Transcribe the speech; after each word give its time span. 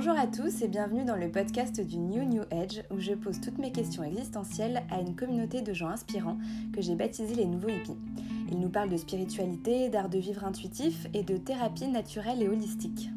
Bonjour 0.00 0.16
à 0.16 0.28
tous 0.28 0.62
et 0.62 0.68
bienvenue 0.68 1.04
dans 1.04 1.16
le 1.16 1.28
podcast 1.28 1.80
du 1.80 1.98
New 1.98 2.22
New 2.22 2.42
Age 2.52 2.84
où 2.92 3.00
je 3.00 3.14
pose 3.14 3.40
toutes 3.40 3.58
mes 3.58 3.72
questions 3.72 4.04
existentielles 4.04 4.84
à 4.92 5.00
une 5.00 5.16
communauté 5.16 5.60
de 5.60 5.72
gens 5.72 5.88
inspirants 5.88 6.38
que 6.72 6.80
j'ai 6.80 6.94
baptisé 6.94 7.34
les 7.34 7.46
nouveaux 7.46 7.70
hippies. 7.70 7.96
Ils 8.48 8.60
nous 8.60 8.68
parlent 8.68 8.90
de 8.90 8.96
spiritualité, 8.96 9.88
d'art 9.88 10.08
de 10.08 10.18
vivre 10.18 10.44
intuitif 10.44 11.08
et 11.14 11.24
de 11.24 11.36
thérapie 11.36 11.88
naturelle 11.88 12.40
et 12.40 12.48
holistique. 12.48 13.10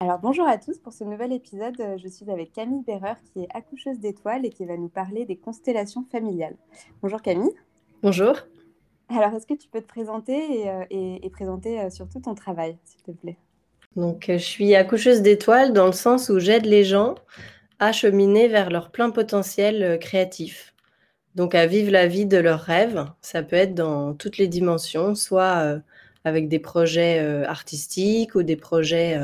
Alors 0.00 0.18
bonjour 0.18 0.48
à 0.48 0.58
tous, 0.58 0.80
pour 0.80 0.92
ce 0.92 1.04
nouvel 1.04 1.32
épisode, 1.32 1.80
je 2.02 2.08
suis 2.08 2.28
avec 2.28 2.52
Camille 2.52 2.82
Berreur 2.82 3.22
qui 3.32 3.44
est 3.44 3.48
accoucheuse 3.54 4.00
d'étoiles 4.00 4.44
et 4.44 4.50
qui 4.50 4.64
va 4.64 4.76
nous 4.76 4.88
parler 4.88 5.26
des 5.26 5.36
constellations 5.36 6.04
familiales. 6.10 6.56
Bonjour 7.02 7.22
Camille. 7.22 7.54
Bonjour. 8.02 8.34
Alors, 9.14 9.34
est-ce 9.34 9.46
que 9.46 9.54
tu 9.54 9.68
peux 9.68 9.80
te 9.80 9.86
présenter 9.86 10.32
et, 10.62 10.70
euh, 10.70 11.28
présenter 11.30 11.80
euh, 11.80 11.90
surtout 11.90 12.20
ton 12.20 12.34
travail, 12.34 12.78
s'il 12.84 13.02
te 13.02 13.10
plaît? 13.10 13.36
Donc, 13.94 14.28
euh, 14.28 14.38
je 14.38 14.44
suis 14.44 14.74
accoucheuse 14.74 15.20
d'étoiles 15.20 15.74
dans 15.74 15.86
le 15.86 15.92
sens 15.92 16.30
où 16.30 16.38
j'aide 16.38 16.64
les 16.64 16.84
gens 16.84 17.16
à 17.78 17.92
cheminer 17.92 18.48
vers 18.48 18.70
leur 18.70 18.90
plein 18.90 19.10
potentiel 19.10 19.98
créatif. 20.00 20.74
Donc, 21.34 21.54
à 21.54 21.66
vivre 21.66 21.90
la 21.90 22.06
vie 22.06 22.26
de 22.26 22.38
leurs 22.38 22.60
rêves. 22.60 23.04
Ça 23.20 23.42
peut 23.42 23.56
être 23.56 23.74
dans 23.74 24.14
toutes 24.14 24.38
les 24.38 24.48
dimensions, 24.48 25.14
soit 25.14 25.80
avec 26.24 26.48
des 26.48 26.58
projets 26.58 27.18
artistiques 27.44 28.34
ou 28.34 28.42
des 28.44 28.56
projets 28.56 29.18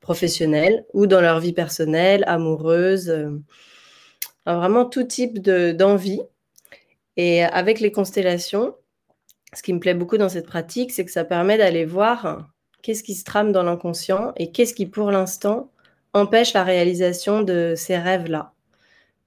professionnels, 0.00 0.84
ou 0.92 1.06
dans 1.06 1.20
leur 1.20 1.40
vie 1.40 1.52
personnelle, 1.52 2.22
amoureuse. 2.26 3.12
vraiment 4.46 4.84
tout 4.84 5.04
type 5.04 5.40
d'envie. 5.40 6.22
et 7.16 7.42
avec 7.42 7.80
les 7.80 7.90
constellations, 7.90 8.76
ce 9.52 9.62
qui 9.62 9.72
me 9.72 9.80
plaît 9.80 9.94
beaucoup 9.94 10.18
dans 10.18 10.28
cette 10.28 10.46
pratique, 10.46 10.92
c'est 10.92 11.04
que 11.04 11.10
ça 11.10 11.24
permet 11.24 11.58
d'aller 11.58 11.84
voir 11.84 12.48
qu'est-ce 12.82 13.02
qui 13.02 13.14
se 13.14 13.24
trame 13.24 13.52
dans 13.52 13.62
l'inconscient 13.62 14.32
et 14.36 14.52
qu'est-ce 14.52 14.74
qui, 14.74 14.86
pour 14.86 15.10
l'instant, 15.10 15.70
empêche 16.12 16.52
la 16.54 16.64
réalisation 16.64 17.42
de 17.42 17.74
ces 17.76 17.96
rêves-là. 17.98 18.52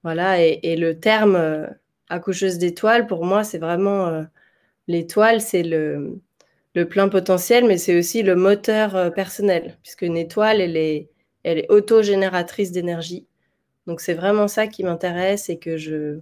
Voilà, 0.02 0.40
et, 0.40 0.76
le 0.76 0.98
terme 1.00 1.36
euh, 1.36 1.66
accoucheuse 2.08 2.58
d'étoiles, 2.58 3.06
pour 3.06 3.24
moi, 3.24 3.42
c'est 3.44 3.58
vraiment 3.58 4.06
euh, 4.08 4.22
l'étoile, 4.86 5.40
c'est 5.40 5.62
le, 5.62 6.20
plein 6.90 7.08
potentiel, 7.08 7.64
mais 7.66 7.78
c'est 7.78 7.96
aussi 7.98 8.22
le 8.22 8.36
moteur 8.36 8.96
euh, 8.96 9.10
personnel, 9.10 9.78
puisque 9.82 10.02
une 10.02 10.16
étoile, 10.16 10.60
elle 10.60 10.76
est, 10.76 11.08
elle 11.42 11.58
est 11.58 11.70
autogénératrice 11.70 12.72
d'énergie. 12.72 13.26
Donc 13.86 14.00
c'est 14.00 14.14
vraiment 14.14 14.48
ça 14.48 14.66
qui 14.66 14.84
m'intéresse 14.84 15.48
et 15.48 15.58
que 15.58 15.76
je, 15.76 16.20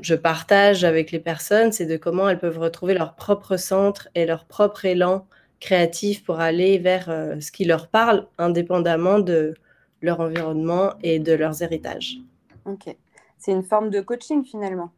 je 0.00 0.14
partage 0.14 0.84
avec 0.84 1.10
les 1.10 1.20
personnes, 1.20 1.72
c'est 1.72 1.86
de 1.86 1.96
comment 1.96 2.28
elles 2.28 2.38
peuvent 2.38 2.58
retrouver 2.58 2.94
leur 2.94 3.14
propre 3.14 3.56
centre 3.56 4.08
et 4.14 4.26
leur 4.26 4.46
propre 4.46 4.84
élan 4.84 5.26
créatif 5.60 6.24
pour 6.24 6.40
aller 6.40 6.78
vers 6.78 7.08
euh, 7.08 7.40
ce 7.40 7.52
qui 7.52 7.64
leur 7.64 7.88
parle, 7.88 8.26
indépendamment 8.36 9.20
de 9.20 9.54
leur 10.00 10.20
environnement 10.20 10.94
et 11.02 11.20
de 11.20 11.32
leurs 11.32 11.62
héritages. 11.62 12.18
Ok. 12.64 12.94
C'est 13.38 13.52
une 13.52 13.62
forme 13.62 13.90
de 13.90 14.00
coaching 14.00 14.44
finalement. 14.44 14.90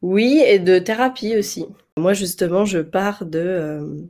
Oui, 0.00 0.42
et 0.44 0.58
de 0.58 0.78
thérapie 0.78 1.36
aussi. 1.36 1.66
Moi, 1.96 2.12
justement, 2.12 2.64
je 2.64 2.78
pars 2.78 3.26
de 3.26 3.38
euh, 3.38 4.02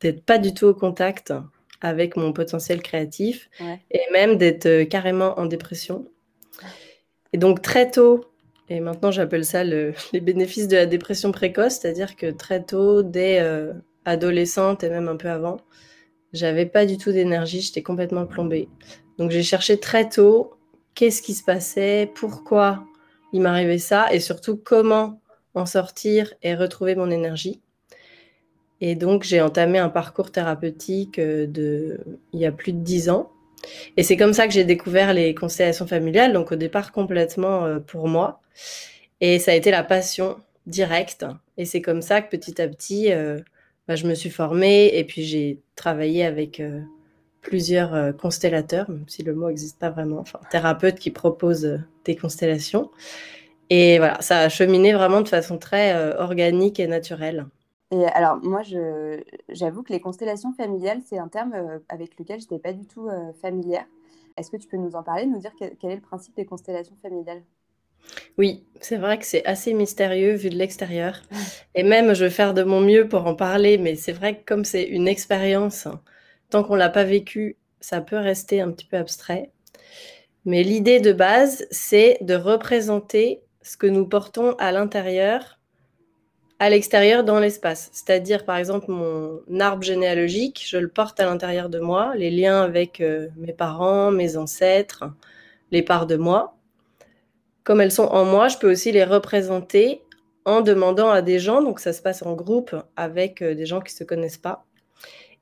d'être 0.00 0.24
pas 0.24 0.38
du 0.38 0.54
tout 0.54 0.66
au 0.66 0.74
contact 0.74 1.32
avec 1.80 2.16
mon 2.16 2.32
potentiel 2.32 2.82
créatif 2.82 3.50
et 3.90 4.00
même 4.12 4.36
d'être 4.36 4.66
euh, 4.66 4.84
carrément 4.84 5.38
en 5.38 5.46
dépression. 5.46 6.08
Et 7.32 7.38
donc, 7.38 7.62
très 7.62 7.90
tôt, 7.90 8.24
et 8.68 8.80
maintenant, 8.80 9.10
j'appelle 9.10 9.44
ça 9.44 9.64
les 9.64 9.94
bénéfices 10.20 10.68
de 10.68 10.76
la 10.76 10.86
dépression 10.86 11.32
précoce, 11.32 11.78
c'est-à-dire 11.80 12.16
que 12.16 12.30
très 12.30 12.62
tôt, 12.62 13.02
dès 13.02 13.40
euh, 13.40 13.72
adolescente 14.04 14.84
et 14.84 14.90
même 14.90 15.08
un 15.08 15.16
peu 15.16 15.28
avant, 15.28 15.58
j'avais 16.32 16.66
pas 16.66 16.86
du 16.86 16.98
tout 16.98 17.12
d'énergie, 17.12 17.60
j'étais 17.60 17.82
complètement 17.82 18.26
plombée. 18.26 18.68
Donc 19.18 19.30
j'ai 19.30 19.42
cherché 19.42 19.78
très 19.78 20.08
tôt 20.08 20.54
qu'est-ce 20.94 21.22
qui 21.22 21.34
se 21.34 21.44
passait, 21.44 22.10
pourquoi 22.14 22.84
il 23.32 23.40
m'arrivait 23.40 23.78
ça, 23.78 24.12
et 24.12 24.20
surtout 24.20 24.56
comment 24.56 25.20
en 25.54 25.66
sortir 25.66 26.34
et 26.42 26.54
retrouver 26.54 26.96
mon 26.96 27.10
énergie. 27.10 27.60
Et 28.80 28.96
donc 28.96 29.22
j'ai 29.22 29.40
entamé 29.40 29.78
un 29.78 29.88
parcours 29.88 30.32
thérapeutique 30.32 31.18
euh, 31.18 31.46
de 31.46 32.00
il 32.32 32.40
y 32.40 32.46
a 32.46 32.52
plus 32.52 32.72
de 32.72 32.80
dix 32.80 33.08
ans 33.08 33.30
et 33.96 34.02
c'est 34.02 34.16
comme 34.16 34.32
ça 34.32 34.46
que 34.46 34.52
j'ai 34.52 34.64
découvert 34.64 35.14
les 35.14 35.34
constellations 35.34 35.86
familiales, 35.86 36.32
donc 36.32 36.52
au 36.52 36.56
départ 36.56 36.92
complètement 36.92 37.64
euh, 37.64 37.78
pour 37.78 38.08
moi. 38.08 38.40
Et 39.20 39.38
ça 39.38 39.52
a 39.52 39.54
été 39.54 39.70
la 39.70 39.84
passion 39.84 40.36
directe. 40.66 41.24
Et 41.56 41.64
c'est 41.64 41.82
comme 41.82 42.02
ça 42.02 42.20
que 42.20 42.30
petit 42.30 42.60
à 42.60 42.68
petit, 42.68 43.12
euh, 43.12 43.38
bah, 43.88 43.96
je 43.96 44.06
me 44.06 44.14
suis 44.14 44.30
formée 44.30 44.96
et 44.96 45.04
puis 45.04 45.24
j'ai 45.24 45.60
travaillé 45.76 46.24
avec 46.24 46.60
euh, 46.60 46.80
plusieurs 47.42 48.16
constellateurs, 48.16 48.88
même 48.90 49.04
si 49.06 49.22
le 49.22 49.34
mot 49.34 49.48
n'existe 49.48 49.78
pas 49.78 49.90
vraiment, 49.90 50.18
enfin 50.18 50.40
thérapeutes 50.50 50.98
qui 50.98 51.10
proposent 51.10 51.80
des 52.04 52.16
constellations. 52.16 52.90
Et 53.70 53.98
voilà, 53.98 54.20
ça 54.20 54.40
a 54.40 54.48
cheminé 54.48 54.92
vraiment 54.94 55.20
de 55.20 55.28
façon 55.28 55.58
très 55.58 55.94
organique 56.16 56.80
et 56.80 56.86
naturelle. 56.86 57.46
Et 57.94 58.06
alors, 58.06 58.38
moi, 58.42 58.62
j'avoue 59.48 59.84
que 59.84 59.92
les 59.92 60.00
constellations 60.00 60.52
familiales, 60.52 61.00
c'est 61.06 61.18
un 61.18 61.28
terme 61.28 61.52
euh, 61.54 61.78
avec 61.88 62.18
lequel 62.18 62.40
je 62.40 62.46
n'étais 62.46 62.58
pas 62.58 62.72
du 62.72 62.86
tout 62.86 63.08
euh, 63.08 63.32
familière. 63.40 63.84
Est-ce 64.36 64.50
que 64.50 64.56
tu 64.56 64.66
peux 64.66 64.76
nous 64.76 64.96
en 64.96 65.04
parler, 65.04 65.26
nous 65.26 65.38
dire 65.38 65.52
quel, 65.56 65.90
est 65.92 65.94
le 65.94 66.00
principe 66.00 66.34
des 66.34 66.44
constellations 66.44 66.96
familiales? 67.02 67.42
Oui, 68.36 68.66
c'est 68.80 68.96
vrai 68.96 69.16
que 69.16 69.24
c'est 69.24 69.44
assez 69.44 69.72
mystérieux 69.74 70.34
vu 70.34 70.50
de 70.50 70.56
l'extérieur. 70.56 71.22
Et 71.76 71.84
même, 71.84 72.14
je 72.14 72.24
vais 72.24 72.30
faire 72.30 72.52
de 72.52 72.64
mon 72.64 72.80
mieux 72.80 73.08
pour 73.08 73.26
en 73.26 73.36
parler, 73.36 73.78
mais 73.78 73.94
c'est 73.94 74.12
vrai 74.12 74.38
que 74.38 74.44
comme 74.44 74.64
c'est 74.64 74.82
une 74.82 75.06
expérience, 75.06 75.86
tant 76.50 76.64
qu'on 76.64 76.74
ne 76.74 76.80
l'a 76.80 76.90
pas 76.90 77.04
vécu, 77.04 77.56
ça 77.80 78.00
peut 78.00 78.18
rester 78.18 78.60
un 78.60 78.72
petit 78.72 78.86
peu 78.86 78.96
abstrait. 78.96 79.52
Mais 80.44 80.64
l'idée 80.64 80.98
de 80.98 81.12
base, 81.12 81.64
c'est 81.70 82.18
de 82.22 82.34
représenter 82.34 83.44
ce 83.62 83.76
que 83.76 83.86
nous 83.86 84.06
portons 84.06 84.56
à 84.58 84.72
l'intérieur 84.72 85.53
à 86.58 86.70
l'extérieur 86.70 87.24
dans 87.24 87.40
l'espace. 87.40 87.90
C'est-à-dire, 87.92 88.44
par 88.44 88.56
exemple, 88.56 88.90
mon 88.90 89.40
arbre 89.60 89.82
généalogique, 89.82 90.64
je 90.66 90.78
le 90.78 90.88
porte 90.88 91.20
à 91.20 91.26
l'intérieur 91.26 91.68
de 91.68 91.78
moi, 91.78 92.14
les 92.16 92.30
liens 92.30 92.62
avec 92.62 93.00
euh, 93.00 93.28
mes 93.36 93.52
parents, 93.52 94.10
mes 94.10 94.36
ancêtres, 94.36 95.04
les 95.70 95.82
parts 95.82 96.06
de 96.06 96.16
moi. 96.16 96.56
Comme 97.64 97.80
elles 97.80 97.92
sont 97.92 98.04
en 98.04 98.24
moi, 98.24 98.48
je 98.48 98.58
peux 98.58 98.70
aussi 98.70 98.92
les 98.92 99.04
représenter 99.04 100.02
en 100.44 100.60
demandant 100.60 101.10
à 101.10 101.22
des 101.22 101.38
gens, 101.38 101.62
donc 101.62 101.80
ça 101.80 101.92
se 101.92 102.02
passe 102.02 102.22
en 102.22 102.34
groupe 102.34 102.76
avec 102.96 103.42
euh, 103.42 103.54
des 103.54 103.66
gens 103.66 103.80
qui 103.80 103.92
ne 103.94 103.98
se 103.98 104.04
connaissent 104.04 104.38
pas, 104.38 104.64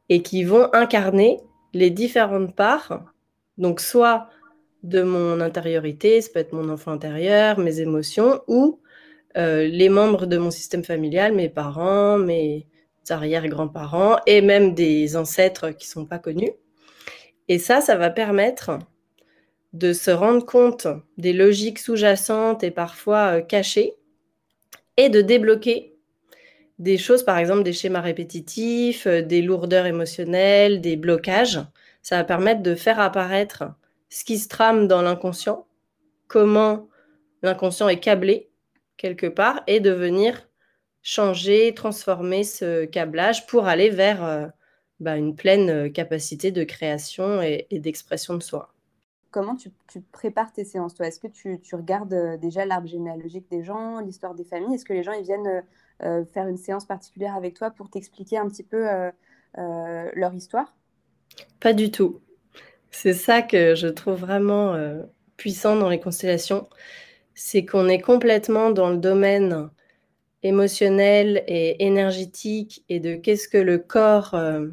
et 0.09 0.23
qui 0.23 0.45
vont 0.45 0.69
incarner 0.73 1.41
les 1.75 1.91
différentes 1.91 2.55
parts, 2.55 3.05
donc 3.59 3.81
soit 3.81 4.29
de 4.83 5.03
mon 5.03 5.41
intériorité, 5.41 6.21
ça 6.21 6.31
peut 6.33 6.41
être 6.41 6.53
mon 6.53 6.69
enfant 6.69 6.93
intérieur, 6.93 7.59
mes 7.59 7.81
émotions, 7.81 8.43
ou 8.47 8.81
euh, 9.37 9.67
les 9.67 9.89
membres 9.89 10.27
de 10.27 10.37
mon 10.37 10.51
système 10.51 10.85
familial, 10.85 11.33
mes 11.33 11.49
parents, 11.49 12.19
mes 12.19 12.67
arrière-grands-parents 13.09 14.17
et 14.27 14.41
même 14.41 14.75
des 14.75 15.17
ancêtres 15.17 15.71
qui 15.71 15.87
ne 15.89 15.93
sont 15.93 16.07
pas 16.07 16.19
connus. 16.19 16.53
Et 17.49 17.59
ça, 17.59 17.81
ça 17.81 17.97
va 17.97 18.11
permettre 18.11 18.79
de 19.73 19.93
se 19.93 20.11
rendre 20.11 20.45
compte 20.45 20.87
des 21.17 21.33
logiques 21.33 21.79
sous-jacentes 21.79 22.63
et 22.63 22.71
parfois 22.71 23.39
euh, 23.39 23.41
cachées 23.41 23.95
et 24.97 25.09
de 25.09 25.23
débloquer 25.23 25.95
des 26.79 26.99
choses, 26.99 27.25
par 27.25 27.39
exemple 27.39 27.63
des 27.63 27.73
schémas 27.73 28.01
répétitifs, 28.01 29.07
euh, 29.07 29.23
des 29.23 29.41
lourdeurs 29.41 29.87
émotionnelles, 29.87 30.81
des 30.81 30.97
blocages. 30.97 31.61
Ça 32.03 32.17
va 32.17 32.25
permettre 32.25 32.63
de 32.63 32.75
faire 32.75 33.01
apparaître 33.01 33.65
ce 34.11 34.25
qui 34.25 34.39
se 34.39 34.49
trame 34.49 34.89
dans 34.89 35.01
l'inconscient, 35.01 35.67
comment 36.29 36.89
l'inconscient 37.43 37.89
est 37.89 38.01
câblé 38.01 38.51
quelque 39.03 39.27
part 39.27 39.65
et 39.67 39.81
de 39.81 39.91
venir 39.91 40.49
changer, 41.03 41.75
transformer 41.75 42.45
ce 42.45 42.85
câblage 42.85 43.49
pour 43.49 43.67
aller 43.67 43.91
vers 43.91 44.25
euh, 44.25 44.47
bah, 45.01 45.17
une 45.17 45.35
pleine 45.35 45.69
euh, 45.69 45.91
capacité 45.91 46.53
de 46.53 46.63
création 46.63 47.43
et, 47.43 47.67
d'expression 47.73 48.35
de 48.35 48.43
soi. 48.43 48.73
Comment 49.33 49.57
tu, 49.57 49.71
prépares 50.13 50.53
tes 50.53 50.65
séances, 50.65 50.95
toi? 50.95 51.09
Est-ce 51.09 51.19
que 51.19 51.27
tu, 51.27 51.59
regardes 51.73 52.13
euh, 52.13 52.37
déjà 52.37 52.65
l'arbre 52.65 52.87
généalogique 52.87 53.51
des 53.51 53.65
gens, 53.65 53.99
l'histoire 53.99 54.37
des 54.37 54.45
familles? 54.45 54.77
Est-ce 54.77 54.85
que 54.85 54.93
les 54.93 55.03
gens 55.03 55.13
ils 55.13 55.25
viennent 55.25 55.65
faire 56.33 56.49
une 56.49 56.57
séance 56.57 56.85
particulière 56.85 57.37
avec 57.37 57.55
toi 57.55 57.71
pour 57.71 57.89
t'expliquer 57.89 58.37
un 58.37 58.49
petit 58.49 58.65
peu 58.65 58.89
leur 59.55 60.35
histoire? 60.35 60.75
Pas 61.61 61.73
du 61.73 61.93
tout. 61.93 62.21
C'est 62.91 63.13
ça 63.13 63.41
que 63.41 63.77
je 63.77 63.87
trouve 63.87 64.19
vraiment 64.19 64.77
puissant 65.37 65.77
dans 65.77 65.89
les 65.89 66.01
constellations 66.01 66.69
c'est 67.35 67.65
qu'on 67.65 67.89
est 67.89 68.01
complètement 68.01 68.71
dans 68.71 68.91
le 68.91 68.97
domaine 68.99 69.71
émotionnel 70.43 71.45
et 71.47 71.85
énergétique 71.85 72.85
et 72.89 73.01
de 73.01 73.15
qu'est-ce 73.15 73.49
que 73.49 73.59
le 73.59 73.79
corps 73.79 74.35
euh, 74.35 74.69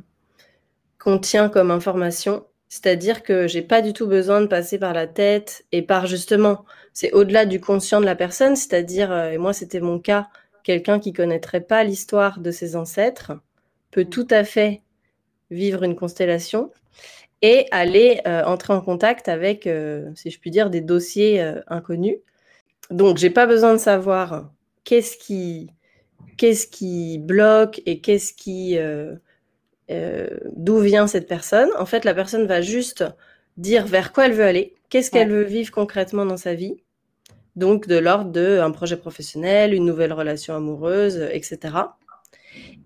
contient 0.98 1.50
comme 1.50 1.72
information. 1.72 2.46
C'est-à-dire 2.70 3.24
que 3.24 3.48
j'ai 3.48 3.62
pas 3.62 3.82
du 3.82 3.94
tout 3.94 4.08
besoin 4.08 4.42
de 4.42 4.48
passer 4.48 4.78
par 4.78 4.94
la 4.94 5.08
tête 5.08 5.66
et 5.72 5.82
par 5.82 6.08
justement, 6.08 6.66
c'est 6.94 7.12
au-delà 7.14 7.46
du 7.46 7.60
conscient 7.60 8.02
de 8.02 8.06
la 8.06 8.16
personne, 8.16 8.56
c'est-à-dire, 8.56 9.12
euh, 9.12 9.32
et 9.32 9.38
moi 9.38 9.54
c'était 9.54 9.80
mon 9.80 10.00
cas, 10.00 10.28
quelqu'un 10.64 11.00
qui 11.00 11.14
connaîtrait 11.14 11.62
pas 11.62 11.84
l'histoire 11.84 12.40
de 12.40 12.52
ses 12.52 12.76
ancêtres 12.76 13.34
peut 13.92 14.06
tout 14.06 14.28
à 14.30 14.44
fait 14.44 14.82
vivre 15.52 15.84
une 15.84 15.96
constellation 15.96 16.72
et 17.42 17.68
aller 17.72 18.22
euh, 18.28 18.44
entrer 18.44 18.74
en 18.74 18.82
contact 18.82 19.30
avec, 19.30 19.66
euh, 19.66 20.10
si 20.16 20.30
je 20.30 20.40
puis 20.40 20.52
dire, 20.52 20.70
des 20.70 20.82
dossiers 20.82 21.42
euh, 21.42 21.62
inconnus. 21.68 22.18
Donc, 22.90 23.18
j'ai 23.18 23.30
pas 23.30 23.46
besoin 23.46 23.74
de 23.74 23.80
savoir 23.80 24.52
qu'est-ce 24.84 25.18
qui, 25.18 25.72
qu'est-ce 26.38 26.68
qui 26.68 27.20
bloque 27.20 27.82
et 27.86 28.02
qu'est-ce 28.02 28.34
qui, 28.34 28.78
d'où 30.56 30.80
vient 30.80 31.08
cette 31.08 31.28
personne. 31.28 31.70
En 31.78 31.86
fait, 31.86 32.06
la 32.06 32.14
personne 32.14 32.48
va 32.48 32.62
juste 32.62 33.04
dire 33.58 33.86
vers 33.86 34.14
quoi 34.14 34.26
elle 34.26 34.34
veut 34.34 34.46
aller, 34.46 34.76
qu'est-ce 34.90 35.12
qu'elle 35.12 35.30
veut 35.30 35.44
vivre 35.44 35.72
concrètement 35.72 36.26
dans 36.26 36.38
sa 36.38 36.56
vie. 36.56 36.78
Donc, 37.56 37.88
de 37.88 37.98
l'ordre 37.98 38.32
d'un 38.32 38.72
projet 38.72 38.98
professionnel, 38.98 39.74
une 39.74 39.86
nouvelle 39.86 40.14
relation 40.14 40.56
amoureuse, 40.56 41.28
etc. 41.32 41.76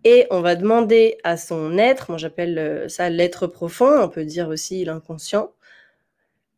Et 0.04 0.28
on 0.32 0.42
va 0.42 0.56
demander 0.56 1.18
à 1.24 1.38
son 1.38 1.78
être, 1.78 2.10
moi 2.10 2.18
j'appelle 2.18 2.58
euh, 2.58 2.90
ça 2.90 3.10
l'être 3.10 3.48
profond, 3.48 4.02
on 4.02 4.10
peut 4.10 4.26
dire 4.26 4.50
aussi 4.50 4.84
l'inconscient, 4.84 5.52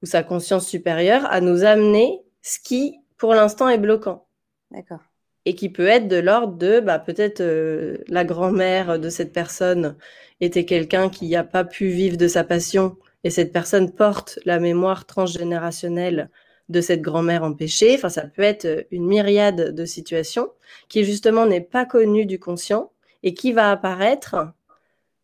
ou 0.01 0.05
sa 0.05 0.23
conscience 0.23 0.67
supérieure, 0.67 1.25
à 1.29 1.41
nous 1.41 1.63
amener 1.63 2.21
ce 2.41 2.59
qui, 2.59 2.99
pour 3.17 3.33
l'instant, 3.33 3.69
est 3.69 3.77
bloquant. 3.77 4.27
D'accord. 4.71 5.01
Et 5.45 5.55
qui 5.55 5.69
peut 5.69 5.87
être 5.87 6.07
de 6.07 6.17
l'ordre 6.17 6.57
de, 6.57 6.79
bah, 6.79 6.99
peut-être 6.99 7.41
euh, 7.41 7.97
la 8.07 8.25
grand-mère 8.25 8.99
de 8.99 9.09
cette 9.09 9.31
personne 9.31 9.95
était 10.41 10.65
quelqu'un 10.65 11.09
qui 11.09 11.29
n'a 11.29 11.43
pas 11.43 11.63
pu 11.63 11.87
vivre 11.87 12.17
de 12.17 12.27
sa 12.27 12.43
passion, 12.43 12.97
et 13.23 13.29
cette 13.29 13.51
personne 13.51 13.91
porte 13.91 14.39
la 14.45 14.59
mémoire 14.59 15.05
transgénérationnelle 15.05 16.29
de 16.69 16.81
cette 16.81 17.01
grand-mère 17.01 17.43
empêchée. 17.43 17.95
Enfin, 17.95 18.09
ça 18.09 18.27
peut 18.27 18.41
être 18.41 18.85
une 18.91 19.07
myriade 19.07 19.73
de 19.73 19.85
situations 19.85 20.51
qui 20.89 21.03
justement 21.03 21.45
n'est 21.45 21.61
pas 21.61 21.85
connue 21.85 22.25
du 22.25 22.39
conscient 22.39 22.91
et 23.23 23.33
qui 23.33 23.51
va 23.51 23.71
apparaître 23.71 24.35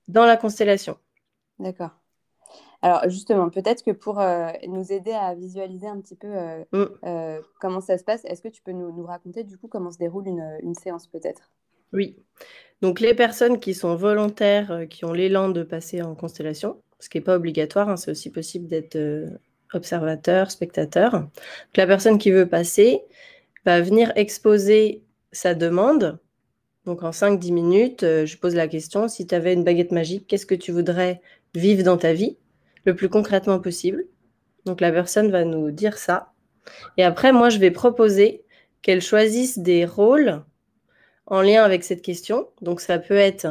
dans 0.07 0.25
la 0.25 0.37
constellation. 0.37 0.97
D'accord. 1.59 2.00
Alors 2.81 3.07
justement, 3.09 3.49
peut-être 3.49 3.83
que 3.83 3.91
pour 3.91 4.19
euh, 4.19 4.49
nous 4.67 4.91
aider 4.91 5.11
à 5.11 5.35
visualiser 5.35 5.87
un 5.87 5.99
petit 6.01 6.15
peu 6.15 6.27
euh, 6.27 6.63
mm. 6.71 6.85
euh, 7.05 7.41
comment 7.59 7.81
ça 7.81 7.97
se 7.97 8.03
passe, 8.03 8.25
est-ce 8.25 8.41
que 8.41 8.47
tu 8.47 8.63
peux 8.63 8.71
nous, 8.71 9.05
raconter 9.05 9.43
du 9.43 9.57
coup 9.57 9.67
comment 9.67 9.91
se 9.91 9.99
déroule 9.99 10.27
une, 10.27 10.73
séance 10.75 11.07
peut-être? 11.07 11.51
Oui. 11.93 12.17
Donc 12.81 12.99
les 12.99 13.13
personnes 13.13 13.59
qui 13.59 13.75
sont 13.75 13.95
volontaires, 13.95 14.87
qui 14.89 15.05
ont 15.05 15.13
l'élan 15.13 15.49
de 15.49 15.61
passer 15.61 16.01
en 16.01 16.15
constellation, 16.15 16.81
ce 16.99 17.09
qui 17.09 17.19
n'est 17.19 17.23
pas 17.23 17.35
obligatoire, 17.35 17.89
hein, 17.89 17.97
c'est 17.97 18.09
aussi 18.09 18.31
possible 18.31 18.67
d'être 18.67 18.97
observateur, 19.73 20.49
spectateur. 20.49 21.11
Donc, 21.11 21.29
la 21.77 21.87
personne 21.87 22.17
qui 22.17 22.31
veut 22.31 22.47
passer 22.47 23.03
va 23.65 23.81
venir 23.81 24.11
exposer 24.15 25.03
sa 25.31 25.53
demande 25.53 26.19
donc 26.85 27.03
en 27.03 27.11
5-10 27.11 27.53
minutes, 27.53 28.01
je 28.01 28.37
pose 28.37 28.55
la 28.55 28.67
question, 28.67 29.07
si 29.07 29.27
tu 29.27 29.35
avais 29.35 29.53
une 29.53 29.63
baguette 29.63 29.91
magique, 29.91 30.25
qu'est-ce 30.25 30.47
que 30.47 30.55
tu 30.55 30.71
voudrais 30.71 31.21
vivre 31.53 31.83
dans 31.83 31.97
ta 31.97 32.11
vie? 32.11 32.37
Le 32.85 32.95
plus 32.95 33.09
concrètement 33.09 33.59
possible 33.59 34.05
Donc 34.65 34.81
la 34.81 34.91
personne 34.91 35.31
va 35.31 35.43
nous 35.43 35.71
dire 35.71 35.97
ça. 35.97 36.31
Et 36.97 37.03
après, 37.03 37.31
moi, 37.31 37.49
je 37.49 37.59
vais 37.59 37.71
proposer 37.71 38.43
qu'elle 38.81 39.01
choisisse 39.01 39.59
des 39.59 39.85
rôles 39.85 40.43
en 41.25 41.41
lien 41.41 41.63
avec 41.63 41.83
cette 41.83 42.01
question. 42.01 42.47
Donc 42.61 42.81
ça 42.81 42.99
peut 42.99 43.15
être 43.15 43.47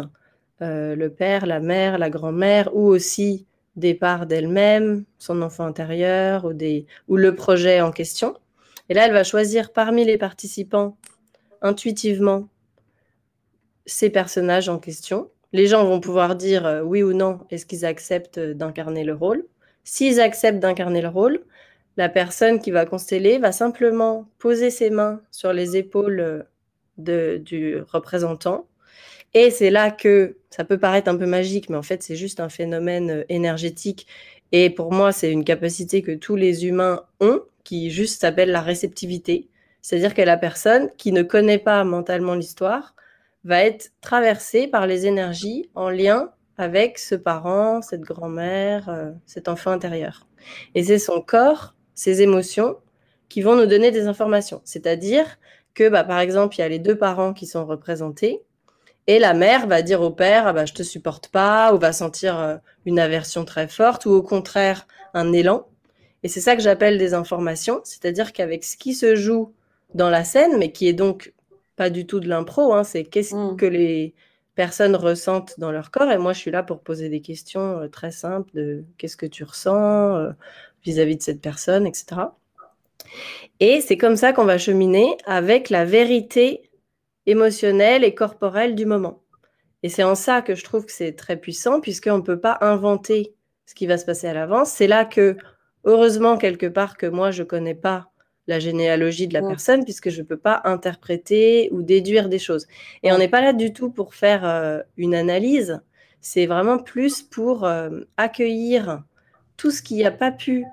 euh, 0.63 0.95
le 0.95 1.11
père, 1.11 1.47
la 1.47 1.61
mère, 1.61 1.99
la 1.99 2.11
grand-mère, 2.11 2.75
ou 2.75 2.87
aussi 2.87 3.47
des 3.77 3.95
parts 3.95 4.27
d'elle-même, 4.27 5.05
son 5.19 5.43
enfant 5.43 5.65
intérieur, 5.65 6.45
ou, 6.45 7.17
le 7.17 7.35
projet 7.35 7.81
en 7.81 7.93
question. 7.93 8.37
Et 8.89 8.95
là, 8.95 9.07
elle 9.07 9.13
va 9.13 9.25
choisir 9.25 9.73
parmi 9.73 10.05
les 10.05 10.19
participants 10.19 10.97
intuitivement 11.63 12.49
ces 13.87 14.11
personnages 14.11 14.69
en 14.69 14.79
question. 14.79 15.31
Les 15.53 15.67
gens 15.67 15.85
vont 15.85 16.01
pouvoir 16.01 16.37
dire 16.37 16.67
euh, 16.67 16.83
oui 16.83 17.03
ou 17.03 17.13
non, 17.13 17.41
est-ce 17.51 17.67
qu'ils 17.67 17.85
acceptent 17.85 18.39
d'incarner 18.39 19.05
le 19.05 19.15
rôle? 19.15 19.45
S'ils 19.85 20.21
acceptent 20.21 20.61
d'incarner 20.61 21.03
le 21.03 21.09
rôle, 21.09 21.41
la 21.97 22.09
personne 22.09 22.61
qui 22.61 22.71
va 22.71 22.87
consteller 22.87 23.39
va 23.39 23.53
simplement 23.53 24.29
poser 24.39 24.71
ses 24.71 24.91
mains 24.91 25.21
sur 25.31 25.53
les 25.53 25.77
épaules 25.77 26.47
euh, 27.09 27.39
du 27.39 27.79
représentant. 27.93 28.67
Et 29.35 29.51
c'est 29.51 29.71
là 29.71 29.91
que 29.91 30.37
ça 30.51 30.65
peut 30.65 30.79
paraître 30.79 31.09
un 31.11 31.17
peu 31.17 31.27
magique, 31.27 31.69
mais 31.69 31.77
en 31.77 31.83
fait, 31.83 32.03
c'est 32.03 32.17
juste 32.17 32.41
un 32.41 32.49
phénomène 32.49 33.11
euh, 33.11 33.25
énergétique. 33.29 34.07
Et 34.53 34.71
pour 34.71 34.93
moi, 34.93 35.13
c'est 35.13 35.31
une 35.31 35.45
capacité 35.45 36.03
que 36.03 36.13
tous 36.13 36.37
les 36.37 36.67
humains 36.67 37.05
ont, 37.21 37.43
qui 37.65 37.91
juste 37.91 38.21
s'appelle 38.21 38.51
la 38.51 38.61
réceptivité. 38.63 39.49
C'est-à-dire 39.83 40.15
que 40.15 40.23
la 40.23 40.37
personne 40.37 40.91
qui 40.97 41.13
ne 41.13 41.23
connaît 41.23 41.59
pas 41.59 41.85
mentalement 41.85 42.35
l'histoire 42.35 42.95
va 43.45 43.65
être 43.65 43.93
traversé 44.01 44.67
par 44.67 44.87
les 44.87 45.07
énergies 45.07 45.71
en 45.75 45.89
lien 45.89 46.31
avec 46.59 46.99
ce 46.99 47.15
parent, 47.15 47.81
cette 47.81 48.03
grand-mère, 48.03 48.89
euh, 48.91 49.11
cet 49.25 49.49
enfant 49.49 49.71
intérieur. 49.71 50.27
Et 50.75 50.85
c'est 50.85 50.99
son 50.99 51.23
corps, 51.23 51.75
ses 51.95 52.21
émotions, 52.23 52.77
qui 53.29 53.41
vont 53.41 53.57
nous 53.57 53.67
donner 53.67 53.91
des 53.91 54.07
informations. 54.07 54.61
C'est-à-dire 54.65 55.39
que, 55.75 55.89
bah, 55.89 56.05
par 56.05 56.19
exemple, 56.19 56.57
il 56.57 56.61
y 56.61 56.65
a 56.65 56.69
les 56.69 56.79
deux 56.79 56.99
parents 56.99 57.33
qui 57.33 57.47
sont 57.47 57.65
représentés, 57.65 58.43
et 59.07 59.19
la 59.19 59.33
mère 59.33 59.67
va 59.67 59.83
dire 59.83 60.03
au 60.03 60.11
père, 60.11 60.47
ah 60.47 60.53
bah, 60.53 60.67
je 60.67 60.75
te 60.75 60.83
supporte 60.83 61.29
pas, 61.29 61.73
ou 61.75 61.79
va 61.79 61.93
sentir 61.93 62.39
euh, 62.39 62.57
une 62.85 62.99
aversion 62.99 63.45
très 63.45 63.67
forte, 63.67 64.05
ou 64.05 64.11
au 64.11 64.23
contraire, 64.23 64.87
un 65.15 65.33
élan. 65.33 65.67
Et 66.23 66.29
c'est 66.29 66.41
ça 66.41 66.57
que 66.57 66.63
j'appelle 66.63 66.99
des 66.99 67.15
informations, 67.15 67.81
c'est-à-dire 67.85 68.33
qu'avec 68.33 68.65
ce 68.65 68.77
qui 68.77 68.95
se 68.95 69.17
joue 69.17 69.55
dans 69.95 70.11
la 70.11 70.25
scène, 70.25 70.59
mais 70.59 70.73
qui 70.73 70.87
est 70.87 70.93
donc 70.93 71.33
pas 71.81 71.89
du 71.89 72.07
tout 72.07 72.21
de 72.21 72.29
l'impro, 72.29 72.75
hein, 72.75 72.85
c'est 72.85 73.05
qu'est-ce 73.05 73.35
mmh. 73.35 73.57
que 73.57 73.65
les 73.65 74.13
personnes 74.55 74.95
ressentent 74.95 75.59
dans 75.59 75.73
leur 75.73 75.91
corps. 75.91 76.11
Et 76.11 76.19
moi, 76.19 76.35
je 76.35 76.39
suis 76.39 76.51
là 76.51 76.63
pour 76.63 76.83
poser 76.83 77.09
des 77.09 77.23
questions 77.23 77.81
euh, 77.81 77.89
très 77.89 78.11
simples 78.11 78.51
de 78.53 78.85
qu'est-ce 78.99 79.17
que 79.17 79.25
tu 79.25 79.45
ressens 79.45 80.15
euh, 80.17 80.31
vis-à-vis 80.85 81.17
de 81.17 81.23
cette 81.23 81.41
personne, 81.41 81.87
etc. 81.87 82.21
Et 83.61 83.81
c'est 83.81 83.97
comme 83.97 84.17
ça 84.17 84.35
qu'on 84.35 84.45
va 84.45 84.59
cheminer 84.59 85.17
avec 85.25 85.71
la 85.71 85.87
vérité 85.87 86.71
émotionnelle 87.25 88.05
et 88.05 88.15
corporelle 88.15 88.75
du 88.75 88.85
moment. 88.85 89.23
Et 89.83 89.89
c'est 89.89 90.05
en 90.05 90.15
ça 90.15 90.43
que 90.43 90.55
je 90.55 90.65
trouve 90.65 90.85
que 90.85 90.93
c'est 90.93 91.13
très 91.13 91.39
puissant, 91.39 91.81
puisqu'on 91.81 92.19
ne 92.19 92.23
peut 92.23 92.41
pas 92.41 92.59
inventer 92.61 93.35
ce 93.65 93.75
qui 93.75 93.87
va 93.87 93.97
se 93.97 94.05
passer 94.05 94.27
à 94.27 94.35
l'avance. 94.35 94.71
C'est 94.71 94.87
là 94.87 95.07
que, 95.07 95.39
heureusement, 95.85 96.37
quelque 96.37 96.67
part, 96.67 96.99
que 96.99 97.07
moi, 97.07 97.31
je 97.31 97.43
ne 97.43 97.49
connais 97.49 97.75
pas 97.75 98.10
la 98.47 98.59
généalogie 98.59 99.29
de 99.29 99.35
la 99.35 99.43
personne 99.43 99.85
puisque 99.85 100.11
je 100.11 100.21
ne 100.21 100.27
peux 100.27 100.37
pas 100.37 100.61
interpréter 100.65 101.69
ou 101.73 101.83
déduire 101.83 102.29
des 102.29 102.39
choses. 102.39 102.67
Et 103.03 103.13
on 103.13 103.19
n'est 103.19 103.29
pas 103.29 103.41
là 103.41 103.53
du 103.53 103.73
tout 103.73 103.91
pour 103.91 104.15
faire 104.15 104.45
euh, 104.45 104.81
une 104.97 105.15
analyse, 105.15 105.81
c'est 106.21 106.47
vraiment 106.47 106.79
plus 106.79 107.23
pour 107.23 107.65
euh, 107.65 108.01
accueillir 108.17 109.03
tout 109.57 109.71
ce 109.71 109.83
qui 109.83 110.03
n'a 110.03 110.11
pas 110.11 110.33
pu 110.33 110.65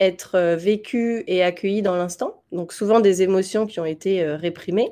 être 0.00 0.36
euh, 0.36 0.56
vécu 0.56 1.22
et 1.26 1.42
accueilli 1.42 1.82
dans 1.82 1.96
l'instant. 1.96 2.42
Donc 2.50 2.72
souvent 2.72 3.00
des 3.00 3.22
émotions 3.22 3.66
qui 3.66 3.80
ont 3.80 3.84
été 3.84 4.24
réprimées. 4.24 4.90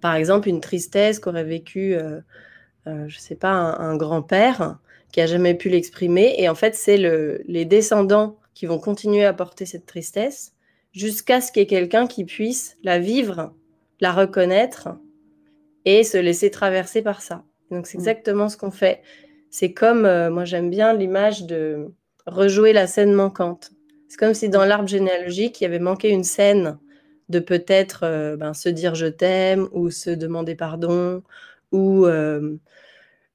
Par 0.00 0.14
exemple, 0.14 0.48
une 0.48 0.60
tristesse 0.60 1.18
qu'aurait 1.18 1.44
vécu, 1.44 1.96
je 2.84 3.02
ne 3.02 3.08
sais 3.08 3.36
pas, 3.36 3.52
un, 3.52 3.96
grand-père 3.96 4.78
qui 5.12 5.22
a 5.22 5.26
jamais 5.26 5.54
pu 5.54 5.70
l'exprimer. 5.70 6.34
Et 6.36 6.50
en 6.50 6.54
fait, 6.54 6.74
c'est 6.74 6.98
le, 6.98 7.42
les 7.46 7.64
descendants 7.64 8.36
qui 8.52 8.66
vont 8.66 8.78
continuer 8.78 9.24
à 9.24 9.32
porter 9.32 9.64
cette 9.64 9.86
tristesse 9.86 10.53
jusqu'à 10.94 11.40
ce 11.40 11.52
qu'il 11.52 11.60
y 11.60 11.64
ait 11.64 11.66
quelqu'un 11.66 12.06
qui 12.06 12.24
puisse 12.24 12.78
la 12.82 12.98
vivre, 12.98 13.52
la 14.00 14.12
reconnaître 14.12 14.88
et 15.84 16.04
se 16.04 16.16
laisser 16.16 16.50
traverser 16.50 17.02
par 17.02 17.20
ça. 17.20 17.44
Donc 17.70 17.86
c'est 17.86 17.98
mm. 17.98 18.00
exactement 18.00 18.48
ce 18.48 18.56
qu'on 18.56 18.70
fait. 18.70 19.02
C'est 19.50 19.72
comme, 19.72 20.06
euh, 20.06 20.30
moi 20.30 20.44
j'aime 20.44 20.70
bien 20.70 20.94
l'image 20.94 21.44
de 21.44 21.92
rejouer 22.26 22.72
la 22.72 22.86
scène 22.86 23.12
manquante. 23.12 23.72
C'est 24.08 24.18
comme 24.18 24.34
si 24.34 24.48
dans 24.48 24.64
l'arbre 24.64 24.88
généalogique, 24.88 25.60
il 25.60 25.64
y 25.64 25.66
avait 25.66 25.78
manqué 25.78 26.08
une 26.08 26.24
scène 26.24 26.78
de 27.28 27.40
peut-être 27.40 28.00
euh, 28.04 28.36
ben, 28.36 28.54
se 28.54 28.68
dire 28.68 28.94
je 28.94 29.06
t'aime 29.06 29.68
ou 29.72 29.90
se 29.90 30.10
demander 30.10 30.54
pardon 30.54 31.22
ou 31.72 32.06
euh, 32.06 32.56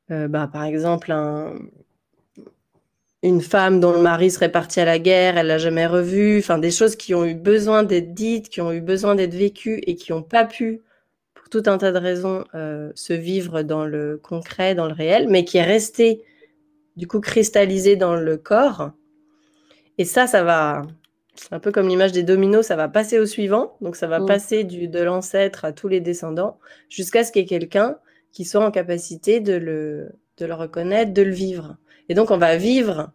bah, 0.10 0.50
par 0.52 0.64
exemple 0.64 1.12
un, 1.12 1.54
une 3.22 3.42
femme 3.42 3.80
dont 3.80 3.92
le 3.92 4.02
mari 4.02 4.32
serait 4.32 4.52
parti 4.52 4.80
à 4.80 4.86
la 4.86 4.98
guerre, 4.98 5.38
elle 5.38 5.48
l'a 5.48 5.58
jamais 5.58 5.86
revu, 5.86 6.40
enfin 6.40 6.58
des 6.58 6.72
choses 6.72 6.96
qui 6.96 7.14
ont 7.14 7.26
eu 7.26 7.36
besoin 7.36 7.84
d'être 7.84 8.14
dites, 8.14 8.50
qui 8.50 8.62
ont 8.62 8.72
eu 8.72 8.82
besoin 8.82 9.16
d'être 9.16 9.34
vécues 9.34 9.82
et 9.86 9.96
qui 9.96 10.12
n'ont 10.14 10.24
pas 10.24 10.46
pu, 10.46 10.82
pour 11.34 11.50
tout 11.50 11.64
un 11.66 11.78
tas 11.78 11.92
de 11.92 11.98
raisons, 11.98 12.46
euh, 12.56 12.92
se 12.96 13.14
vivre 13.14 13.62
dans 13.62 13.86
le 13.86 14.18
concret, 14.18 14.74
dans 14.74 14.88
le 14.88 14.94
réel, 14.94 15.28
mais 15.30 15.44
qui 15.44 15.58
est 15.58 15.64
resté 15.64 16.24
du 16.96 17.08
coup 17.08 17.20
cristallisé 17.20 17.96
dans 17.96 18.16
le 18.16 18.38
corps. 18.38 18.92
Et 19.98 20.06
ça, 20.06 20.26
ça 20.28 20.44
va, 20.44 20.84
un 21.52 21.60
peu 21.60 21.72
comme 21.72 21.90
l'image 21.90 22.14
des 22.14 22.24
dominos, 22.24 22.68
ça 22.68 22.78
va 22.78 22.88
passer 22.88 23.20
au 23.20 23.26
suivant, 23.26 23.76
donc 23.82 23.98
ça 23.98 24.08
va 24.08 24.22
mm. 24.22 24.26
passer 24.26 24.64
du, 24.64 24.88
de 24.88 25.00
l'ancêtre 25.00 25.66
à 25.66 25.74
tous 25.74 25.90
les 25.90 26.00
descendants, 26.00 26.58
jusqu'à 26.88 27.26
ce 27.26 27.34
qu'il 27.34 27.42
y 27.42 27.46
ait 27.46 27.48
quelqu'un 27.48 27.98
qui 28.32 28.46
soit 28.46 28.64
en 28.64 28.72
capacité 28.72 29.42
de 29.42 29.54
le, 29.54 30.12
de 30.38 30.46
le 30.46 30.54
reconnaître, 30.54 31.14
de 31.14 31.22
le 31.22 31.32
vivre. 31.32 31.78
Et 32.10 32.14
donc, 32.14 32.32
on 32.32 32.38
va 32.38 32.58
vivre 32.58 33.12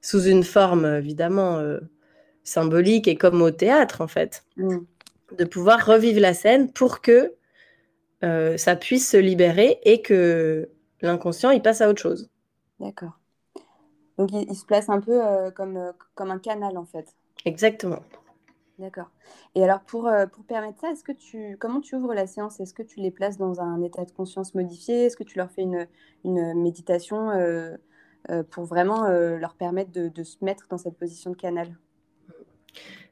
sous 0.00 0.24
une 0.24 0.44
forme 0.44 0.84
évidemment 0.86 1.58
euh, 1.58 1.80
symbolique 2.44 3.08
et 3.08 3.16
comme 3.16 3.42
au 3.42 3.50
théâtre, 3.50 4.00
en 4.00 4.08
fait, 4.08 4.44
mm. 4.56 4.78
de 5.36 5.44
pouvoir 5.44 5.84
revivre 5.84 6.20
la 6.20 6.34
scène 6.34 6.72
pour 6.72 7.00
que 7.00 7.34
euh, 8.24 8.56
ça 8.56 8.74
puisse 8.74 9.08
se 9.08 9.16
libérer 9.16 9.78
et 9.84 10.02
que 10.02 10.68
l'inconscient, 11.02 11.50
il 11.50 11.62
passe 11.62 11.80
à 11.80 11.88
autre 11.88 12.02
chose. 12.02 12.30
D'accord. 12.80 13.18
Donc 14.18 14.30
il, 14.32 14.52
se 14.56 14.64
place 14.64 14.88
un 14.88 15.00
peu 15.00 15.20
comme, 15.54 15.92
comme 16.16 16.32
un 16.32 16.40
canal 16.40 16.76
en 16.76 16.84
fait. 16.84 17.14
Exactement. 17.44 18.02
D'accord. 18.78 19.10
Et 19.56 19.64
alors, 19.64 19.80
pour, 19.80 20.06
euh, 20.06 20.26
pour 20.26 20.44
permettre 20.44 20.80
ça, 20.80 20.90
est-ce 20.92 21.02
que 21.02 21.12
tu, 21.12 21.56
comment 21.58 21.80
tu 21.80 21.96
ouvres 21.96 22.14
la 22.14 22.28
séance? 22.28 22.60
Est-ce 22.60 22.74
que 22.74 22.82
tu 22.82 23.00
les 23.00 23.10
places 23.10 23.36
dans 23.36 23.60
un 23.60 23.82
état 23.82 24.04
de 24.04 24.12
conscience 24.12 24.54
modifié? 24.54 25.06
Est-ce 25.06 25.16
que 25.16 25.24
tu 25.24 25.36
leur 25.36 25.50
fais 25.50 25.62
une, 25.62 25.88
une 26.24 26.54
méditation 26.62 27.30
euh, 27.30 27.36
euh, 27.40 27.76
pour 28.50 28.64
vraiment 28.64 29.08
leur 29.08 29.54
permettre 29.54 29.90
de, 29.92 30.22
se 30.22 30.36
mettre 30.44 30.66
dans 30.68 30.78
cette 30.78 30.96
position 30.98 31.30
de 31.30 31.36
canal 31.36 31.76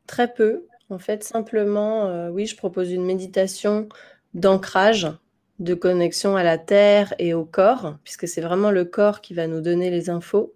Très 0.06 0.32
peu. 0.32 0.66
En 0.90 0.98
fait, 0.98 1.24
simplement, 1.24 2.28
oui, 2.28 2.46
je 2.46 2.56
propose 2.56 2.92
une 2.92 3.04
méditation 3.04 3.88
d'ancrage, 4.34 5.08
de 5.58 5.74
connexion 5.74 6.36
à 6.36 6.42
la 6.42 6.58
terre 6.58 7.14
et 7.18 7.34
au 7.34 7.44
corps, 7.44 7.96
puisque 8.04 8.28
c'est 8.28 8.40
vraiment 8.40 8.70
le 8.70 8.84
corps 8.84 9.20
qui 9.20 9.34
va 9.34 9.46
nous 9.46 9.60
donner 9.60 9.90
les 9.90 10.10
infos. 10.10 10.54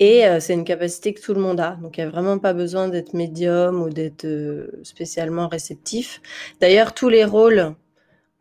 Et 0.00 0.26
euh, 0.26 0.40
c'est 0.40 0.54
une 0.54 0.64
capacité 0.64 1.14
que 1.14 1.20
tout 1.20 1.34
le 1.34 1.40
monde 1.40 1.60
a. 1.60 1.76
Donc, 1.76 1.96
il 1.96 2.00
n'y 2.04 2.06
a 2.08 2.10
vraiment 2.10 2.38
pas 2.38 2.52
besoin 2.52 2.88
d'être 2.88 3.14
médium 3.14 3.80
ou 3.80 3.90
d'être 3.90 4.24
euh, 4.24 4.80
spécialement 4.82 5.48
réceptif. 5.48 6.20
D'ailleurs, 6.60 6.94
tous 6.94 7.08
les 7.08 7.24
rôles 7.24 7.74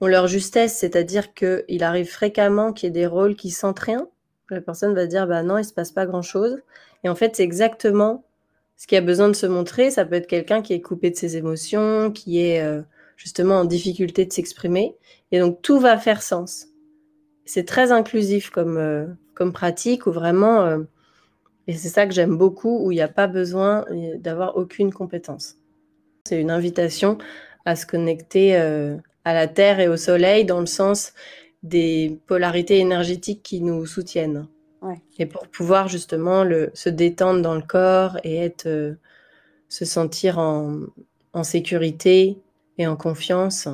ont 0.01 0.07
leur 0.07 0.27
justesse, 0.27 0.75
c'est-à-dire 0.75 1.33
qu'il 1.33 1.83
arrive 1.83 2.09
fréquemment 2.09 2.73
qu'il 2.73 2.87
y 2.87 2.89
ait 2.89 2.91
des 2.91 3.07
rôles 3.07 3.35
qui 3.35 3.51
sentent 3.51 3.79
rien. 3.79 4.07
La 4.49 4.61
personne 4.61 4.93
va 4.93 5.07
dire, 5.07 5.27
bah 5.27 5.43
non, 5.43 5.57
il 5.57 5.65
se 5.65 5.73
passe 5.73 5.91
pas 5.91 6.05
grand-chose. 6.05 6.59
Et 7.03 7.09
en 7.09 7.15
fait, 7.15 7.35
c'est 7.35 7.43
exactement 7.43 8.23
ce 8.77 8.87
qui 8.87 8.95
a 8.95 9.01
besoin 9.01 9.29
de 9.29 9.33
se 9.33 9.45
montrer. 9.45 9.91
Ça 9.91 10.05
peut 10.05 10.15
être 10.15 10.27
quelqu'un 10.27 10.61
qui 10.61 10.73
est 10.73 10.81
coupé 10.81 11.09
de 11.09 11.15
ses 11.15 11.37
émotions, 11.37 12.11
qui 12.11 12.41
est 12.41 12.61
euh, 12.61 12.81
justement 13.17 13.59
en 13.59 13.65
difficulté 13.65 14.25
de 14.25 14.33
s'exprimer. 14.33 14.95
Et 15.31 15.39
donc, 15.39 15.61
tout 15.61 15.79
va 15.79 15.97
faire 15.97 16.21
sens. 16.21 16.67
C'est 17.45 17.65
très 17.65 17.91
inclusif 17.91 18.49
comme, 18.49 19.17
comme 19.33 19.51
pratique, 19.51 20.05
où 20.07 20.11
vraiment 20.11 20.83
et 21.67 21.73
c'est 21.73 21.89
ça 21.89 22.05
que 22.05 22.13
j'aime 22.13 22.37
beaucoup, 22.37 22.85
où 22.85 22.91
il 22.91 22.95
n'y 22.95 23.01
a 23.01 23.07
pas 23.07 23.27
besoin 23.27 23.85
euh, 23.89 24.17
d'avoir 24.17 24.57
aucune 24.57 24.91
compétence. 24.91 25.57
C'est 26.25 26.39
une 26.39 26.51
invitation 26.51 27.17
à 27.65 27.75
se 27.75 27.85
connecter 27.85 28.57
euh, 28.57 28.97
à 29.23 29.33
la 29.33 29.47
Terre 29.47 29.79
et 29.79 29.87
au 29.87 29.97
Soleil 29.97 30.45
dans 30.45 30.59
le 30.59 30.65
sens 30.65 31.13
des 31.63 32.19
polarités 32.27 32.79
énergétiques 32.79 33.41
qui 33.43 33.61
nous 33.61 33.85
soutiennent. 33.85 34.47
Et 35.17 35.25
pour 35.25 35.47
pouvoir 35.47 35.87
justement 35.87 36.43
le, 36.43 36.69
se 36.73 36.89
détendre 36.89 37.41
dans 37.41 37.55
le 37.55 37.61
corps 37.61 38.17
et 38.25 38.35
être, 38.35 38.65
euh, 38.67 38.95
se 39.69 39.85
sentir 39.85 40.39
en, 40.39 40.81
en, 41.31 41.43
sécurité 41.43 42.37
et 42.77 42.85
en 42.85 42.97
confiance. 42.97 43.69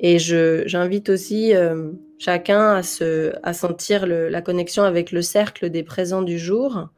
Et 0.00 0.18
j'invite 0.18 1.10
aussi 1.10 1.52
chacun 2.18 2.76
à, 2.76 2.82
se, 2.82 3.34
à 3.42 3.52
sentir 3.52 4.06
le, 4.06 4.28
la 4.28 4.40
connexion 4.40 4.84
avec 4.84 5.12
le 5.12 5.20
cercle 5.20 5.68
des 5.68 5.82
présents 5.82 6.22
du 6.22 6.38
jour 6.38 6.88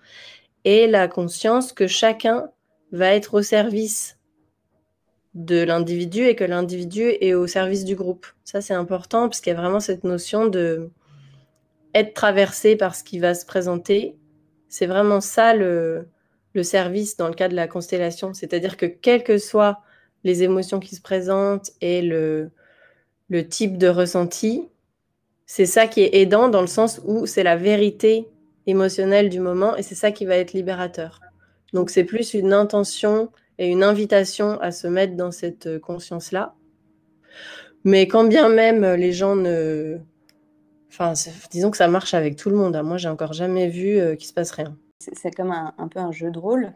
et 0.64 0.86
la 0.86 1.08
conscience 1.08 1.72
que 1.72 1.86
chacun 1.86 2.50
va 2.92 3.14
être 3.14 3.34
au 3.34 3.42
service 3.42 4.19
de 5.34 5.62
l'individu 5.62 6.24
et 6.24 6.34
que 6.34 6.44
l'individu 6.44 7.02
est 7.20 7.34
au 7.34 7.46
service 7.46 7.84
du 7.84 7.94
groupe. 7.94 8.26
Ça, 8.44 8.60
c'est 8.60 8.74
important 8.74 9.28
parce 9.28 9.40
qu'il 9.40 9.52
y 9.52 9.56
a 9.56 9.60
vraiment 9.60 9.80
cette 9.80 10.04
notion 10.04 10.46
de 10.46 10.90
être 11.94 12.14
traversé 12.14 12.76
par 12.76 12.94
ce 12.94 13.04
qui 13.04 13.18
va 13.18 13.34
se 13.34 13.46
présenter. 13.46 14.16
C'est 14.68 14.86
vraiment 14.86 15.20
ça 15.20 15.54
le, 15.54 16.08
le 16.54 16.62
service 16.62 17.16
dans 17.16 17.28
le 17.28 17.34
cas 17.34 17.48
de 17.48 17.54
la 17.54 17.68
constellation. 17.68 18.34
C'est-à-dire 18.34 18.76
que 18.76 18.86
quelles 18.86 19.22
que 19.22 19.38
soient 19.38 19.80
les 20.24 20.42
émotions 20.42 20.80
qui 20.80 20.94
se 20.94 21.00
présentent 21.00 21.70
et 21.80 22.02
le, 22.02 22.50
le 23.28 23.46
type 23.46 23.78
de 23.78 23.88
ressenti, 23.88 24.68
c'est 25.46 25.66
ça 25.66 25.86
qui 25.86 26.02
est 26.02 26.14
aidant 26.20 26.48
dans 26.48 26.60
le 26.60 26.66
sens 26.66 27.00
où 27.04 27.26
c'est 27.26 27.42
la 27.42 27.56
vérité 27.56 28.28
émotionnelle 28.66 29.28
du 29.30 29.40
moment 29.40 29.76
et 29.76 29.82
c'est 29.82 29.94
ça 29.94 30.12
qui 30.12 30.26
va 30.26 30.36
être 30.36 30.52
libérateur. 30.52 31.20
Donc 31.72 31.90
c'est 31.90 32.04
plus 32.04 32.34
une 32.34 32.52
intention 32.52 33.30
et 33.60 33.68
une 33.68 33.84
invitation 33.84 34.58
à 34.60 34.72
se 34.72 34.86
mettre 34.86 35.16
dans 35.16 35.30
cette 35.30 35.66
euh, 35.66 35.78
conscience-là. 35.78 36.54
Mais 37.84 38.08
quand 38.08 38.24
bien 38.24 38.48
même 38.48 38.84
les 38.94 39.12
gens 39.12 39.36
ne... 39.36 39.98
Enfin, 40.88 41.12
disons 41.50 41.70
que 41.70 41.76
ça 41.76 41.86
marche 41.86 42.14
avec 42.14 42.36
tout 42.36 42.48
le 42.48 42.56
monde. 42.56 42.74
Hein. 42.74 42.82
Moi, 42.82 42.96
j'ai 42.96 43.08
encore 43.08 43.34
jamais 43.34 43.68
vu 43.68 43.98
euh, 43.98 44.16
qu'il 44.16 44.26
se 44.26 44.32
passe 44.32 44.50
rien. 44.50 44.76
C'est 44.98 45.30
comme 45.30 45.52
un, 45.52 45.88
peu 45.88 46.00
un 46.00 46.10
jeu 46.10 46.30
de 46.30 46.38
rôle. 46.38 46.72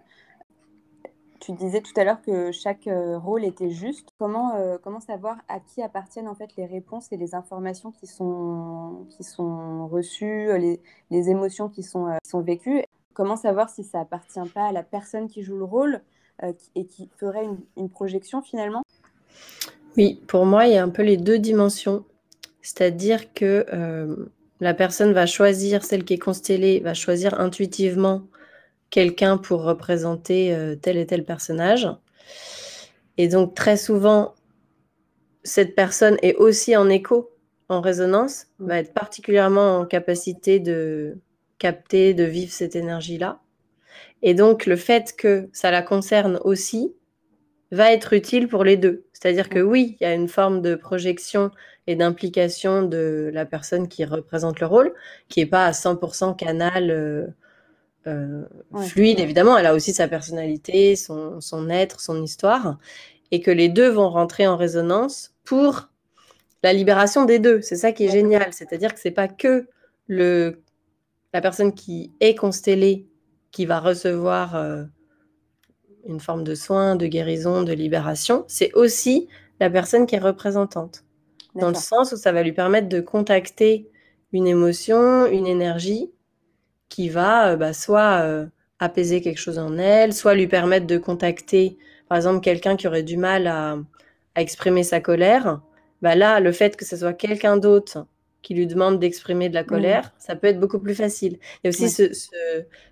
Tu 1.41 1.53
disais 1.53 1.81
tout 1.81 1.93
à 1.97 2.05
l'heure 2.05 2.23
que 2.23 2.53
chaque 2.53 2.87
euh, 2.87 3.19
rôle 3.19 3.45
était 3.45 3.71
juste. 3.71 4.09
Comment, 4.19 4.57
euh, 4.57 4.77
comment 4.83 5.01
savoir 5.01 5.39
à 5.49 5.61
qui 5.61 5.83
appartiennent 5.83 6.29
en 6.29 6.35
fait 6.35 6.55
les 6.57 6.67
réponses 6.67 7.13
et 7.13 7.17
les 7.17 7.35
informations 7.35 7.93
qui 7.93 8.07
sont, 8.07 9.07
qui 9.11 9.25
sont 9.25 9.89
reçues, 9.89 10.59
les, 10.59 10.81
les 11.11 11.31
émotions 11.31 11.69
qui 11.69 11.83
sont, 11.83 12.09
euh, 12.09 12.17
sont 12.25 12.41
vécues? 12.41 12.83
Comment 13.15 13.37
savoir 13.37 13.71
si 13.71 13.85
ça 13.85 14.01
appartient 14.01 14.49
pas 14.55 14.67
à 14.67 14.73
la 14.73 14.83
personne 14.83 15.29
qui 15.29 15.43
joue 15.43 15.57
le 15.57 15.65
rôle? 15.65 16.03
Et 16.43 16.85
qui 16.85 17.09
ferait 17.19 17.45
une, 17.45 17.59
une 17.77 17.89
projection 17.89 18.43
finalement? 18.43 18.83
Oui, 19.97 20.21
pour 20.27 20.45
moi, 20.47 20.67
il 20.67 20.75
y 20.75 20.77
a 20.77 20.83
un 20.83 20.89
peu 20.89 21.03
les 21.03 21.17
deux 21.17 21.39
dimensions. 21.39 22.05
C'est-à-dire 22.63 23.33
que 23.35 23.67
la 24.61 24.75
personne 24.75 25.13
va 25.13 25.27
choisir, 25.27 25.85
celle 25.85 26.05
qui 26.05 26.15
est 26.15 26.19
constellée, 26.19 26.81
va 26.81 26.95
choisir 26.95 27.39
intuitivement 27.41 28.23
quelqu'un 28.91 29.37
pour 29.37 29.63
représenter 29.63 30.55
euh, 30.55 30.77
tel 30.77 30.97
et 30.97 31.07
tel 31.07 31.25
personnage. 31.25 31.89
Et 33.19 33.29
donc 33.29 33.55
très 33.55 33.77
souvent, 33.77 34.35
cette 35.43 35.75
personne 35.75 36.17
est 36.23 36.37
aussi 36.37 36.77
en 36.77 36.89
écho, 36.89 37.31
en 37.69 37.81
résonance, 37.81 38.47
mm. 38.61 38.67
va 38.67 38.79
être 38.79 38.95
particulièrement 38.95 39.79
en 39.79 39.85
capacité 39.85 40.61
de 40.61 41.19
capter, 41.59 42.15
de 42.15 42.25
vivre 42.25 42.53
cette 42.53 42.77
énergie-là. 42.77 43.41
Et 44.25 44.33
donc 44.33 44.65
le 44.65 44.75
fait 44.75 45.15
que 45.17 45.51
ça 45.53 45.71
la 45.71 45.83
concerne 45.83 46.41
aussi 46.45 46.95
va 47.71 47.93
être 47.93 48.15
utile 48.15 48.49
pour 48.49 48.65
les 48.65 48.79
deux. 48.79 49.05
C'est-à-dire 49.13 49.51
que 49.51 49.59
oui, 49.59 49.97
il 50.01 50.05
y 50.05 50.07
a 50.07 50.15
une 50.15 50.29
forme 50.29 50.63
de 50.63 50.75
projection 50.75 51.51
et 51.87 51.95
d'implication 51.95 52.83
de 52.83 53.31
la 53.35 53.45
personne 53.45 53.87
qui 53.87 54.05
représente 54.07 54.61
le 54.61 54.67
rôle, 54.67 54.95
qui 55.29 55.41
n'est 55.41 55.47
pas 55.47 55.67
à 55.67 55.73
100% 55.73 56.35
canal. 56.37 56.91
Euh, 56.91 57.27
euh, 58.07 58.43
fluide, 58.87 59.21
évidemment. 59.21 59.57
Elle 59.57 59.67
a 59.67 59.75
aussi 59.75 59.93
sa 59.93 60.09
personnalité, 60.09 60.95
son, 60.95 61.41
son, 61.41 61.71
être, 61.71 62.01
son 62.01 62.23
histoire, 62.23 62.79
et 63.31 63.41
que 63.41 63.51
les 63.51 63.69
deux 63.71 63.89
vont 63.89 64.11
rentrer 64.11 64.47
en 64.47 64.57
résonance 64.57 65.35
pour 65.45 65.89
la 66.63 66.73
libération 66.73 67.25
des 67.25 67.39
deux. 67.39 67.61
C'est 67.63 67.77
ça 67.77 67.93
qui 67.93 68.07
est 68.07 68.11
génial. 68.11 68.53
C'est-à-dire 68.53 68.93
que 68.93 69.01
c'est 69.01 69.11
pas 69.11 69.29
que 69.29 69.69
le, 70.07 70.63
la 71.33 71.41
personne 71.41 71.75
qui 71.75 72.13
est 72.21 72.35
constellée 72.35 73.07
qui 73.55 73.67
va 73.67 73.79
recevoir 73.79 74.57
euh, 74.57 74.83
une 76.07 76.19
forme 76.19 76.43
de 76.43 76.57
soin, 76.57 76.97
de 76.97 77.07
guérison, 77.07 77.63
de 77.63 77.73
libération. 77.73 78.45
C'est 78.49 78.73
aussi 78.75 79.29
la 79.61 79.71
personne 79.71 80.07
qui 80.07 80.17
est 80.17 80.19
représentante. 80.19 81.05
Dans 81.55 81.69
le 81.69 81.77
sens 81.77 82.11
où 82.11 82.17
ça 82.17 82.33
va 82.33 82.43
lui 82.43 82.53
permettre 82.53 82.89
de 82.89 83.01
contacter 83.01 83.89
une 84.33 84.49
émotion, 84.49 85.27
une 85.27 85.47
énergie 85.47 86.11
qui 86.89 87.09
va 87.09 87.51
euh, 87.51 87.57
bah, 87.57 87.73
soit 87.73 88.23
euh, 88.25 88.47
apaiser 88.81 89.21
quelque 89.21 89.39
chose 89.39 89.61
en 89.61 89.79
elle, 89.79 90.13
soit 90.13 90.35
lui 90.35 90.49
permettre 90.49 90.89
de 90.89 90.99
contacter, 90.99 91.79
par 92.09 92.17
exemple, 92.19 92.41
quelqu'un 92.41 92.75
qui 92.75 92.89
aurait 92.89 93.05
du 93.05 93.17
mal 93.17 93.47
à, 93.47 93.79
exprimer 94.35 94.83
sa 94.83 94.99
colère. 94.99 95.61
Bah 96.03 96.17
là, 96.17 96.41
le 96.41 96.51
fait 96.51 96.77
que 96.77 96.85
ce 96.85 96.97
soit 96.97 97.13
quelqu'un 97.13 97.57
d'autre 97.57 98.05
qui 98.45 98.53
lui 98.53 98.67
demande 98.67 99.01
d'exprimer 99.01 99.49
de 99.49 99.55
la 99.55 99.65
colère, 99.65 100.13
ça 100.19 100.37
peut 100.37 100.47
être 100.47 100.61
beaucoup 100.61 100.79
plus 100.79 100.95
facile. 100.95 101.39
Il 101.41 101.61
y 101.65 101.67
a 101.67 101.71
aussi 101.71 101.89
ce, 101.89 102.13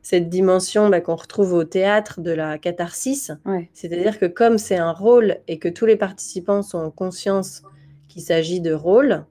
cette 0.01 0.31
dimension 0.31 0.89
bah, 0.89 1.03
qu'on 1.03 1.15
retrouve 1.15 1.53
au 1.53 1.65
théâtre 1.65 2.23
de 2.23 2.31
la 2.31 2.57
catharsis, 2.57 3.31
c'est-à-dire 3.75 4.19
que 4.19 4.25
comme 4.25 4.57
c'est 4.57 4.79
un 4.79 4.93
rôle 4.93 5.37
et 5.49 5.59
que 5.59 5.69
tous 5.69 5.85
les 5.85 5.97
participants 5.97 6.63
sont 6.63 6.79
en 6.79 6.91
conscience 6.91 7.63
qu'il 8.09 8.23
s'agit 8.23 8.61
de 8.61 8.73
rôle, 8.73 9.27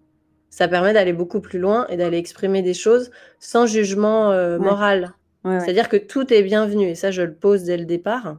ça 0.51 0.68
permet 0.68 0.94
d'aller 0.94 1.13
beaucoup 1.13 1.42
plus 1.42 1.58
loin 1.58 1.88
et 1.88 1.98
d'aller 1.98 2.20
exprimer 2.20 2.62
des 2.62 2.75
choses 2.75 3.10
sans 3.40 3.66
jugement 3.66 4.32
euh, 4.32 4.60
moral. 4.60 5.13
C'est-à-dire 5.44 5.90
que 5.90 5.98
tout 5.98 6.32
est 6.32 6.44
bienvenu, 6.44 6.86
et 6.90 6.96
ça 6.96 7.10
je 7.10 7.24
le 7.24 7.34
pose 7.34 7.63
dès 7.63 7.78
le 7.78 7.86
départ, 7.86 8.38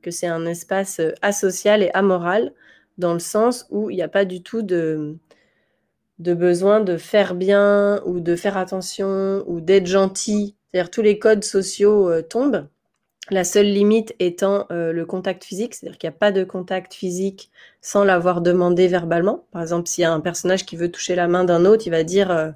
que 0.00 0.10
c'est 0.10 0.26
un 0.26 0.46
espace 0.46 1.00
euh, 1.00 1.12
asocial 1.20 1.82
et 1.82 1.90
amoral, 1.92 2.54
dans 2.96 3.12
le 3.12 3.18
sens 3.18 3.66
où 3.68 3.90
il 3.90 3.96
n'y 3.96 4.02
a 4.02 4.08
pas 4.08 4.24
du 4.24 4.42
tout 4.42 4.62
de, 4.62 5.18
de 6.20 6.34
besoin 6.34 6.80
de 6.80 6.98
faire 6.98 7.34
bien 7.34 8.02
ou 8.04 8.20
de 8.20 8.36
faire 8.36 8.56
attention 8.56 9.42
ou 9.46 9.60
d'être 9.60 9.86
gentil. 9.86 10.54
C'est-à-dire 10.70 10.90
tous 10.90 11.02
les 11.02 11.18
codes 11.18 11.42
sociaux 11.42 12.10
euh, 12.10 12.22
tombent. 12.22 12.68
La 13.30 13.44
seule 13.44 13.66
limite 13.66 14.14
étant 14.18 14.66
euh, 14.70 14.92
le 14.92 15.06
contact 15.06 15.44
physique, 15.44 15.74
c'est-à-dire 15.74 15.98
qu'il 15.98 16.10
n'y 16.10 16.14
a 16.14 16.18
pas 16.18 16.32
de 16.32 16.44
contact 16.44 16.94
physique 16.94 17.50
sans 17.80 18.04
l'avoir 18.04 18.42
demandé 18.42 18.86
verbalement. 18.86 19.46
Par 19.52 19.62
exemple, 19.62 19.88
s'il 19.88 20.02
y 20.02 20.04
a 20.04 20.12
un 20.12 20.20
personnage 20.20 20.66
qui 20.66 20.76
veut 20.76 20.90
toucher 20.90 21.14
la 21.14 21.26
main 21.26 21.44
d'un 21.44 21.64
autre, 21.64 21.86
il 21.86 21.90
va 21.90 22.04
dire 22.04 22.30
euh, 22.30 22.50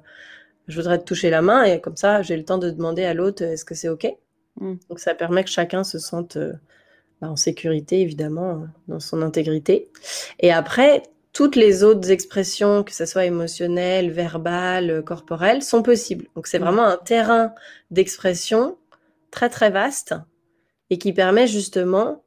je 0.67 0.79
voudrais 0.79 0.99
te 0.99 1.03
toucher 1.03 1.29
la 1.29 1.41
main 1.41 1.63
et 1.63 1.81
comme 1.81 1.97
ça, 1.97 2.21
j'ai 2.21 2.37
le 2.37 2.45
temps 2.45 2.57
de 2.59 2.69
demander 2.69 3.03
à 3.03 3.13
l'autre 3.13 3.43
est-ce 3.43 3.65
que 3.65 3.73
c'est 3.73 3.89
ok? 3.89 4.07
Mm. 4.59 4.75
Donc 4.89 4.99
ça 4.99 5.15
permet 5.15 5.43
que 5.43 5.49
chacun 5.49 5.83
se 5.83 5.97
sente 5.97 6.37
bah, 7.21 7.29
en 7.29 7.35
sécurité 7.35 8.01
évidemment 8.01 8.67
dans 8.87 8.99
son 8.99 9.21
intégrité. 9.23 9.89
Et 10.39 10.51
après, 10.51 11.03
toutes 11.35 11.57
les 11.57 11.83
autres 11.83 12.11
expressions, 12.11 12.85
que 12.85 12.93
ce 12.93 13.05
soit 13.05 13.25
émotionnelles, 13.25 14.09
verbales, 14.09 15.03
corporelles, 15.03 15.61
sont 15.61 15.83
possibles. 15.83 16.27
Donc 16.33 16.47
c'est 16.47 16.59
mmh. 16.59 16.63
vraiment 16.63 16.85
un 16.85 16.95
terrain 16.95 17.53
d'expression 17.91 18.77
très 19.31 19.49
très 19.49 19.69
vaste 19.69 20.15
et 20.89 20.97
qui 20.97 21.11
permet 21.11 21.45
justement 21.45 22.23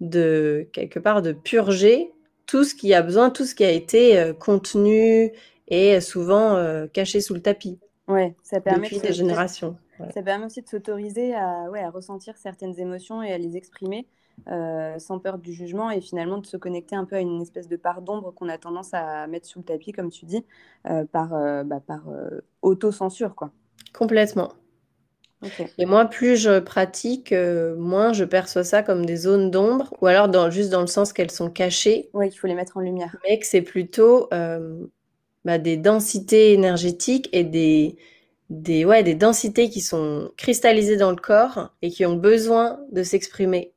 de 0.00 0.68
quelque 0.72 0.98
part 0.98 1.22
de 1.22 1.30
purger 1.30 2.10
tout 2.46 2.64
ce 2.64 2.74
qui 2.74 2.92
a 2.92 3.02
besoin, 3.02 3.30
tout 3.30 3.44
ce 3.44 3.54
qui 3.54 3.62
a 3.62 3.70
été 3.70 4.18
euh, 4.18 4.32
contenu 4.32 5.30
et 5.68 6.00
souvent 6.00 6.56
euh, 6.56 6.88
caché 6.88 7.20
sous 7.20 7.34
le 7.34 7.42
tapis. 7.42 7.78
Ouais, 8.08 8.34
ça 8.42 8.60
permet 8.60 8.88
depuis 8.88 8.98
des 8.98 9.12
générations. 9.12 9.76
Ça 10.12 10.20
permet 10.20 10.46
aussi 10.46 10.62
de 10.62 10.68
s'autoriser 10.68 11.32
à, 11.32 11.70
ouais, 11.70 11.80
à 11.80 11.90
ressentir 11.90 12.36
certaines 12.36 12.76
émotions 12.80 13.22
et 13.22 13.32
à 13.32 13.38
les 13.38 13.56
exprimer 13.56 14.08
euh, 14.48 14.98
sans 14.98 15.18
peur 15.18 15.38
du 15.38 15.52
jugement 15.52 15.90
et 15.90 16.00
finalement 16.00 16.38
de 16.38 16.46
se 16.46 16.56
connecter 16.56 16.96
un 16.96 17.04
peu 17.04 17.16
à 17.16 17.20
une 17.20 17.42
espèce 17.42 17.68
de 17.68 17.76
part 17.76 18.02
d'ombre 18.02 18.32
qu'on 18.32 18.48
a 18.48 18.58
tendance 18.58 18.92
à 18.92 19.26
mettre 19.26 19.46
sous 19.46 19.60
le 19.60 19.64
tapis, 19.64 19.92
comme 19.92 20.10
tu 20.10 20.24
dis, 20.24 20.44
par, 21.12 21.30
bah, 21.64 21.80
par 21.80 22.02
auto-censure. 22.62 23.34
Quoi. 23.34 23.50
Complètement. 23.92 24.52
Et 25.78 25.86
moi, 25.86 26.04
plus 26.04 26.36
je 26.36 26.60
pratique, 26.60 27.32
euh, 27.32 27.74
moins 27.76 28.12
je 28.12 28.24
perçois 28.24 28.64
ça 28.64 28.82
comme 28.82 29.04
des 29.04 29.16
zones 29.16 29.50
d'ombre, 29.50 29.92
ou 30.00 30.06
alors 30.06 30.28
dans, 30.28 30.50
juste 30.50 30.70
dans 30.70 30.80
le 30.80 30.86
sens 30.86 31.12
qu'elles 31.12 31.30
sont 31.30 31.50
cachées. 31.50 32.10
Oui, 32.14 32.28
il 32.28 32.36
faut 32.36 32.46
les 32.46 32.54
mettre 32.54 32.76
en 32.76 32.80
lumière. 32.80 33.16
Mais 33.28 33.38
que 33.38 33.46
c'est 33.46 33.62
plutôt 33.62 34.28
euh, 34.32 34.86
bah, 35.44 35.58
des 35.58 35.76
densités 35.76 36.52
énergétiques 36.52 37.28
et 37.32 37.44
des, 37.44 37.96
des, 38.50 38.84
ouais, 38.84 39.02
des 39.02 39.14
densités 39.14 39.68
qui 39.68 39.80
sont 39.80 40.30
cristallisées 40.36 40.96
dans 40.96 41.10
le 41.10 41.16
corps 41.16 41.70
et 41.82 41.90
qui 41.90 42.06
ont 42.06 42.16
besoin 42.16 42.78
de 42.92 43.02
s'exprimer. 43.02 43.71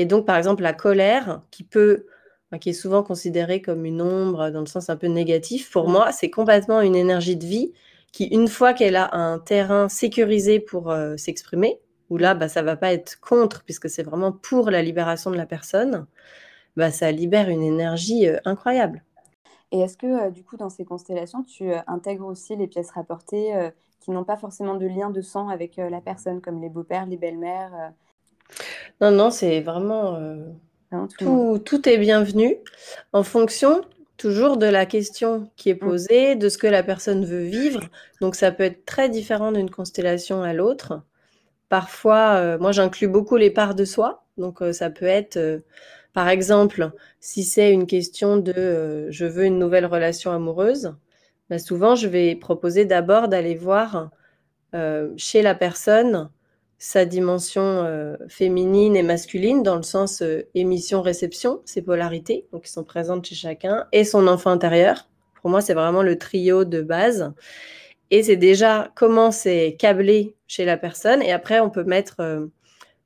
Et 0.00 0.06
donc, 0.06 0.24
par 0.24 0.38
exemple, 0.38 0.62
la 0.62 0.72
colère, 0.72 1.42
qui 1.50 1.62
peut, 1.62 2.06
qui 2.58 2.70
est 2.70 2.72
souvent 2.72 3.02
considérée 3.02 3.60
comme 3.60 3.84
une 3.84 4.00
ombre 4.00 4.48
dans 4.48 4.60
le 4.60 4.66
sens 4.66 4.88
un 4.88 4.96
peu 4.96 5.08
négatif, 5.08 5.70
pour 5.70 5.90
moi, 5.90 6.10
c'est 6.10 6.30
complètement 6.30 6.80
une 6.80 6.96
énergie 6.96 7.36
de 7.36 7.44
vie 7.44 7.74
qui, 8.10 8.24
une 8.24 8.48
fois 8.48 8.72
qu'elle 8.72 8.96
a 8.96 9.14
un 9.14 9.38
terrain 9.38 9.90
sécurisé 9.90 10.58
pour 10.58 10.90
euh, 10.90 11.18
s'exprimer, 11.18 11.80
où 12.08 12.16
là, 12.16 12.32
bah, 12.32 12.48
ça 12.48 12.62
va 12.62 12.76
pas 12.76 12.94
être 12.94 13.20
contre, 13.20 13.62
puisque 13.62 13.90
c'est 13.90 14.02
vraiment 14.02 14.32
pour 14.32 14.70
la 14.70 14.80
libération 14.80 15.30
de 15.30 15.36
la 15.36 15.44
personne, 15.44 16.06
bah, 16.78 16.90
ça 16.90 17.12
libère 17.12 17.50
une 17.50 17.62
énergie 17.62 18.26
euh, 18.26 18.38
incroyable. 18.46 19.04
Et 19.70 19.80
est-ce 19.80 19.98
que, 19.98 20.28
euh, 20.28 20.30
du 20.30 20.44
coup, 20.44 20.56
dans 20.56 20.70
ces 20.70 20.86
constellations, 20.86 21.42
tu 21.42 21.72
intègres 21.86 22.24
aussi 22.24 22.56
les 22.56 22.68
pièces 22.68 22.92
rapportées 22.92 23.70
qui 24.00 24.12
n'ont 24.12 24.24
pas 24.24 24.38
forcément 24.38 24.76
de 24.76 24.86
lien 24.86 25.10
de 25.10 25.20
sang 25.20 25.50
avec 25.50 25.76
la 25.76 26.00
personne, 26.00 26.40
comme 26.40 26.62
les 26.62 26.70
beaux-pères, 26.70 27.04
les 27.04 27.18
belles-mères 27.18 27.92
Non, 29.00 29.10
non, 29.10 29.30
c'est 29.30 29.60
vraiment... 29.60 30.18
tout, 31.18 31.60
tout, 31.64 31.88
est 31.88 31.98
bienvenu 31.98 32.56
en 33.12 33.22
fonction 33.22 33.82
toujours 34.20 34.58
de 34.58 34.66
la 34.66 34.84
question 34.84 35.50
qui 35.56 35.70
est 35.70 35.82
mmh. 35.82 35.86
posée, 35.86 36.36
de 36.36 36.50
ce 36.50 36.58
que 36.58 36.66
la 36.66 36.82
personne 36.82 37.24
veut 37.24 37.44
vivre. 37.44 37.80
Donc 38.20 38.34
ça 38.34 38.52
peut 38.52 38.64
être 38.64 38.84
très 38.84 39.08
différent 39.08 39.50
d'une 39.50 39.70
constellation 39.70 40.42
à 40.42 40.52
l'autre. 40.52 41.02
Parfois, 41.70 42.34
euh, 42.34 42.58
moi 42.58 42.72
j'inclus 42.72 43.08
beaucoup 43.08 43.36
les 43.36 43.50
parts 43.50 43.74
de 43.74 43.86
soi. 43.86 44.24
Donc 44.36 44.60
euh, 44.60 44.74
ça 44.74 44.90
peut 44.90 45.06
être, 45.06 45.38
euh, 45.38 45.60
par 46.12 46.28
exemple, 46.28 46.90
si 47.20 47.44
c'est 47.44 47.72
une 47.72 47.86
question 47.86 48.36
de 48.36 49.08
je 49.10 49.24
veux 49.24 49.46
une 49.46 49.58
nouvelle 49.58 49.86
relation 49.86 50.32
amoureuse, 50.32 50.94
bah, 51.48 51.58
souvent 51.58 51.94
je 51.94 52.06
vais 52.06 52.34
proposer 52.36 52.84
d'abord 52.84 53.28
d'aller 53.28 53.54
voir 53.54 54.10
chez 55.16 55.42
la 55.42 55.56
personne 55.56 56.30
sa 56.82 57.04
dimension 57.04 57.60
euh, 57.62 58.16
féminine 58.28 58.96
et 58.96 59.02
masculine 59.02 59.62
dans 59.62 59.76
le 59.76 59.82
sens 59.82 60.22
euh, 60.22 60.48
émission-réception, 60.54 61.60
ces 61.66 61.82
polarités, 61.82 62.46
donc 62.52 62.64
qui 62.64 62.72
sont 62.72 62.84
présentes 62.84 63.26
chez 63.26 63.34
chacun, 63.34 63.86
et 63.92 64.02
son 64.02 64.26
enfant 64.26 64.50
intérieur. 64.50 65.06
Pour 65.42 65.50
moi, 65.50 65.60
c'est 65.60 65.74
vraiment 65.74 66.02
le 66.02 66.16
trio 66.16 66.64
de 66.64 66.80
base. 66.80 67.34
Et 68.10 68.22
c'est 68.22 68.36
déjà 68.36 68.90
comment 68.96 69.30
c'est 69.30 69.76
câblé 69.78 70.34
chez 70.46 70.64
la 70.64 70.78
personne. 70.78 71.20
Et 71.22 71.32
après, 71.32 71.60
on 71.60 71.68
peut 71.68 71.84
mettre 71.84 72.16
euh, 72.20 72.46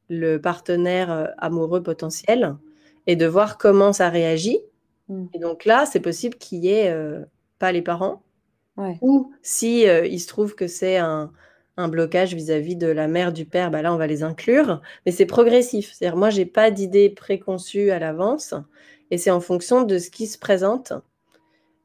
le 0.09 0.39
partenaire 0.39 1.35
amoureux 1.39 1.83
potentiel 1.83 2.55
et 3.09 3.17
de 3.17 3.27
voir 3.27 3.59
comment 3.59 3.93
ça 3.93 4.09
réagit. 4.09 4.61
Mm. 5.09 5.27
Et 5.35 5.39
donc 5.41 5.65
là, 5.65 5.85
c'est 5.85 6.01
possible 6.01 6.37
qu'il 6.37 6.61
n'y 6.61 6.69
ait 6.69 6.97
pas 7.59 7.73
les 7.73 7.83
parents. 7.83 8.23
Ou 9.01 9.33
si 9.43 9.83
il 9.83 10.21
se 10.21 10.27
trouve 10.27 10.55
que 10.55 10.67
c'est 10.67 10.97
un, 10.97 11.33
un 11.77 11.89
blocage 11.89 12.35
vis-à-vis 12.35 12.77
de 12.77 12.87
la 12.87 13.09
mère, 13.09 13.33
du 13.33 13.45
père, 13.45 13.71
bah 13.71 13.83
là, 13.83 13.93
on 13.93 13.97
va 13.97 14.07
les 14.07 14.23
inclure. 14.23 14.81
Mais 15.05 15.13
c'est 15.13 15.27
progressif. 15.27 15.95
Moi, 16.15 16.31
j'ai 16.31 16.47
pas 16.47 16.71
d'idée 16.71 17.11
préconçue 17.11 17.91
à 17.91 17.99
l'avance. 17.99 18.55
Et 19.11 19.19
c'est 19.19 19.31
en 19.31 19.41
fonction 19.41 19.83
de 19.83 19.99
ce 19.99 20.11
qui 20.11 20.27
se 20.27 20.39
présente 20.39 20.93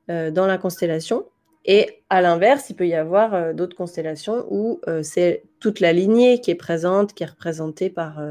euh, 0.10 0.32
dans 0.32 0.48
la 0.48 0.58
constellation. 0.58 1.26
Et 1.66 2.02
à 2.10 2.22
l'inverse, 2.22 2.70
il 2.70 2.76
peut 2.76 2.88
y 2.88 2.96
avoir 2.96 3.34
euh, 3.34 3.54
d'autres 3.54 3.76
constellations 3.76 4.46
où 4.50 4.80
euh, 4.88 5.04
c'est 5.04 5.44
toute 5.60 5.80
la 5.80 5.94
lignée 5.94 6.40
qui 6.40 6.52
est 6.52 6.56
présente, 6.56 7.14
qui 7.14 7.24
est 7.24 7.28
représentée 7.28 7.90
par, 7.90 8.22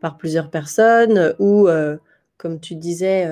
par 0.00 0.16
plusieurs 0.16 0.50
personnes, 0.50 1.34
ou, 1.38 1.68
comme 2.38 2.58
tu 2.58 2.74
disais, 2.74 3.28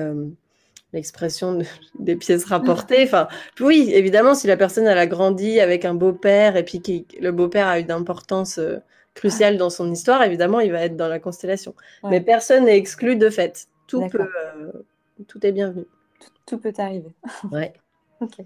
l'expression 0.93 1.59
des 1.99 2.15
pièces 2.15 2.45
rapportées. 2.45 3.03
Enfin, 3.03 3.27
oui, 3.59 3.91
évidemment, 3.93 4.35
si 4.35 4.47
la 4.47 4.57
personne 4.57 4.87
elle 4.87 4.97
a 4.97 5.07
grandi 5.07 5.59
avec 5.59 5.85
un 5.85 5.93
beau-père 5.93 6.55
et 6.55 6.63
puis 6.63 6.81
que 6.81 6.91
le 7.19 7.31
beau-père 7.31 7.67
a 7.67 7.79
une 7.79 7.91
importance 7.91 8.57
euh, 8.57 8.77
cruciale 9.13 9.57
dans 9.57 9.69
son 9.69 9.91
histoire, 9.91 10.23
évidemment, 10.23 10.59
il 10.59 10.71
va 10.71 10.81
être 10.81 10.95
dans 10.95 11.07
la 11.07 11.19
constellation. 11.19 11.75
Mais 12.03 12.21
personne 12.21 12.65
n'est 12.65 12.77
exclu 12.77 13.15
de 13.15 13.29
fait. 13.29 13.67
Tout 13.87 14.07
peut, 14.07 14.21
euh, 14.21 14.71
tout 15.27 15.45
est 15.45 15.51
bienvenu. 15.51 15.85
Tout, 16.45 16.57
peut 16.57 16.73
arriver. 16.77 17.13
Ouais. 17.51 17.73
ok. 18.21 18.39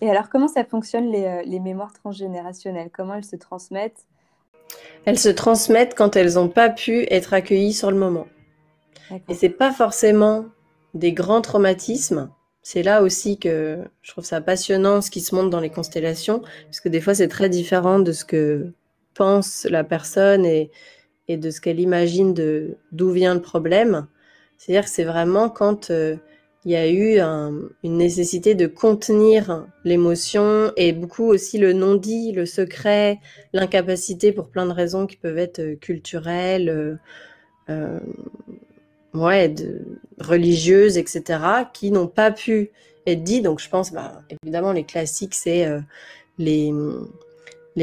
Et 0.00 0.10
alors, 0.10 0.30
comment 0.30 0.48
ça 0.48 0.64
fonctionne 0.64 1.10
les, 1.10 1.24
euh, 1.24 1.42
les 1.44 1.60
mémoires 1.60 1.92
transgénérationnelles? 1.92 2.88
Comment 2.90 3.14
elles 3.14 3.24
se 3.24 3.36
transmettent? 3.36 4.06
Elles 5.04 5.18
se 5.18 5.28
transmettent 5.28 5.94
quand 5.94 6.16
elles 6.16 6.34
n'ont 6.34 6.48
pas 6.48 6.70
pu 6.70 7.06
être 7.10 7.34
accueillies 7.34 7.72
sur 7.72 7.90
le 7.90 7.98
moment. 7.98 8.26
Et 9.28 9.34
c'est 9.34 9.48
pas 9.48 9.72
forcément 9.72 10.46
des 10.94 11.12
grands 11.12 11.40
traumatismes. 11.40 12.30
C'est 12.62 12.82
là 12.82 13.02
aussi 13.02 13.38
que 13.38 13.78
je 14.02 14.10
trouve 14.10 14.24
ça 14.24 14.40
passionnant 14.40 15.00
ce 15.00 15.10
qui 15.10 15.20
se 15.20 15.34
montre 15.34 15.50
dans 15.50 15.60
les 15.60 15.70
constellations, 15.70 16.40
parce 16.64 16.80
que 16.80 16.88
des 16.88 17.00
fois 17.00 17.14
c'est 17.14 17.28
très 17.28 17.48
différent 17.48 18.00
de 18.00 18.12
ce 18.12 18.24
que 18.24 18.72
pense 19.14 19.66
la 19.68 19.84
personne 19.84 20.44
et, 20.44 20.70
de 21.28 21.50
ce 21.50 21.60
qu'elle 21.60 21.78
imagine 21.78 22.34
de 22.34 22.76
d'où 22.90 23.10
vient 23.12 23.34
le 23.34 23.40
problème. 23.40 24.08
C'est-à-dire 24.58 24.84
que 24.84 24.90
c'est 24.90 25.04
vraiment 25.04 25.48
quand 25.48 25.90
euh, 25.90 26.16
il 26.64 26.72
y 26.72 26.76
a 26.76 26.90
eu 26.90 27.20
une 27.84 27.96
nécessité 27.96 28.54
de 28.56 28.66
contenir 28.66 29.66
l'émotion 29.84 30.72
et 30.76 30.92
beaucoup 30.92 31.24
aussi 31.24 31.56
le 31.56 31.72
non-dit, 31.72 32.32
le 32.32 32.46
secret, 32.46 33.20
l'incapacité 33.52 34.32
pour 34.32 34.48
plein 34.48 34.66
de 34.66 34.72
raisons 34.72 35.06
qui 35.06 35.16
peuvent 35.16 35.38
être 35.38 35.60
euh, 35.60 35.76
culturelles, 35.76 36.98
euh 37.68 38.00
ouais, 39.14 39.54
religieuses, 40.18 40.98
etc., 40.98 41.40
qui 41.72 41.90
n'ont 41.90 42.06
pas 42.06 42.30
pu 42.30 42.70
être 43.06 43.22
dites. 43.22 43.44
Donc, 43.44 43.60
je 43.60 43.68
pense, 43.68 43.92
bah, 43.92 44.22
évidemment, 44.42 44.72
les 44.72 44.84
classiques, 44.84 45.34
c'est 45.34 45.66
euh, 45.66 45.80
les, 46.38 46.72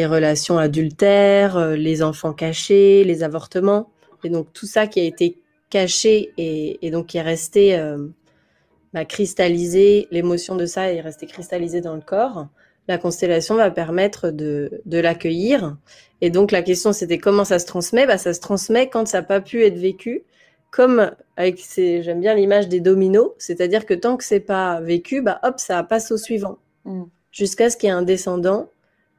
relations 0.06 0.58
adultères, 0.58 1.58
euh, 1.58 1.76
les 1.76 2.04
enfants 2.04 2.34
cachés, 2.34 3.04
les 3.04 3.24
avortements. 3.24 3.90
Et 4.24 4.30
donc, 4.30 4.52
tout 4.54 4.66
ça 4.66 4.88
qui 4.88 5.00
a 5.00 5.04
été 5.04 5.38
caché 5.70 6.32
et, 6.38 6.86
et 6.86 6.92
donc 6.92 7.08
qui 7.08 7.18
est 7.18 7.22
resté 7.22 7.78
euh, 7.78 8.08
bah, 8.94 9.06
cristallisé, 9.06 10.08
l'émotion 10.12 10.56
de 10.56 10.66
ça 10.66 10.92
est 10.92 11.02
restée 11.02 11.28
cristallisée 11.28 11.82
dans 11.82 11.96
le 11.96 12.02
corps. 12.02 12.48
La 12.88 12.98
constellation 12.98 13.56
va 13.56 13.70
permettre 13.70 14.32
de, 14.32 14.82
de 14.86 14.98
l'accueillir. 14.98 15.76
Et 16.22 16.30
donc, 16.30 16.52
la 16.52 16.62
question, 16.62 16.94
c'était 16.94 17.18
comment 17.18 17.44
ça 17.44 17.60
se 17.60 17.66
transmet? 17.66 18.08
Bah, 18.08 18.18
Ça 18.18 18.34
se 18.34 18.40
transmet 18.40 18.90
quand 18.90 19.08
ça 19.08 19.20
n'a 19.20 19.24
pas 19.24 19.42
pu 19.42 19.64
être 19.64 19.78
vécu 19.78 20.24
comme 20.72 21.12
avec 21.38 21.60
ces, 21.60 22.04
j'aime 22.04 22.20
bien 22.20 22.36
l'image 22.36 22.68
des 22.68 22.80
dominos, 22.80 23.32
c'est-à-dire 23.38 23.86
que 23.86 23.94
tant 23.94 24.18
que 24.18 24.24
c'est 24.24 24.40
pas 24.40 24.82
vécu, 24.82 25.22
bah 25.22 25.40
hop, 25.44 25.60
ça 25.60 25.82
passe 25.84 26.12
au 26.12 26.18
suivant, 26.18 26.58
mm. 26.86 27.04
jusqu'à 27.32 27.70
ce 27.70 27.78
qu'il 27.78 27.88
y 27.88 27.92
ait 27.92 27.96
un 27.96 28.02
descendant 28.02 28.70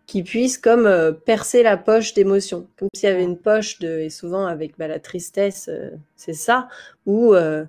qui 0.06 0.22
puisse 0.22 0.56
comme 0.56 0.86
euh, 0.86 1.12
percer 1.12 1.62
la 1.62 1.76
poche 1.76 2.14
d'émotions, 2.14 2.66
comme 2.78 2.88
s'il 2.94 3.08
y 3.08 3.12
avait 3.12 3.24
une 3.24 3.38
poche 3.38 3.78
de, 3.78 4.00
et 4.00 4.10
souvent 4.10 4.46
avec 4.46 4.78
bah, 4.78 4.88
la 4.88 4.98
tristesse, 5.00 5.68
euh, 5.68 5.90
c'est 6.16 6.32
ça, 6.32 6.68
où 7.06 7.34
euh, 7.34 7.64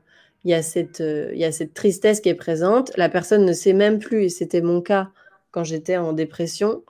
il 0.45 0.51
y 0.51 0.53
a 0.53 0.61
cette, 0.61 1.01
il 1.01 1.37
y 1.37 1.45
a 1.45 1.51
cette 1.51 1.73
tristesse 1.73 2.21
qui 2.21 2.29
est 2.29 2.35
présente, 2.35 2.95
la 2.95 3.09
personne 3.09 3.45
ne 3.45 3.53
sait 3.53 3.73
même 3.73 3.99
plus, 3.99 4.23
et 4.23 4.29
c'était 4.29 4.61
mon 4.61 4.81
cas 4.81 5.09
quand 5.51 5.65
j'étais 5.65 5.97
en 5.97 6.13
dépression, 6.13 6.83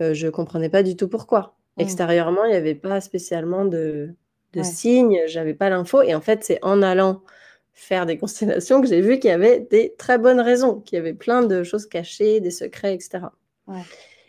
je 0.00 0.26
comprenais 0.28 0.68
pas 0.68 0.82
du 0.82 0.96
tout 0.96 1.06
pourquoi. 1.06 1.54
Mm. 1.76 1.82
Extérieurement, 1.82 2.44
il 2.44 2.50
n'y 2.50 2.56
avait 2.56 2.74
pas 2.74 3.00
spécialement 3.00 3.64
de 3.64 4.10
de 4.56 4.62
signes, 4.62 5.20
j'avais 5.26 5.54
pas 5.54 5.68
l'info. 5.70 6.02
Et 6.02 6.14
en 6.14 6.20
fait, 6.20 6.44
c'est 6.44 6.58
en 6.62 6.82
allant 6.82 7.22
faire 7.72 8.06
des 8.06 8.16
constellations 8.16 8.80
que 8.80 8.88
j'ai 8.88 9.00
vu 9.00 9.18
qu'il 9.18 9.28
y 9.28 9.34
avait 9.34 9.60
des 9.60 9.94
très 9.98 10.18
bonnes 10.18 10.40
raisons, 10.40 10.80
qu'il 10.80 10.96
y 10.96 10.98
avait 10.98 11.12
plein 11.12 11.42
de 11.42 11.62
choses 11.62 11.86
cachées, 11.86 12.40
des 12.40 12.50
secrets, 12.50 12.94
etc. 12.94 13.26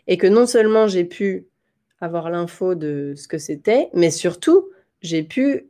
Et 0.06 0.18
que 0.18 0.26
non 0.26 0.46
seulement 0.46 0.86
j'ai 0.86 1.04
pu 1.04 1.46
avoir 2.00 2.30
l'info 2.30 2.74
de 2.74 3.14
ce 3.16 3.26
que 3.26 3.38
c'était, 3.38 3.88
mais 3.94 4.10
surtout, 4.10 4.68
j'ai 5.00 5.22
pu 5.22 5.68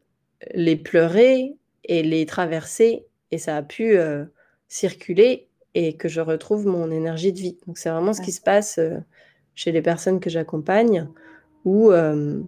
les 0.55 0.77
pleurer 0.77 1.55
et 1.85 2.03
les 2.03 2.27
traverser, 2.27 3.07
et 3.31 3.39
ça 3.39 3.57
a 3.57 3.63
pu 3.63 3.97
euh, 3.97 4.25
circuler 4.69 5.49
et 5.75 5.97
que 5.97 6.09
je 6.09 6.21
retrouve 6.21 6.67
mon 6.67 6.91
énergie 6.91 7.33
de 7.33 7.39
vie. 7.39 7.59
Donc 7.67 7.79
c'est 7.79 7.91
vraiment 7.91 8.13
ce 8.13 8.21
qui 8.21 8.33
se 8.33 8.41
passe 8.41 8.79
euh, 8.79 8.99
chez 9.55 9.73
les 9.73 9.83
personnes 9.83 10.21
que 10.21 10.31
j'accompagne, 10.31 11.09
où 11.65 11.91
euh, 11.93 12.41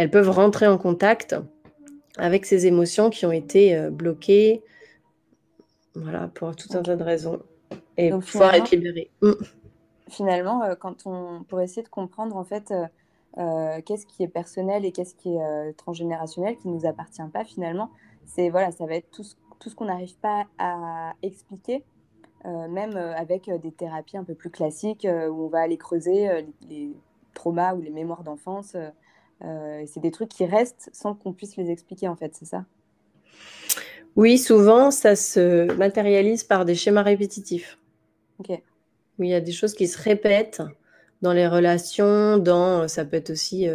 elles 0.00 0.10
peuvent 0.10 0.30
rentrer 0.30 0.66
en 0.66 0.78
contact 0.78 1.36
avec 2.16 2.46
ces 2.46 2.66
émotions 2.66 3.10
qui 3.10 3.26
ont 3.26 3.32
été 3.32 3.76
euh, 3.76 3.90
bloquées, 3.90 4.62
voilà, 5.94 6.28
pour 6.28 6.54
tout 6.56 6.68
un 6.76 6.82
tas 6.82 6.96
de 6.96 7.02
raisons, 7.02 7.40
et 7.96 8.10
pouvoir 8.10 8.54
être 8.54 8.70
libérées. 8.70 9.10
Mm. 9.22 9.32
Finalement, 10.08 10.62
quand 10.80 11.06
on, 11.06 11.44
pour 11.44 11.60
essayer 11.60 11.82
de 11.82 11.88
comprendre 11.88 12.36
en 12.36 12.42
fait 12.42 12.74
qu'est-ce 13.36 14.06
qui 14.06 14.24
est 14.24 14.28
personnel 14.28 14.84
et 14.84 14.90
qu'est-ce 14.90 15.14
qui 15.14 15.36
est 15.36 15.72
transgénérationnel, 15.76 16.56
qui 16.56 16.66
ne 16.66 16.74
nous 16.74 16.84
appartient 16.84 17.22
pas 17.32 17.44
finalement, 17.44 17.90
c'est 18.26 18.50
voilà, 18.50 18.72
ça 18.72 18.86
va 18.86 18.96
être 18.96 19.08
tout 19.12 19.22
ce, 19.22 19.36
tout 19.60 19.70
ce 19.70 19.76
qu'on 19.76 19.84
n'arrive 19.84 20.16
pas 20.16 20.46
à 20.58 21.12
expliquer 21.22 21.84
euh, 22.46 22.68
même 22.68 22.96
euh, 22.96 23.14
avec 23.14 23.48
euh, 23.48 23.58
des 23.58 23.70
thérapies 23.70 24.16
un 24.16 24.24
peu 24.24 24.34
plus 24.34 24.48
classiques 24.48 25.06
où 25.06 25.44
on 25.44 25.48
va 25.48 25.60
aller 25.60 25.76
creuser 25.76 26.46
les, 26.68 26.90
traumas 27.34 27.74
ou 27.74 27.80
les 27.80 27.90
mémoires 27.90 28.24
d'enfance. 28.24 28.76
C'est 29.86 30.00
des 30.00 30.10
trucs 30.10 30.28
qui 30.28 30.44
restent 30.44 30.90
sans 30.92 31.14
qu'on 31.14 31.32
puisse 31.32 31.56
les 31.56 31.70
expliquer, 31.70 32.08
en 32.08 32.16
fait, 32.16 32.34
c'est 32.34 32.46
ça? 32.46 32.64
Oui, 34.16 34.38
souvent, 34.38 34.90
ça 34.90 35.16
se 35.16 35.72
matérialise 35.74 36.44
par 36.44 36.64
des 36.64 36.74
schémas 36.74 37.02
répétitifs. 37.02 37.78
Ok. 38.38 38.48
Oui, 39.18 39.28
il 39.28 39.30
y 39.30 39.34
a 39.34 39.40
des 39.40 39.52
choses 39.52 39.74
qui 39.74 39.86
se 39.86 40.00
répètent 40.00 40.62
dans 41.22 41.32
les 41.32 41.46
relations, 41.46 42.38
dans, 42.38 42.88
ça 42.88 43.04
peut 43.04 43.16
être 43.16 43.30
aussi 43.30 43.68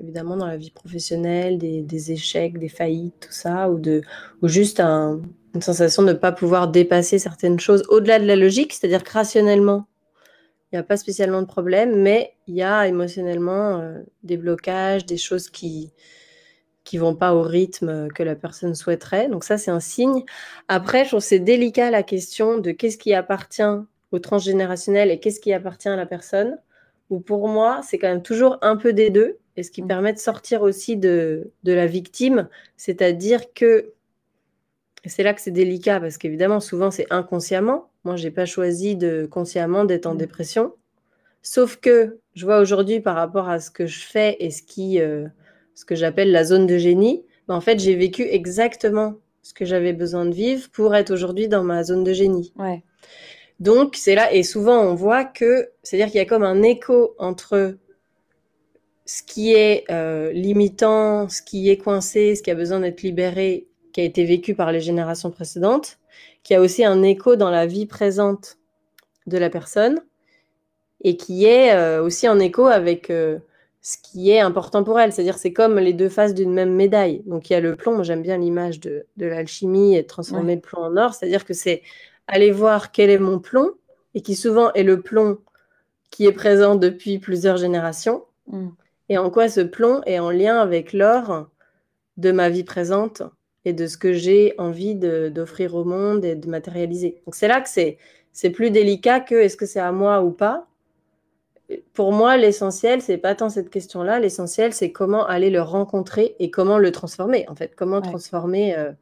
évidemment 0.00 0.36
dans 0.36 0.46
la 0.46 0.56
vie 0.56 0.70
professionnelle, 0.70 1.58
des, 1.58 1.82
des, 1.82 2.12
échecs, 2.12 2.58
des 2.58 2.70
faillites, 2.70 3.14
tout 3.20 3.32
ça, 3.32 3.70
ou, 3.70 3.78
de, 3.78 4.00
ou 4.40 4.48
juste 4.48 4.80
un, 4.80 5.20
une 5.54 5.62
sensation 5.62 6.02
de 6.02 6.08
ne 6.08 6.12
pas 6.14 6.32
pouvoir 6.32 6.68
dépasser 6.68 7.18
certaines 7.18 7.58
choses 7.58 7.82
au-delà 7.88 8.18
de 8.18 8.26
la 8.26 8.36
logique, 8.36 8.72
c'est-à-dire 8.72 9.04
que 9.04 9.12
rationnellement, 9.12 9.86
il 10.72 10.76
n'y 10.76 10.78
a 10.78 10.82
pas 10.82 10.96
spécialement 10.96 11.42
de 11.42 11.46
problème, 11.46 12.00
mais 12.02 12.34
il 12.48 12.54
y 12.54 12.62
a 12.62 12.86
émotionnellement 12.86 13.80
euh, 13.80 14.02
des 14.24 14.36
blocages, 14.36 15.06
des 15.06 15.16
choses 15.16 15.48
qui 15.48 15.92
qui 16.84 16.98
vont 16.98 17.16
pas 17.16 17.34
au 17.34 17.42
rythme 17.42 18.08
que 18.14 18.22
la 18.22 18.36
personne 18.36 18.76
souhaiterait. 18.76 19.28
Donc 19.28 19.42
ça, 19.42 19.58
c'est 19.58 19.72
un 19.72 19.80
signe. 19.80 20.24
Après, 20.68 21.04
je 21.04 21.10
trouve 21.10 21.20
c'est 21.20 21.40
délicat 21.40 21.90
la 21.90 22.04
question 22.04 22.58
de 22.58 22.70
qu'est-ce 22.70 22.96
qui 22.96 23.12
appartient 23.12 23.62
au 24.12 24.18
transgénérationnel 24.20 25.10
et 25.10 25.18
qu'est-ce 25.18 25.40
qui 25.40 25.52
appartient 25.52 25.88
à 25.88 25.96
la 25.96 26.06
personne. 26.06 26.58
Ou 27.10 27.20
pour 27.20 27.48
moi, 27.48 27.80
c'est 27.82 27.98
quand 27.98 28.08
même 28.08 28.22
toujours 28.22 28.58
un 28.62 28.76
peu 28.76 28.92
des 28.92 29.10
deux, 29.10 29.38
et 29.56 29.62
ce 29.62 29.70
qui 29.70 29.82
mmh. 29.82 29.88
permet 29.88 30.12
de 30.12 30.18
sortir 30.18 30.62
aussi 30.62 30.96
de, 30.96 31.50
de 31.64 31.72
la 31.72 31.86
victime, 31.86 32.48
c'est-à-dire 32.76 33.52
que 33.52 33.92
c'est 35.04 35.22
là 35.22 35.34
que 35.34 35.40
c'est 35.40 35.50
délicat 35.50 36.00
parce 36.00 36.18
qu'évidemment, 36.18 36.60
souvent, 36.60 36.90
c'est 36.90 37.06
inconsciemment. 37.10 37.90
Moi, 38.06 38.14
je 38.14 38.22
n'ai 38.22 38.30
pas 38.30 38.46
choisi 38.46 38.94
de 38.94 39.26
consciemment 39.28 39.84
d'être 39.84 40.06
en 40.06 40.14
mmh. 40.14 40.18
dépression. 40.18 40.72
Sauf 41.42 41.78
que 41.78 42.20
je 42.34 42.44
vois 42.44 42.60
aujourd'hui 42.60 43.00
par 43.00 43.16
rapport 43.16 43.48
à 43.48 43.58
ce 43.58 43.68
que 43.68 43.86
je 43.86 43.98
fais 43.98 44.36
et 44.38 44.52
ce, 44.52 44.62
qui, 44.62 45.00
euh, 45.00 45.26
ce 45.74 45.84
que 45.84 45.96
j'appelle 45.96 46.30
la 46.30 46.44
zone 46.44 46.68
de 46.68 46.78
génie, 46.78 47.24
ben, 47.48 47.56
en 47.56 47.60
fait, 47.60 47.80
j'ai 47.80 47.96
vécu 47.96 48.22
exactement 48.22 49.16
ce 49.42 49.52
que 49.54 49.64
j'avais 49.64 49.92
besoin 49.92 50.24
de 50.24 50.32
vivre 50.32 50.70
pour 50.70 50.94
être 50.94 51.10
aujourd'hui 51.10 51.48
dans 51.48 51.64
ma 51.64 51.82
zone 51.82 52.04
de 52.04 52.12
génie. 52.12 52.52
Ouais. 52.56 52.84
Donc, 53.58 53.96
c'est 53.96 54.14
là, 54.14 54.32
et 54.32 54.44
souvent, 54.44 54.80
on 54.82 54.94
voit 54.94 55.24
que, 55.24 55.70
c'est-à-dire 55.82 56.06
qu'il 56.06 56.18
y 56.18 56.22
a 56.22 56.26
comme 56.26 56.44
un 56.44 56.62
écho 56.62 57.16
entre 57.18 57.76
ce 59.04 59.24
qui 59.24 59.52
est 59.52 59.82
euh, 59.90 60.30
limitant, 60.30 61.28
ce 61.28 61.42
qui 61.42 61.70
est 61.70 61.76
coincé, 61.76 62.36
ce 62.36 62.42
qui 62.44 62.52
a 62.52 62.54
besoin 62.54 62.78
d'être 62.78 63.02
libéré 63.02 63.66
qui 63.92 64.02
a 64.02 64.04
été 64.04 64.26
vécu 64.26 64.54
par 64.54 64.72
les 64.72 64.80
générations 64.82 65.30
précédentes, 65.30 65.98
qui 66.46 66.54
a 66.54 66.60
aussi 66.60 66.84
un 66.84 67.02
écho 67.02 67.34
dans 67.34 67.50
la 67.50 67.66
vie 67.66 67.86
présente 67.86 68.58
de 69.26 69.36
la 69.36 69.50
personne 69.50 70.00
et 71.02 71.16
qui 71.16 71.44
est 71.44 71.74
euh, 71.74 72.00
aussi 72.00 72.28
en 72.28 72.38
écho 72.38 72.66
avec 72.66 73.10
euh, 73.10 73.40
ce 73.82 73.96
qui 74.00 74.30
est 74.30 74.38
important 74.38 74.84
pour 74.84 75.00
elle. 75.00 75.12
C'est-à-dire 75.12 75.38
c'est 75.38 75.52
comme 75.52 75.76
les 75.80 75.92
deux 75.92 76.08
faces 76.08 76.34
d'une 76.34 76.52
même 76.52 76.72
médaille. 76.72 77.24
Donc 77.26 77.50
il 77.50 77.54
y 77.54 77.56
a 77.56 77.60
le 77.60 77.74
plomb, 77.74 78.04
j'aime 78.04 78.22
bien 78.22 78.38
l'image 78.38 78.78
de, 78.78 79.06
l'alchimie 79.16 79.96
et 79.96 80.02
de 80.02 80.06
transformer 80.06 80.54
le 80.54 80.60
plomb 80.60 80.82
en 80.82 80.96
or, 80.96 81.14
c'est-à-dire 81.14 81.44
que 81.44 81.52
c'est 81.52 81.82
aller 82.28 82.52
voir 82.52 82.92
quel 82.92 83.10
est 83.10 83.18
mon 83.18 83.40
plomb 83.40 83.72
et 84.14 84.20
qui 84.20 84.36
souvent 84.36 84.72
est 84.74 84.84
le 84.84 85.00
plomb 85.00 85.38
qui 86.12 86.26
est 86.26 86.32
présent 86.32 86.76
depuis 86.76 87.18
plusieurs 87.18 87.56
générations 87.56 88.22
mm. 88.46 88.68
et 89.08 89.18
en 89.18 89.30
quoi 89.30 89.48
ce 89.48 89.62
plomb 89.62 90.00
est 90.06 90.20
en 90.20 90.30
lien 90.30 90.60
avec 90.60 90.92
l'or 90.92 91.48
de 92.18 92.30
ma 92.30 92.50
vie 92.50 92.62
présente 92.62 93.24
et 93.66 93.72
de 93.72 93.88
ce 93.88 93.98
que 93.98 94.12
j'ai 94.12 94.54
envie 94.58 94.94
d'offrir 94.94 95.74
au 95.74 95.84
monde 95.84 96.24
et 96.24 96.36
de 96.36 96.48
matérialiser. 96.48 97.20
Donc 97.26 97.34
c'est 97.34 97.48
là 97.48 97.60
que 97.60 97.68
c'est 97.68 98.50
plus 98.50 98.70
délicat 98.70 99.18
que 99.18 99.34
est-ce 99.34 99.56
que 99.56 99.66
c'est 99.66 99.80
à 99.80 99.90
moi 99.90 100.22
ou 100.22 100.30
pas. 100.30 100.68
Pour 101.92 102.12
moi, 102.12 102.36
l'essentiel, 102.36 103.02
c'est 103.02 103.18
pas 103.18 103.34
tant 103.34 103.48
cette 103.48 103.68
question-là. 103.68 104.20
L'essentiel, 104.20 104.72
c'est 104.72 104.92
comment 104.92 105.26
aller 105.26 105.50
le 105.50 105.62
rencontrer 105.62 106.36
et 106.38 106.48
comment 106.48 106.78
le 106.78 106.92
transformer. 106.92 107.44
En 107.48 107.56
fait, 107.56 107.74
comment 107.74 108.00
transformer 108.00 108.78
euh, 108.78 108.92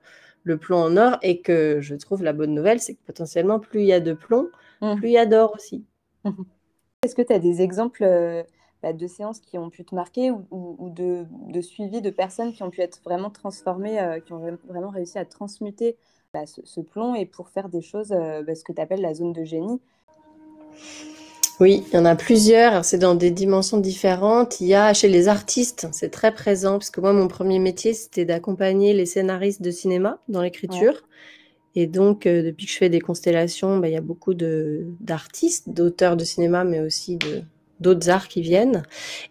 le 0.44 0.56
plomb 0.56 0.78
en 0.78 0.96
or. 0.96 1.18
Et 1.20 1.42
que 1.42 1.80
je 1.82 1.94
trouve 1.94 2.24
la 2.24 2.32
bonne 2.32 2.54
nouvelle, 2.54 2.80
c'est 2.80 2.94
que 2.94 3.02
potentiellement, 3.06 3.60
plus 3.60 3.80
il 3.80 3.86
y 3.88 3.92
a 3.92 4.00
de 4.00 4.14
plomb, 4.14 4.48
mmh. 4.80 4.94
plus 4.94 5.08
il 5.08 5.12
y 5.12 5.18
a 5.18 5.26
d'or 5.26 5.52
aussi. 5.54 5.84
Est-ce 7.02 7.14
que 7.14 7.20
tu 7.20 7.34
as 7.34 7.38
des 7.38 7.60
exemples 7.60 8.02
euh, 8.02 8.42
bah, 8.84 8.92
de 8.92 9.06
séances 9.06 9.40
qui 9.40 9.56
ont 9.56 9.70
pu 9.70 9.82
te 9.82 9.94
marquer 9.94 10.30
ou, 10.50 10.90
de, 10.90 11.24
de, 11.48 11.60
suivi 11.62 12.02
de 12.02 12.10
personnes 12.10 12.52
qui 12.52 12.62
ont 12.62 12.68
pu 12.68 12.82
être 12.82 13.00
vraiment 13.02 13.30
transformées, 13.30 13.98
euh, 13.98 14.20
qui 14.20 14.34
ont 14.34 14.58
vraiment 14.68 14.90
réussi 14.90 15.16
à 15.16 15.24
transmuter 15.24 15.96
bah, 16.34 16.42
ce, 16.44 16.80
plomb 16.82 17.14
et 17.14 17.24
pour 17.24 17.48
faire 17.48 17.70
des 17.70 17.80
choses, 17.80 18.12
euh, 18.12 18.42
bah, 18.42 18.54
ce 18.54 18.62
que 18.62 18.74
tu 18.74 18.82
appelles 18.82 19.00
la 19.00 19.14
zone 19.14 19.32
de 19.32 19.42
génie? 19.42 19.80
Oui, 21.60 21.82
il 21.86 21.94
y 21.94 21.98
en 21.98 22.04
a 22.04 22.14
plusieurs. 22.14 22.84
C'est 22.84 22.98
dans 22.98 23.14
des 23.14 23.30
dimensions 23.30 23.78
différentes. 23.78 24.60
Il 24.60 24.66
y 24.66 24.74
a 24.74 24.92
chez 24.92 25.08
les 25.08 25.28
artistes, 25.28 25.88
c'est 25.92 26.10
très 26.10 26.34
présent, 26.34 26.72
parce 26.72 26.90
que 26.90 27.00
moi, 27.00 27.14
mon 27.14 27.26
premier 27.26 27.60
métier, 27.60 27.94
c'était 27.94 28.26
d'accompagner 28.26 28.92
les 28.92 29.06
scénaristes 29.06 29.62
de 29.62 29.70
cinéma 29.70 30.18
dans 30.28 30.42
l'écriture. 30.42 31.04
Et 31.74 31.86
donc, 31.86 32.26
euh, 32.26 32.42
depuis 32.42 32.66
que 32.66 32.72
je 32.72 32.76
fais 32.76 32.90
des 32.90 33.00
constellations, 33.00 33.82
il 33.82 33.90
y 33.90 33.96
a 33.96 34.02
beaucoup 34.02 34.34
d'artistes, 34.34 35.70
d'auteurs 35.70 36.18
de 36.18 36.24
cinéma, 36.24 36.64
mais 36.64 36.80
aussi 36.80 37.16
de, 37.16 37.44
d'autres 37.80 38.10
arts 38.10 38.28
qui 38.28 38.42
viennent. 38.42 38.82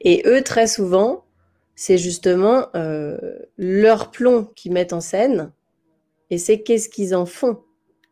Et 0.01 0.23
eux, 0.25 0.41
très 0.41 0.67
souvent, 0.67 1.23
c'est 1.75 1.97
justement 1.97 2.67
euh, 2.75 3.17
leur 3.57 4.11
plomb 4.11 4.45
qu'ils 4.55 4.73
mettent 4.73 4.93
en 4.93 5.01
scène 5.01 5.51
et 6.29 6.37
c'est 6.37 6.61
qu'est-ce 6.61 6.89
qu'ils 6.89 7.15
en 7.15 7.25
font. 7.25 7.59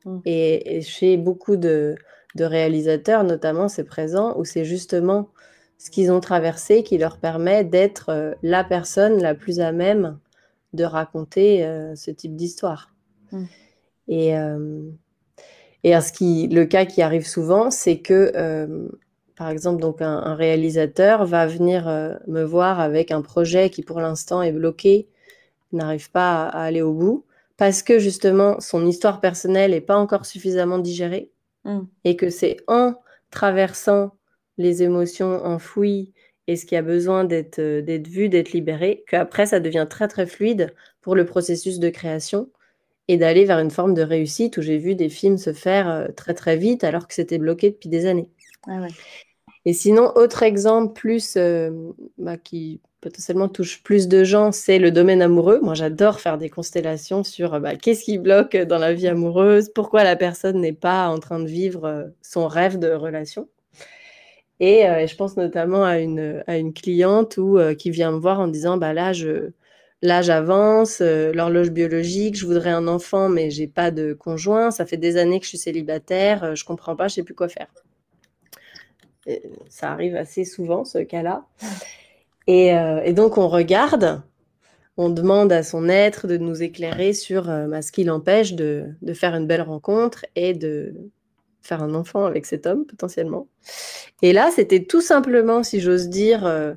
Mmh. 0.06 0.20
Et, 0.26 0.82
chez 0.82 1.18
beaucoup 1.18 1.58
de, 1.58 1.96
réalisateurs, 2.36 3.24
notamment, 3.24 3.68
c'est 3.68 3.84
présent 3.84 4.38
où 4.38 4.46
c'est 4.46 4.66
justement 4.66 5.30
ce 5.78 5.90
qu'ils 5.90 6.12
ont 6.12 6.20
traversé 6.20 6.84
qui 6.84 6.98
leur 6.98 7.18
permet 7.18 7.64
d'être 7.64 8.10
euh, 8.10 8.34
la 8.44 8.64
personne 8.64 9.22
la 9.22 9.36
plus 9.36 9.60
à 9.60 9.72
même 9.72 10.20
de 10.74 10.84
raconter 10.84 11.66
euh, 11.66 11.96
ce 11.96 12.12
type 12.12 12.36
d'histoire. 12.36 12.94
Mmh. 13.32 13.46
Et, 14.08 14.34
et 15.84 16.02
ce 16.02 16.12
qui, 16.12 16.50
le 16.50 16.66
cas 16.66 16.86
qui 16.86 17.02
arrive 17.02 17.26
souvent, 17.26 17.72
c'est 17.72 18.00
que 18.00 18.90
par 19.42 19.50
exemple, 19.50 19.82
donc 19.82 20.04
un, 20.04 20.36
réalisateur 20.36 21.26
va 21.26 21.48
venir 21.48 21.88
euh, 21.88 22.14
me 22.28 22.44
voir 22.44 22.80
avec 22.80 23.10
un 23.10 23.24
projet 23.24 23.72
qui 23.72 23.82
pour 23.82 24.00
l'instant 24.00 24.44
est 24.44 24.52
bloqué, 24.52 25.08
n'arrive 25.72 26.12
pas 26.12 26.44
à, 26.44 26.62
aller 26.62 26.84
au 26.84 26.94
bout, 26.94 27.26
parce 27.58 27.82
que 27.82 27.98
justement 27.98 28.60
son 28.60 28.86
histoire 28.86 29.20
personnelle 29.20 29.72
n'est 29.72 29.82
pas 29.82 29.96
encore 29.96 30.28
suffisamment 30.28 30.78
digérée, 30.78 31.32
mm. 31.64 31.80
et 32.04 32.16
que 32.18 32.30
c'est 32.30 32.58
en 32.68 32.94
traversant 33.32 34.12
les 34.60 34.84
émotions 34.84 35.44
enfouies 35.44 36.14
et 36.46 36.56
ce 36.56 36.68
qui 36.68 36.76
a 36.76 36.84
besoin 36.84 37.24
d'être 37.24 37.58
euh, 37.58 38.00
vu, 38.08 38.30
d'être 38.30 38.52
libéré, 38.52 39.04
qu'après 39.08 39.48
ça 39.48 39.60
devient 39.60 39.88
très 39.90 40.08
très 40.08 40.28
fluide 40.28 40.72
pour 41.02 41.16
le 41.16 41.26
processus 41.26 41.80
de 41.80 41.90
création 41.90 42.48
et 43.08 43.18
d'aller 43.18 43.46
vers 43.46 43.58
une 43.58 43.72
forme 43.72 43.96
de 43.96 44.04
réussite 44.04 44.58
où 44.58 44.62
j'ai 44.62 44.78
vu 44.78 44.94
des 44.94 45.10
films 45.10 45.40
se 45.40 45.52
faire 45.52 45.90
euh, 45.90 46.08
très 46.16 46.36
très 46.36 46.58
vite 46.58 46.84
alors 46.84 47.08
que 47.08 47.16
c'était 47.16 47.40
bloqué 47.40 47.72
depuis 47.72 47.90
des 47.90 48.06
années. 48.06 48.30
Ah 48.68 48.86
et 49.66 49.74
sinon, 49.74 50.12
autre 50.16 50.44
exemple 50.44 50.94
plus 50.94 51.36
euh, 51.38 51.70
bah, 52.18 52.38
qui 52.38 52.82
potentiellement 53.00 53.48
touche 53.48 53.84
plus 53.84 54.08
de 54.08 54.24
gens, 54.24 54.52
c'est 54.52 54.80
le 54.80 54.92
domaine 54.92 55.22
amoureux. 55.22 55.60
Moi, 55.62 55.76
j'adore 55.76 56.20
faire 56.20 56.38
des 56.38 56.50
constellations 56.50 57.24
sur 57.24 57.60
bah, 57.60 57.76
qu'est-ce 57.76 58.04
qui 58.04 58.18
bloque 58.18 58.58
dans 58.58 58.78
la 58.80 58.94
vie 58.94 59.08
amoureuse, 59.08 59.70
pourquoi 59.74 60.04
la 60.04 60.16
personne 60.16 60.62
n'est 60.62 60.74
pas 60.74 61.08
en 61.10 61.20
train 61.20 61.40
de 61.40 61.48
vivre 61.48 61.86
euh, 61.86 62.04
son 62.22 62.48
rêve 62.48 62.80
de 62.80 62.92
relation. 62.92 63.50
Et 64.60 64.88
euh, 64.88 65.08
je 65.08 65.16
pense 65.16 65.38
notamment 65.38 65.84
à 65.84 66.00
une, 66.00 66.44
à 66.48 66.58
une 66.58 66.74
cliente 66.74 67.38
où, 67.38 67.60
qui 67.78 67.92
vient 67.92 68.12
me 68.12 68.20
voir 68.20 68.40
en 68.40 68.48
disant 68.48 68.78
bah, 68.78 68.94
là, 68.94 69.14
je, 69.14 69.52
là, 70.02 70.22
j'avance, 70.24 71.02
l'horloge 71.02 71.72
biologique, 71.72 72.38
je 72.38 72.46
voudrais 72.48 72.72
un 72.72 72.88
enfant, 72.88 73.30
mais 73.30 73.52
j'ai 73.52 73.68
pas 73.68 73.92
de 73.92 74.14
conjoint, 74.14 74.72
ça 74.72 74.86
fait 74.86 74.98
des 74.98 75.18
années 75.18 75.40
que 75.40 75.46
je 75.46 75.50
suis 75.50 75.58
célibataire, 75.60 76.56
je 76.56 76.66
comprends 76.66 76.96
pas, 76.96 77.08
je 77.08 77.16
sais 77.16 77.24
plus 77.24 77.36
quoi 77.36 77.50
faire 77.50 77.68
ça 79.70 79.92
arrive 79.92 80.16
assez 80.16 80.46
souvent, 80.46 80.84
ce 80.84 81.00
cas-là. 81.00 81.46
Euh, 82.50 83.02
et, 83.04 83.14
donc, 83.14 83.38
on 83.38 83.48
regarde, 83.48 84.22
on 84.98 85.10
demande 85.10 85.52
à 85.54 85.64
son 85.64 85.88
être 85.88 86.28
de 86.28 86.38
nous 86.38 86.64
éclairer 86.64 87.14
sur 87.14 87.50
euh, 87.50 87.68
bah, 87.68 87.82
ce 87.82 87.92
qui 87.92 88.04
l'empêche 88.04 88.54
de, 88.54 88.88
faire 89.14 89.36
une 89.36 89.48
belle 89.48 89.62
rencontre 89.62 90.26
et 90.36 90.54
de, 90.54 90.96
faire 91.62 91.84
un 91.84 91.94
enfant 91.94 92.26
avec 92.26 92.46
cet 92.46 92.66
homme 92.66 92.86
potentiellement. 92.86 93.48
Et 94.22 94.34
là, 94.34 94.50
c'était 94.54 94.84
tout 94.84 95.02
simplement, 95.02 95.64
si 95.64 95.80
j'ose 95.80 96.10
dire, 96.10 96.46
euh, 96.46 96.74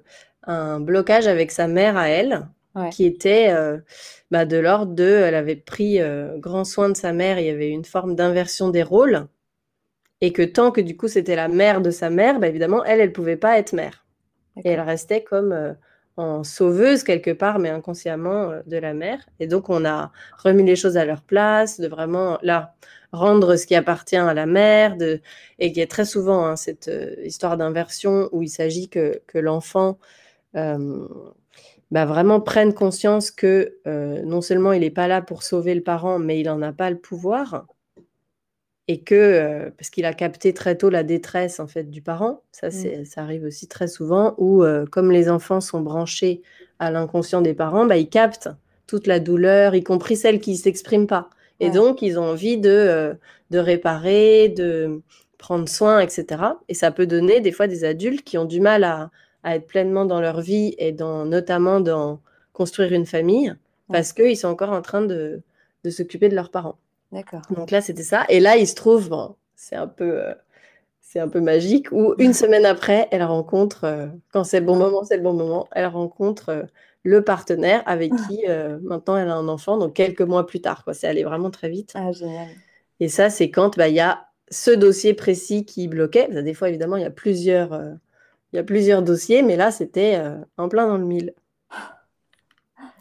un 0.46 0.80
blocage 0.80 1.26
avec 1.26 1.50
sa 1.50 1.66
mère 1.66 1.96
à 1.96 2.08
elle, 2.08 2.46
qui 2.90 3.04
était 3.04 3.50
euh, 3.50 3.78
bah, 4.30 4.44
de 4.44 4.56
l'ordre 4.56 4.94
de, 4.94 5.04
elle 5.04 5.36
avait 5.36 5.56
pris 5.56 6.00
euh, 6.00 6.36
grand 6.38 6.64
soin 6.64 6.88
de 6.88 6.96
sa 6.96 7.12
mère, 7.12 7.38
il 7.38 7.46
y 7.46 7.50
avait 7.50 7.70
une 7.70 7.84
forme 7.84 8.16
d'inversion 8.16 8.70
des 8.70 8.82
rôles, 8.82 9.28
et 10.20 10.32
que 10.32 10.42
tant 10.42 10.70
que 10.70 10.80
du 10.80 10.96
coup 10.96 11.08
c'était 11.08 11.36
la 11.36 11.48
mère 11.48 11.80
de 11.80 11.90
sa 11.90 12.10
mère, 12.10 12.40
bah, 12.40 12.48
évidemment, 12.48 12.84
elle, 12.84 13.00
elle 13.00 13.12
pouvait 13.12 13.36
pas 13.36 13.58
être 13.58 13.72
mère. 13.72 14.06
Et 14.64 14.70
elle 14.70 14.80
restait 14.80 15.22
comme 15.24 15.76
en 16.16 16.44
sauveuse 16.44 17.02
quelque 17.02 17.32
part, 17.32 17.58
mais 17.58 17.70
inconsciemment 17.70 18.52
de 18.66 18.76
la 18.76 18.94
mère. 18.94 19.18
Et 19.40 19.46
donc 19.48 19.68
on 19.68 19.84
a 19.84 20.12
remis 20.38 20.64
les 20.64 20.76
choses 20.76 20.96
à 20.96 21.04
leur 21.04 21.22
place, 21.22 21.80
de 21.80 21.88
vraiment 21.88 22.38
là 22.42 22.74
rendre 23.14 23.56
ce 23.56 23.66
qui 23.66 23.74
appartient 23.74 24.16
à 24.16 24.34
la 24.34 24.46
mère, 24.46 24.96
de, 24.96 25.20
et 25.58 25.72
qui 25.72 25.80
est 25.80 25.90
très 25.90 26.04
souvent 26.04 26.44
hein, 26.46 26.56
cette 26.56 26.88
euh, 26.88 27.14
histoire 27.24 27.56
d'inversion 27.56 28.28
où 28.32 28.42
il 28.42 28.48
s'agit 28.48 28.88
que, 28.88 29.22
que 29.26 29.38
l'enfant 29.38 29.98
euh, 30.56 31.08
bah, 31.90 32.06
vraiment 32.06 32.40
prenne 32.40 32.74
conscience 32.74 33.30
que 33.30 33.76
euh, 33.86 34.22
non 34.22 34.40
seulement 34.40 34.72
il 34.72 34.80
n'est 34.80 34.90
pas 34.90 35.08
là 35.08 35.22
pour 35.22 35.42
sauver 35.42 35.74
le 35.74 35.82
parent, 35.82 36.18
mais 36.18 36.40
il 36.40 36.46
n'en 36.46 36.62
a 36.62 36.72
pas 36.72 36.90
le 36.90 36.98
pouvoir, 36.98 37.66
et 38.86 39.00
que 39.00 39.70
parce 39.78 39.88
qu'il 39.90 40.04
a 40.04 40.12
capté 40.12 40.52
très 40.52 40.76
tôt 40.76 40.90
la 40.90 41.02
détresse 41.02 41.58
en 41.58 41.66
fait 41.66 41.90
du 41.90 42.02
parent, 42.02 42.42
ça, 42.52 42.68
mmh. 42.68 43.04
ça 43.04 43.22
arrive 43.22 43.44
aussi 43.44 43.66
très 43.66 43.88
souvent, 43.88 44.34
où 44.38 44.62
comme 44.90 45.10
les 45.10 45.30
enfants 45.30 45.60
sont 45.60 45.80
branchés 45.80 46.42
à 46.78 46.90
l'inconscient 46.90 47.40
des 47.40 47.54
parents, 47.54 47.86
bah, 47.86 47.96
ils 47.96 48.08
captent 48.08 48.50
toute 48.86 49.06
la 49.06 49.20
douleur, 49.20 49.74
y 49.74 49.82
compris 49.82 50.16
celle 50.16 50.40
qui 50.40 50.52
ne 50.52 50.56
s'exprime 50.56 51.06
pas. 51.06 51.30
Et 51.60 51.70
donc, 51.70 52.02
ils 52.02 52.18
ont 52.18 52.24
envie 52.24 52.58
de, 52.58 52.70
euh, 52.70 53.14
de 53.50 53.58
réparer, 53.58 54.48
de 54.48 55.00
prendre 55.38 55.68
soin, 55.68 56.00
etc. 56.00 56.42
Et 56.68 56.74
ça 56.74 56.90
peut 56.90 57.06
donner 57.06 57.40
des 57.40 57.52
fois 57.52 57.66
des 57.66 57.84
adultes 57.84 58.24
qui 58.24 58.36
ont 58.38 58.44
du 58.44 58.60
mal 58.60 58.84
à, 58.84 59.10
à 59.44 59.56
être 59.56 59.66
pleinement 59.66 60.04
dans 60.04 60.20
leur 60.20 60.40
vie 60.40 60.74
et 60.78 60.92
dans, 60.92 61.24
notamment 61.24 61.80
dans 61.80 62.20
construire 62.52 62.92
une 62.92 63.06
famille 63.06 63.54
parce 63.88 64.12
qu'ils 64.12 64.36
sont 64.36 64.48
encore 64.48 64.70
en 64.70 64.82
train 64.82 65.02
de, 65.02 65.42
de 65.84 65.90
s'occuper 65.90 66.28
de 66.28 66.34
leurs 66.34 66.50
parents. 66.50 66.78
D'accord. 67.12 67.42
Donc 67.50 67.70
là, 67.70 67.80
c'était 67.80 68.02
ça. 68.02 68.24
Et 68.28 68.40
là, 68.40 68.56
il 68.56 68.66
se 68.66 68.74
trouve, 68.74 69.08
bon, 69.08 69.36
c'est 69.54 69.76
un 69.76 69.88
peu. 69.88 70.22
Euh, 70.22 70.34
c'est 71.00 71.20
un 71.20 71.28
peu 71.28 71.40
magique, 71.40 71.92
où 71.92 72.14
une 72.18 72.32
semaine 72.32 72.66
après, 72.66 73.06
elle 73.12 73.22
rencontre, 73.22 73.84
euh, 73.84 74.06
quand 74.32 74.42
c'est 74.42 74.58
le 74.58 74.66
bon 74.66 74.74
moment, 74.74 75.04
c'est 75.04 75.16
le 75.16 75.22
bon 75.22 75.34
moment, 75.34 75.68
elle 75.70 75.86
rencontre 75.86 76.66
le 77.04 77.22
partenaire 77.22 77.82
avec 77.86 78.12
ah. 78.14 78.26
qui 78.26 78.44
euh, 78.48 78.78
maintenant 78.82 79.16
elle 79.16 79.28
a 79.28 79.36
un 79.36 79.48
enfant, 79.48 79.78
donc 79.78 79.94
quelques 79.94 80.22
mois 80.22 80.46
plus 80.46 80.60
tard. 80.60 80.84
Quoi. 80.84 80.94
C'est 80.94 81.06
allé 81.06 81.22
vraiment 81.22 81.50
très 81.50 81.68
vite. 81.68 81.92
Ah, 81.94 82.10
génial. 82.12 82.48
Et 83.00 83.08
ça, 83.08 83.30
c'est 83.30 83.50
quand 83.50 83.76
bah, 83.76 83.88
il 83.88 83.94
y 83.94 84.00
a 84.00 84.26
ce 84.50 84.70
dossier 84.70 85.14
précis 85.14 85.64
qui 85.64 85.86
bloquait. 85.86 86.28
Des 86.42 86.54
fois, 86.54 86.68
évidemment, 86.68 86.96
il 86.96 87.02
y 87.02 87.06
a 87.06 87.10
plusieurs, 87.10 87.72
euh, 87.72 87.92
il 88.52 88.56
y 88.56 88.58
a 88.58 88.64
plusieurs 88.64 89.02
dossiers, 89.02 89.42
mais 89.42 89.56
là, 89.56 89.70
c'était 89.70 90.16
euh, 90.16 90.36
en 90.56 90.68
plein 90.68 90.86
dans 90.86 90.96
le 90.96 91.04
mille. 91.04 91.34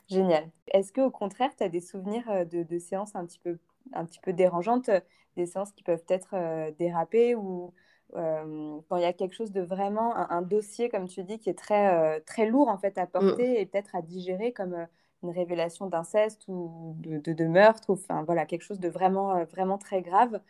Génial. 0.09 0.49
Est-ce 0.67 0.91
qu'au 0.91 1.09
contraire, 1.09 1.51
tu 1.57 1.63
as 1.63 1.69
des 1.69 1.79
souvenirs 1.79 2.23
de, 2.51 2.63
de, 2.63 2.79
séances 2.79 3.15
un 3.15 3.25
petit 3.25 3.39
peu, 3.39 3.57
un 3.93 4.05
petit 4.05 4.19
peu 4.19 4.33
dérangeantes, 4.33 4.89
des 5.35 5.45
séances 5.45 5.71
qui 5.71 5.83
peuvent 5.83 6.05
être 6.09 6.35
dérapées 6.77 7.35
ou 7.35 7.73
euh, 8.15 8.79
quand 8.89 8.97
il 8.97 9.01
y 9.01 9.05
a 9.05 9.13
quelque 9.13 9.33
chose 9.33 9.51
de 9.51 9.61
vraiment, 9.61 10.15
un, 10.15 10.41
dossier, 10.41 10.89
comme 10.89 11.07
tu 11.07 11.23
dis, 11.23 11.39
qui 11.39 11.49
est 11.49 11.57
très, 11.57 11.93
euh, 11.93 12.19
très 12.25 12.45
lourd 12.45 12.67
en 12.67 12.77
fait 12.77 12.97
à 12.97 13.05
mm. 13.05 13.09
porter 13.09 13.61
et 13.61 13.65
peut-être 13.65 13.95
à 13.95 14.01
digérer 14.01 14.51
comme 14.51 14.73
euh, 14.73 14.85
une 15.23 15.31
révélation 15.31 15.87
d'inceste 15.87 16.43
ou 16.47 16.95
de, 16.99 17.33
de, 17.33 17.45
meurtre, 17.45 17.89
ou 17.89 17.93
enfin 17.93 18.23
voilà, 18.23 18.45
quelque 18.45 18.63
chose 18.63 18.79
de 18.79 18.89
vraiment, 18.89 19.43
vraiment 19.45 19.77
très 19.77 20.01
grave. 20.01 20.41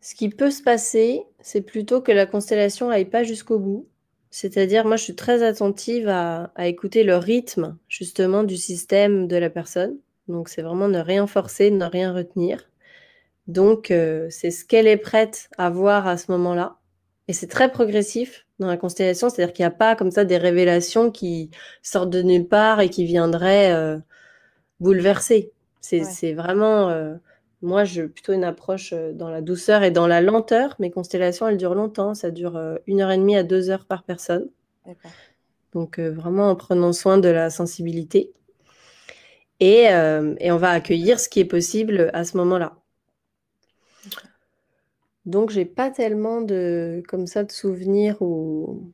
Ce 0.00 0.14
qui 0.14 0.28
peut 0.28 0.52
se 0.52 0.62
passer, 0.62 1.24
c'est 1.40 1.62
plutôt 1.62 2.00
que 2.00 2.12
la 2.12 2.26
constellation 2.26 2.88
n'aille 2.88 3.06
pas 3.06 3.24
jusqu'au 3.24 3.58
bout. 3.58 3.88
C'est-à-dire, 4.30 4.86
moi, 4.86 4.96
je 4.96 5.02
suis 5.02 5.16
très 5.16 5.42
attentive 5.42 6.08
à, 6.08 6.52
à, 6.54 6.68
écouter 6.68 7.02
le 7.02 7.16
rythme, 7.16 7.76
justement, 7.88 8.44
du 8.44 8.56
système 8.56 9.26
de 9.26 9.36
la 9.36 9.50
personne. 9.50 9.98
Donc, 10.28 10.48
c'est 10.48 10.62
vraiment 10.62 10.88
ne 10.88 10.98
rien 10.98 11.26
forcer, 11.26 11.70
ne 11.70 11.84
rien 11.84 12.12
retenir. 12.12 12.68
Donc, 13.46 13.90
euh, 13.90 14.26
c'est 14.30 14.50
ce 14.50 14.64
qu'elle 14.64 14.86
est 14.86 14.96
prête 14.96 15.48
à 15.56 15.70
voir 15.70 16.06
à 16.06 16.16
ce 16.16 16.30
moment-là. 16.32 16.78
Et 17.28 17.32
c'est 17.32 17.46
très 17.46 17.70
progressif 17.70 18.46
dans 18.58 18.66
la 18.66 18.76
constellation, 18.76 19.28
c'est-à-dire 19.28 19.52
qu'il 19.52 19.62
n'y 19.64 19.68
a 19.68 19.72
pas 19.72 19.96
comme 19.96 20.10
ça 20.10 20.24
des 20.24 20.38
révélations 20.38 21.10
qui 21.10 21.50
sortent 21.82 22.10
de 22.10 22.22
nulle 22.22 22.48
part 22.48 22.80
et 22.80 22.88
qui 22.88 23.04
viendraient 23.04 23.72
euh, 23.72 23.98
bouleverser. 24.80 25.52
C'est 25.80 26.32
vraiment, 26.32 26.88
euh, 26.90 27.14
moi, 27.62 27.84
j'ai 27.84 28.08
plutôt 28.08 28.32
une 28.32 28.42
approche 28.42 28.92
dans 28.92 29.28
la 29.28 29.40
douceur 29.40 29.84
et 29.84 29.92
dans 29.92 30.08
la 30.08 30.20
lenteur. 30.20 30.74
Mes 30.80 30.90
constellations, 30.90 31.46
elles 31.46 31.56
durent 31.56 31.76
longtemps, 31.76 32.14
ça 32.14 32.32
dure 32.32 32.60
une 32.88 33.00
heure 33.00 33.12
et 33.12 33.18
demie 33.18 33.36
à 33.36 33.44
deux 33.44 33.70
heures 33.70 33.84
par 33.84 34.02
personne. 34.02 34.48
Donc, 35.72 36.00
vraiment 36.00 36.50
en 36.50 36.56
prenant 36.56 36.92
soin 36.92 37.18
de 37.18 37.28
la 37.28 37.50
sensibilité. 37.50 38.32
Et, 39.60 39.84
et 39.84 40.52
on 40.52 40.58
va 40.58 40.70
accueillir 40.70 41.18
ce 41.18 41.28
qui 41.28 41.40
est 41.40 41.46
possible 41.46 42.10
à 42.12 42.24
ce 42.24 42.36
moment-là. 42.36 42.76
Donc 45.26 45.50
j'ai 45.50 45.64
pas 45.64 45.90
tellement 45.90 46.40
de 46.40 47.02
comme 47.08 47.26
ça 47.26 47.42
de 47.42 47.50
souvenirs 47.50 48.16
où, 48.22 48.92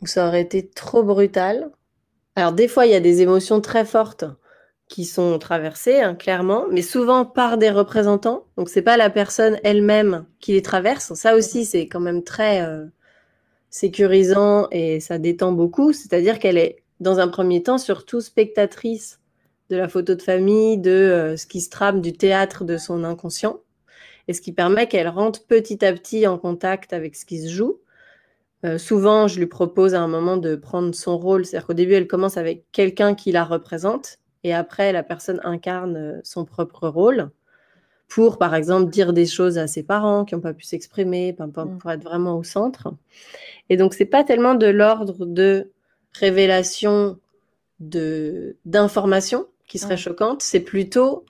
où 0.00 0.06
ça 0.06 0.26
aurait 0.26 0.40
été 0.40 0.66
trop 0.66 1.02
brutal. 1.02 1.70
Alors 2.36 2.52
des 2.52 2.68
fois 2.68 2.86
il 2.86 2.92
y 2.92 2.94
a 2.94 3.00
des 3.00 3.20
émotions 3.20 3.60
très 3.60 3.84
fortes 3.84 4.24
qui 4.88 5.04
sont 5.04 5.38
traversées 5.38 6.00
hein, 6.00 6.14
clairement, 6.14 6.66
mais 6.70 6.80
souvent 6.80 7.26
par 7.26 7.58
des 7.58 7.70
représentants. 7.70 8.46
Donc 8.56 8.70
c'est 8.70 8.82
pas 8.82 8.96
la 8.96 9.10
personne 9.10 9.58
elle-même 9.62 10.24
qui 10.40 10.52
les 10.52 10.62
traverse. 10.62 11.12
Ça 11.14 11.36
aussi 11.36 11.66
c'est 11.66 11.86
quand 11.86 12.00
même 12.00 12.24
très 12.24 12.62
euh, 12.62 12.86
sécurisant 13.68 14.68
et 14.70 15.00
ça 15.00 15.18
détend 15.18 15.52
beaucoup. 15.52 15.92
C'est-à-dire 15.92 16.38
qu'elle 16.38 16.56
est 16.56 16.82
dans 17.00 17.18
un 17.18 17.28
premier 17.28 17.62
temps 17.62 17.78
surtout 17.78 18.22
spectatrice 18.22 19.20
de 19.70 19.76
la 19.76 19.88
photo 19.88 20.14
de 20.14 20.22
famille, 20.22 20.78
de 20.78 20.90
euh, 20.90 21.36
ce 21.36 21.46
qui 21.46 21.60
se 21.60 21.70
trame 21.70 22.00
du 22.00 22.12
théâtre 22.12 22.64
de 22.64 22.76
son 22.76 23.04
inconscient 23.04 23.60
et 24.28 24.32
ce 24.32 24.40
qui 24.40 24.52
permet 24.52 24.88
qu'elle 24.88 25.08
rentre 25.08 25.44
petit 25.46 25.84
à 25.84 25.92
petit 25.92 26.26
en 26.26 26.38
contact 26.38 26.92
avec 26.92 27.16
ce 27.16 27.24
qui 27.24 27.40
se 27.42 27.48
joue. 27.48 27.80
Euh, 28.64 28.78
souvent, 28.78 29.28
je 29.28 29.38
lui 29.38 29.46
propose 29.46 29.94
à 29.94 30.00
un 30.00 30.08
moment 30.08 30.36
de 30.36 30.56
prendre 30.56 30.94
son 30.94 31.18
rôle, 31.18 31.44
c'est-à-dire 31.44 31.66
qu'au 31.66 31.74
début, 31.74 31.94
elle 31.94 32.08
commence 32.08 32.36
avec 32.36 32.64
quelqu'un 32.72 33.14
qui 33.14 33.30
la 33.30 33.44
représente, 33.44 34.18
et 34.44 34.54
après, 34.54 34.92
la 34.92 35.02
personne 35.02 35.40
incarne 35.44 35.96
euh, 35.96 36.20
son 36.24 36.44
propre 36.44 36.88
rôle 36.88 37.30
pour, 38.08 38.38
par 38.38 38.54
exemple, 38.54 38.90
dire 38.90 39.12
des 39.12 39.26
choses 39.26 39.58
à 39.58 39.66
ses 39.66 39.82
parents 39.82 40.24
qui 40.24 40.34
n'ont 40.34 40.40
pas 40.40 40.54
pu 40.54 40.64
s'exprimer, 40.64 41.32
pour 41.32 41.46
mm. 41.46 41.78
être 41.88 42.02
vraiment 42.02 42.38
au 42.38 42.44
centre. 42.44 42.94
Et 43.68 43.76
donc, 43.76 43.94
c'est 43.94 44.04
pas 44.06 44.24
tellement 44.24 44.54
de 44.54 44.66
l'ordre 44.66 45.26
de 45.26 45.72
révélation 46.12 47.18
d'informations 47.78 49.46
qui 49.66 49.78
serait 49.78 49.96
choquante, 49.96 50.42
c'est 50.42 50.60
plutôt 50.60 51.24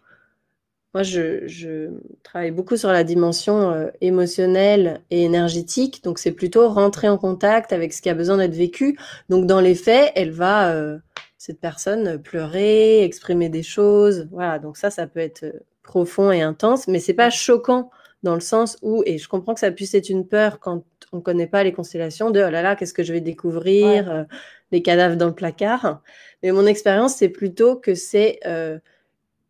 moi, 0.97 1.03
je, 1.03 1.91
travaille 2.23 2.53
beaucoup 2.53 2.79
sur 2.79 2.91
la 2.91 3.05
dimension 3.05 3.71
euh, 3.71 3.89
émotionnelle 4.01 5.03
et 5.11 5.25
énergétique, 5.25 6.03
donc 6.03 6.19
c'est 6.19 6.33
plutôt 6.33 6.71
rentrer 6.71 7.07
en 7.07 7.19
contact 7.19 7.75
avec 7.75 7.93
ce 7.93 8.01
qui 8.01 8.09
a 8.09 8.15
besoin 8.15 8.39
d'être 8.39 8.55
vécu. 8.55 8.99
Donc, 9.29 9.45
dans 9.45 9.61
les 9.61 9.75
faits, 9.75 10.11
elle 10.15 10.31
va, 10.31 10.73
euh, 10.73 10.97
cette 11.37 11.61
personne, 11.61 12.17
pleurer, 12.23 13.05
exprimer 13.05 13.51
des 13.51 13.63
choses. 13.63 14.27
Voilà, 14.33 14.59
donc 14.59 14.79
ça, 14.79 14.89
ça 14.89 15.07
peut 15.07 15.21
être 15.21 15.43
euh, 15.43 15.61
profond 15.83 16.33
et 16.33 16.41
intense, 16.41 16.89
mais 16.89 16.99
c'est 16.99 17.13
pas 17.13 17.29
choquant 17.29 17.91
dans 18.23 18.35
le 18.35 18.41
sens 18.41 18.79
où, 18.81 19.03
et 19.05 19.19
je 19.19 19.29
comprends 19.29 19.53
que 19.53 19.61
ça 19.61 19.73
puisse 19.73 19.93
être 19.93 20.09
une 20.09 20.27
peur 20.27 20.61
quand 20.61 20.83
on 21.13 21.19
ne 21.19 21.23
connaît 21.23 21.47
pas 21.47 21.63
les 21.63 21.75
constellations, 21.75 22.31
de 22.31 22.41
oh 22.41 22.49
là 22.49 22.63
là, 22.63 22.75
qu'est-ce 22.75 22.95
que 22.95 23.03
je 23.03 23.13
vais 23.13 23.21
découvrir, 23.21 24.25
les 24.73 24.81
cadavres 24.81 25.17
dans 25.17 25.27
le 25.27 25.35
placard. 25.35 26.01
Mais 26.43 26.53
mon 26.53 26.67
expérience, 26.67 27.17
c'est 27.17 27.29
plutôt 27.29 27.77
que 27.77 27.95
c'est 27.95 28.41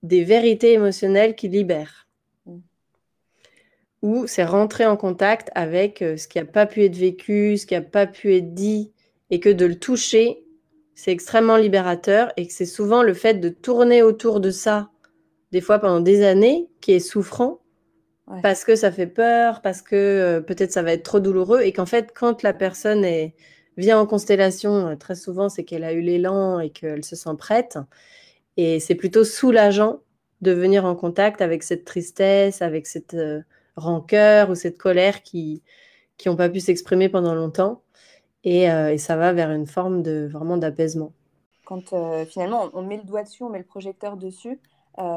des 0.06 0.24
vérités 0.24 0.72
émotionnelles 0.72 1.34
qui 1.34 1.48
libèrent. 1.48 2.06
Mm. 2.46 2.58
Ou 4.02 4.26
c'est 4.26 4.44
rentrer 4.44 4.86
en 4.86 4.96
contact 4.96 5.50
avec 5.54 6.02
euh, 6.02 6.16
ce 6.16 6.28
qui 6.28 6.38
n'a 6.38 6.44
pas 6.44 6.66
pu 6.66 6.84
être 6.84 6.96
vécu, 6.96 7.56
ce 7.56 7.66
qui 7.66 7.74
n'a 7.74 7.82
pas 7.82 8.06
pu 8.06 8.34
être 8.34 8.54
dit, 8.54 8.92
et 9.30 9.40
que 9.40 9.48
de 9.48 9.66
le 9.66 9.78
toucher, 9.78 10.44
c'est 10.94 11.10
extrêmement 11.10 11.56
libérateur, 11.56 12.32
et 12.36 12.46
que 12.46 12.52
c'est 12.52 12.66
souvent 12.66 13.02
le 13.02 13.14
fait 13.14 13.34
de 13.34 13.48
tourner 13.48 14.02
autour 14.02 14.40
de 14.40 14.50
ça, 14.50 14.90
des 15.52 15.60
fois 15.60 15.78
pendant 15.78 16.00
des 16.00 16.24
années, 16.24 16.68
qui 16.80 16.92
est 16.92 17.00
souffrant, 17.00 17.60
parce 18.42 18.64
que 18.64 18.74
ça 18.74 18.90
fait 18.90 19.06
peur, 19.06 19.62
parce 19.62 19.82
que 19.82 19.94
euh, 19.94 20.40
peut-être 20.40 20.72
ça 20.72 20.82
va 20.82 20.92
être 20.92 21.04
trop 21.04 21.20
douloureux, 21.20 21.60
et 21.60 21.72
qu'en 21.72 21.86
fait, 21.86 22.12
quand 22.14 22.42
la 22.42 22.52
personne 22.52 23.04
est, 23.04 23.34
vient 23.76 23.98
en 24.00 24.06
constellation, 24.06 24.88
euh, 24.88 24.96
très 24.96 25.14
souvent, 25.14 25.48
c'est 25.48 25.64
qu'elle 25.64 25.84
a 25.84 25.92
eu 25.92 26.00
l'élan 26.00 26.60
et 26.60 26.70
qu'elle 26.70 27.04
se 27.04 27.16
sent 27.16 27.36
prête. 27.38 27.78
Et 28.56 28.80
c'est 28.80 28.94
plutôt 28.94 29.24
soulageant 29.24 30.00
de 30.40 30.52
venir 30.52 30.84
en 30.84 30.94
contact 30.94 31.40
avec 31.42 31.62
cette 31.62 31.84
tristesse, 31.84 32.62
avec 32.62 32.86
cette 32.86 33.14
euh, 33.14 33.42
rancœur 33.76 34.50
ou 34.50 34.54
cette 34.54 34.78
colère 34.78 35.22
qui 35.22 35.62
qui 36.18 36.30
n'ont 36.30 36.36
pas 36.36 36.48
pu 36.48 36.60
s'exprimer 36.60 37.10
pendant 37.10 37.34
longtemps. 37.34 37.82
Et, 38.42 38.70
euh, 38.70 38.92
et, 38.92 38.96
ça 38.96 39.16
va 39.16 39.34
vers 39.34 39.50
une 39.50 39.66
forme 39.66 40.02
de 40.02 40.26
vraiment 40.32 40.56
d'apaisement. 40.56 41.12
Quand 41.66 41.92
finalement 42.26 42.70
on 42.72 42.82
met 42.82 42.96
le 42.96 43.02
doigt 43.02 43.24
dessus, 43.24 43.42
on 43.42 43.50
met 43.50 43.58
le 43.58 43.64
projecteur 43.64 44.16
dessus, 44.16 44.58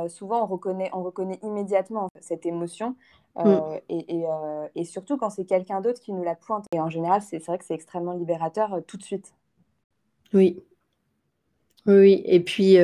souvent 0.08 0.44
on 0.44 0.46
reconnaît, 0.46 0.90
on 0.94 1.04
reconnaît 1.04 1.40
immédiatement 1.44 2.10
cette 2.20 2.46
émotion. 2.46 2.96
Mm. 3.36 3.58
Et, 3.90 4.26
et, 4.76 4.84
surtout 4.84 5.18
quand 5.18 5.30
c'est 5.30 5.46
quelqu'un 5.46 5.82
d'autre 5.82 6.02
qui 6.02 6.12
nous 6.12 6.24
la 6.24 6.36
pointe. 6.36 6.66
Et 6.74 6.80
en 6.80 6.90
général, 6.90 7.22
c'est 7.22 7.38
vrai 7.46 7.58
que 7.58 7.64
c'est 7.64 7.76
extrêmement 7.76 8.14
libérateur 8.14 8.82
tout 8.88 8.98
de 8.98 9.04
suite. 9.04 9.34
Oui. 10.34 10.62
Oui, 11.86 12.22
et 12.26 12.40
puis 12.42 12.78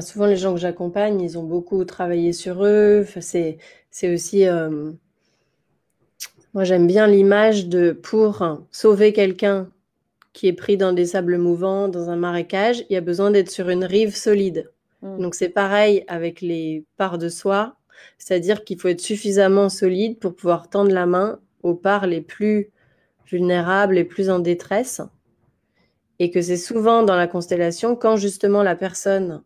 souvent 0.00 0.26
les 0.26 0.36
gens 0.36 0.52
que 0.52 0.60
j'accompagne, 0.60 1.20
ils 1.20 1.38
ont 1.38 1.44
beaucoup 1.44 1.84
travaillé 1.84 2.32
sur 2.32 2.64
eux. 2.64 3.06
c'est 3.20 3.58
aussi 4.02 4.46
moi, 6.56 6.64
j'aime 6.64 6.86
bien 6.86 7.06
l'image 7.06 7.68
de 7.68 7.92
pour 7.92 8.42
sauver 8.72 9.12
quelqu'un 9.12 9.68
qui 10.32 10.48
est 10.48 10.54
pris 10.54 10.78
dans 10.78 10.94
des 10.94 11.04
sables 11.04 11.36
mouvants, 11.36 11.88
dans 11.88 12.08
un 12.08 12.16
marécage, 12.16 12.82
il 12.88 12.94
y 12.94 12.96
a 12.96 13.02
besoin 13.02 13.30
d'être 13.30 13.50
sur 13.50 13.68
une 13.68 13.84
rive 13.84 14.16
solide. 14.16 14.72
Mm. 15.02 15.20
Donc 15.20 15.34
c'est 15.34 15.48
pareil 15.48 16.04
avec 16.08 16.40
les 16.40 16.84
parts 16.96 17.18
de 17.18 17.28
soi, 17.28 17.76
c'est-à-dire 18.18 18.64
qu'il 18.64 18.80
faut 18.80 18.88
être 18.88 19.00
suffisamment 19.00 19.68
solide 19.68 20.18
pour 20.18 20.34
pouvoir 20.34 20.68
tendre 20.68 20.92
la 20.92 21.06
main 21.06 21.40
aux 21.62 21.74
parts 21.74 22.06
les 22.06 22.20
plus 22.20 22.70
vulnérables, 23.26 23.94
les 23.94 24.04
plus 24.04 24.30
en 24.30 24.38
détresse. 24.38 25.00
Et 26.18 26.30
que 26.30 26.40
c'est 26.40 26.56
souvent 26.56 27.02
dans 27.02 27.16
la 27.16 27.26
constellation 27.26 27.94
quand 27.94 28.16
justement 28.16 28.62
la 28.62 28.76
personne 28.76 29.42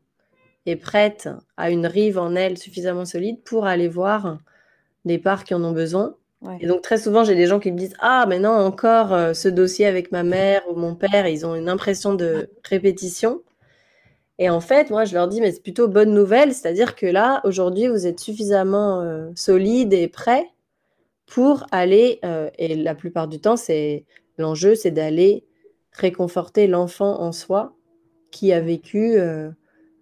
est 0.66 0.76
prête 0.76 1.28
à 1.56 1.70
une 1.70 1.86
rive 1.86 2.18
en 2.18 2.36
elle 2.36 2.58
suffisamment 2.58 3.04
solide 3.04 3.42
pour 3.42 3.66
aller 3.66 3.88
voir 3.88 4.38
des 5.04 5.18
parts 5.18 5.44
qui 5.44 5.54
en 5.54 5.64
ont 5.64 5.72
besoin 5.72 6.14
et 6.60 6.66
donc 6.66 6.80
très 6.80 6.96
souvent, 6.96 7.22
j'ai 7.22 7.34
des 7.34 7.46
gens 7.46 7.60
qui 7.60 7.70
me 7.70 7.76
disent 7.76 7.94
ah 8.00 8.24
mais 8.26 8.38
non 8.38 8.52
encore 8.52 9.12
euh, 9.12 9.34
ce 9.34 9.48
dossier 9.48 9.84
avec 9.86 10.10
ma 10.10 10.22
mère 10.22 10.62
ou 10.70 10.74
mon 10.74 10.94
père, 10.94 11.26
ils 11.26 11.44
ont 11.44 11.54
une 11.54 11.68
impression 11.68 12.14
de 12.14 12.48
répétition. 12.64 13.42
Et 14.40 14.50
en 14.50 14.60
fait, 14.60 14.90
moi 14.90 15.04
je 15.04 15.14
leur 15.14 15.28
dis 15.28 15.40
mais 15.40 15.52
c'est 15.52 15.62
plutôt 15.62 15.86
bonne 15.86 16.12
nouvelle, 16.12 16.52
c'est-à-dire 16.52 16.96
que 16.96 17.06
là 17.06 17.40
aujourd'hui 17.44 17.86
vous 17.86 18.06
êtes 18.06 18.18
suffisamment 18.18 19.00
euh, 19.02 19.30
solide 19.36 19.92
et 19.92 20.08
prêt 20.08 20.46
pour 21.26 21.64
aller 21.70 22.18
euh, 22.24 22.50
et 22.58 22.74
la 22.74 22.96
plupart 22.96 23.28
du 23.28 23.38
temps 23.38 23.56
c'est 23.56 24.04
l'enjeu 24.38 24.74
c'est 24.74 24.90
d'aller 24.90 25.44
réconforter 25.92 26.66
l'enfant 26.66 27.20
en 27.20 27.30
soi 27.30 27.76
qui 28.32 28.52
a 28.52 28.60
vécu 28.60 29.18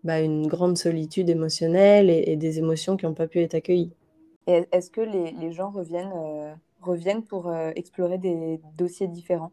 bah, 0.05 0.21
une 0.21 0.47
grande 0.47 0.79
solitude 0.79 1.29
émotionnelle 1.29 2.09
et 2.09 2.37
des 2.37 2.59
émotions 2.59 2.97
qui 2.97 3.07
n'ont 3.07 3.15
pas 3.15 3.27
pu 3.27 3.41
être 3.41 3.55
accueillies. 3.55 3.93
Est-ce 4.49 4.91
que 4.91 5.03
les, 5.03 5.53
gens 5.53 5.71
reviennent, 5.71 6.13
euh, 6.17 6.55
reviennent 6.81 7.23
pour 7.23 7.49
euh, 7.49 7.71
explorer 7.77 8.17
des 8.17 8.61
dossiers 8.79 9.07
différents? 9.07 9.53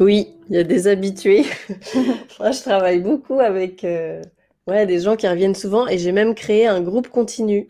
Oui, 0.00 0.34
il 0.48 0.56
y 0.56 0.58
a 0.58 0.64
des 0.64 0.88
habitués. 0.88 1.44
Moi, 2.40 2.50
je 2.52 2.60
travaille 2.62 3.00
beaucoup 3.00 3.38
avec 3.38 3.84
euh, 3.84 4.22
ouais, 4.66 4.86
des 4.86 4.98
gens 4.98 5.14
qui 5.14 5.28
reviennent 5.28 5.54
souvent 5.54 5.86
et 5.86 5.98
j'ai 5.98 6.12
même 6.12 6.34
créé 6.34 6.66
un 6.66 6.80
groupe 6.80 7.08
continu 7.08 7.68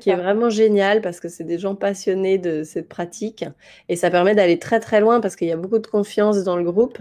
qui 0.00 0.10
est 0.10 0.16
vraiment 0.16 0.48
génial 0.48 1.02
parce 1.02 1.20
que 1.20 1.28
c'est 1.28 1.44
des 1.44 1.58
gens 1.58 1.74
passionnés 1.74 2.38
de 2.38 2.62
cette 2.62 2.88
pratique 2.88 3.44
et 3.88 3.96
ça 3.96 4.10
permet 4.10 4.34
d'aller 4.34 4.58
très 4.58 4.80
très 4.80 5.00
loin 5.00 5.20
parce 5.20 5.36
qu'il 5.36 5.48
y 5.48 5.52
a 5.52 5.56
beaucoup 5.56 5.78
de 5.78 5.86
confiance 5.86 6.42
dans 6.44 6.56
le 6.56 6.64
groupe. 6.64 6.98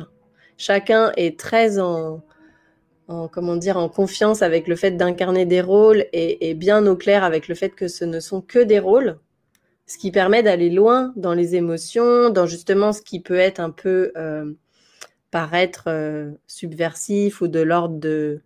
Chacun 0.58 1.12
est 1.16 1.40
très 1.40 1.80
en, 1.80 2.22
en, 3.08 3.28
comment 3.28 3.56
dire, 3.56 3.78
en 3.78 3.90
confiance 3.90 4.42
avec 4.42 4.68
le 4.68 4.76
fait 4.76 4.92
d'incarner 4.92 5.46
des 5.46 5.62
rôles 5.62 6.06
et, 6.14 6.54
bien 6.54 6.86
au 6.86 6.96
clair 6.96 7.24
avec 7.24 7.48
le 7.48 7.56
fait 7.56 7.70
que 7.70 7.88
ce 7.88 8.06
ne 8.06 8.20
sont 8.20 8.42
que 8.42 8.60
des 8.60 8.80
rôles, 8.80 9.20
ce 9.92 9.98
qui 9.98 10.12
permet 10.12 10.42
d'aller 10.42 10.70
loin 10.70 11.12
dans 11.18 11.34
les 11.34 11.56
émotions, 11.56 12.30
dans 12.30 12.46
justement 12.46 12.94
ce 12.94 13.02
qui 13.02 13.20
peut 13.20 13.38
être 13.38 13.60
un 13.60 13.72
peu 13.72 14.14
euh, 14.16 14.54
paraître 15.32 15.84
euh, 15.88 16.32
subversif 16.48 17.42
ou 17.42 17.50
de 17.50 17.60
l'ordre 17.60 18.00
de, 18.00 18.42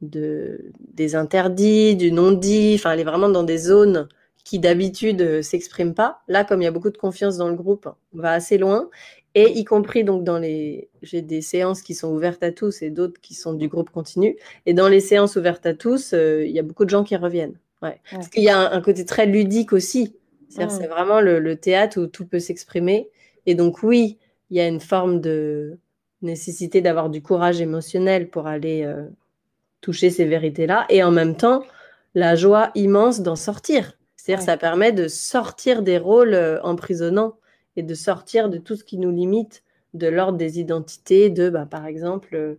des 0.00 1.14
interdits, 1.14 1.96
du 1.96 2.12
non-dit, 2.12 2.76
enfin, 2.76 2.92
elle 2.92 3.00
est 3.00 3.04
vraiment 3.04 3.28
dans 3.28 3.42
des 3.42 3.58
zones 3.58 4.08
qui 4.42 4.58
d'habitude 4.58 5.20
ne 5.20 5.42
s'expriment 5.42 5.94
pas. 5.94 6.22
Là, 6.28 6.44
comme 6.44 6.62
il 6.62 6.64
y 6.64 6.68
a 6.68 6.70
beaucoup 6.70 6.90
de 6.90 6.96
confiance 6.96 7.36
dans 7.36 7.50
le 7.50 7.56
groupe, 7.56 7.86
on 8.14 8.18
va 8.18 8.32
assez 8.32 8.56
loin. 8.56 8.88
Et 9.34 9.50
y 9.58 9.64
compris 9.64 10.02
donc 10.02 10.24
dans 10.24 10.38
les, 10.38 10.88
j'ai 11.02 11.20
des 11.20 11.42
séances 11.42 11.82
qui 11.82 11.94
sont 11.94 12.08
ouvertes 12.08 12.42
à 12.42 12.52
tous 12.52 12.80
et 12.80 12.88
d'autres 12.88 13.20
qui 13.20 13.34
sont 13.34 13.52
du 13.52 13.68
groupe 13.68 13.90
continu. 13.90 14.38
Et 14.64 14.72
dans 14.72 14.88
les 14.88 15.00
séances 15.00 15.36
ouvertes 15.36 15.66
à 15.66 15.74
tous, 15.74 16.14
euh, 16.14 16.42
il 16.46 16.52
y 16.52 16.58
a 16.58 16.62
beaucoup 16.62 16.86
de 16.86 16.90
gens 16.90 17.04
qui 17.04 17.16
reviennent. 17.16 17.58
Ouais. 17.82 18.00
Parce 18.10 18.28
qu'il 18.28 18.42
y 18.42 18.48
a 18.48 18.72
un, 18.72 18.80
côté 18.80 19.04
très 19.04 19.26
ludique 19.26 19.72
aussi. 19.72 20.16
C'est 20.50 20.66
mmh. 20.66 20.86
vraiment 20.88 21.20
le, 21.20 21.56
théâtre 21.56 22.00
où 22.00 22.06
tout 22.06 22.26
peut 22.26 22.40
s'exprimer. 22.40 23.08
Et 23.46 23.54
donc 23.54 23.82
oui, 23.82 24.18
il 24.50 24.56
y 24.56 24.60
a 24.60 24.66
une 24.66 24.80
forme 24.80 25.20
de 25.20 25.78
nécessité 26.22 26.82
d'avoir 26.82 27.08
du 27.08 27.22
courage 27.22 27.60
émotionnel 27.60 28.28
pour 28.28 28.46
aller 28.46 28.82
euh, 28.84 29.06
toucher 29.80 30.10
ces 30.10 30.24
vérités-là. 30.24 30.86
Et 30.90 31.02
en 31.02 31.12
même 31.12 31.36
temps, 31.36 31.64
la 32.14 32.34
joie 32.34 32.70
immense 32.74 33.20
d'en 33.20 33.36
sortir. 33.36 33.96
C'est-à-dire, 34.16 34.44
ça 34.44 34.56
permet 34.56 34.92
de 34.92 35.08
sortir 35.08 35.82
des 35.82 35.98
rôles 35.98 36.34
euh, 36.34 36.60
emprisonnants 36.62 37.36
et 37.76 37.82
de 37.82 37.94
sortir 37.94 38.50
de 38.50 38.58
tout 38.58 38.76
ce 38.76 38.84
qui 38.84 38.98
nous 38.98 39.12
limite 39.12 39.62
de 39.94 40.08
l'ordre 40.08 40.36
des 40.36 40.60
identités, 40.60 41.30
de, 41.30 41.48
bah, 41.48 41.66
par 41.66 41.86
exemple, 41.86 42.58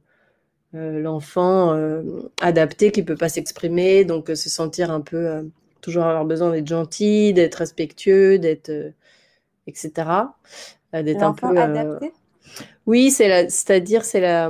euh, 0.73 0.99
l'enfant 1.01 1.73
euh, 1.73 2.01
adapté 2.39 2.91
qui 2.91 3.01
ne 3.01 3.06
peut 3.06 3.15
pas 3.15 3.30
s'exprimer, 3.30 4.06
donc 4.06 4.30
se 4.30 4.49
sentir 4.49 4.89
un 4.89 5.01
peu, 5.01 5.49
toujours 5.81 6.03
avoir 6.03 6.25
besoin 6.25 6.51
d'être 6.51 6.67
gentil, 6.67 7.33
d'être 7.33 7.55
respectueux, 7.55 8.39
d'être, 8.39 8.71
etc. 9.67 9.91
d'être 10.93 11.23
un 11.23 11.33
peu... 11.33 11.57
adapté 11.57 12.13
Oui, 12.85 13.11
c'est-à-dire 13.11 14.05
c'est 14.05 14.21
la, 14.21 14.49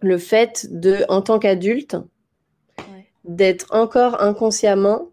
le 0.00 0.18
fait 0.18 0.66
de, 0.70 1.04
en 1.08 1.22
tant 1.22 1.38
qu'adulte, 1.38 1.96
d'être 3.24 3.66
encore 3.70 4.20
inconsciemment 4.22 5.08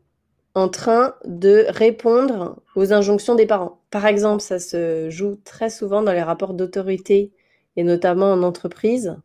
en 0.55 0.67
train 0.67 1.15
de 1.25 1.65
répondre 1.69 2.61
aux 2.75 2.91
injonctions 2.91 3.35
des 3.35 3.45
parents. 3.45 3.79
Par 3.91 4.05
exemple, 4.05 4.41
ça 4.41 4.59
se 4.59 5.09
joue 5.09 5.37
très 5.43 5.69
souvent 5.69 6.01
dans 6.01 6.11
les 6.11 6.23
rapports 6.23 6.53
d'autorité 6.53 7.31
et 7.75 7.83
notamment 7.83 8.31
en 8.31 8.43
entreprise, 8.43 9.15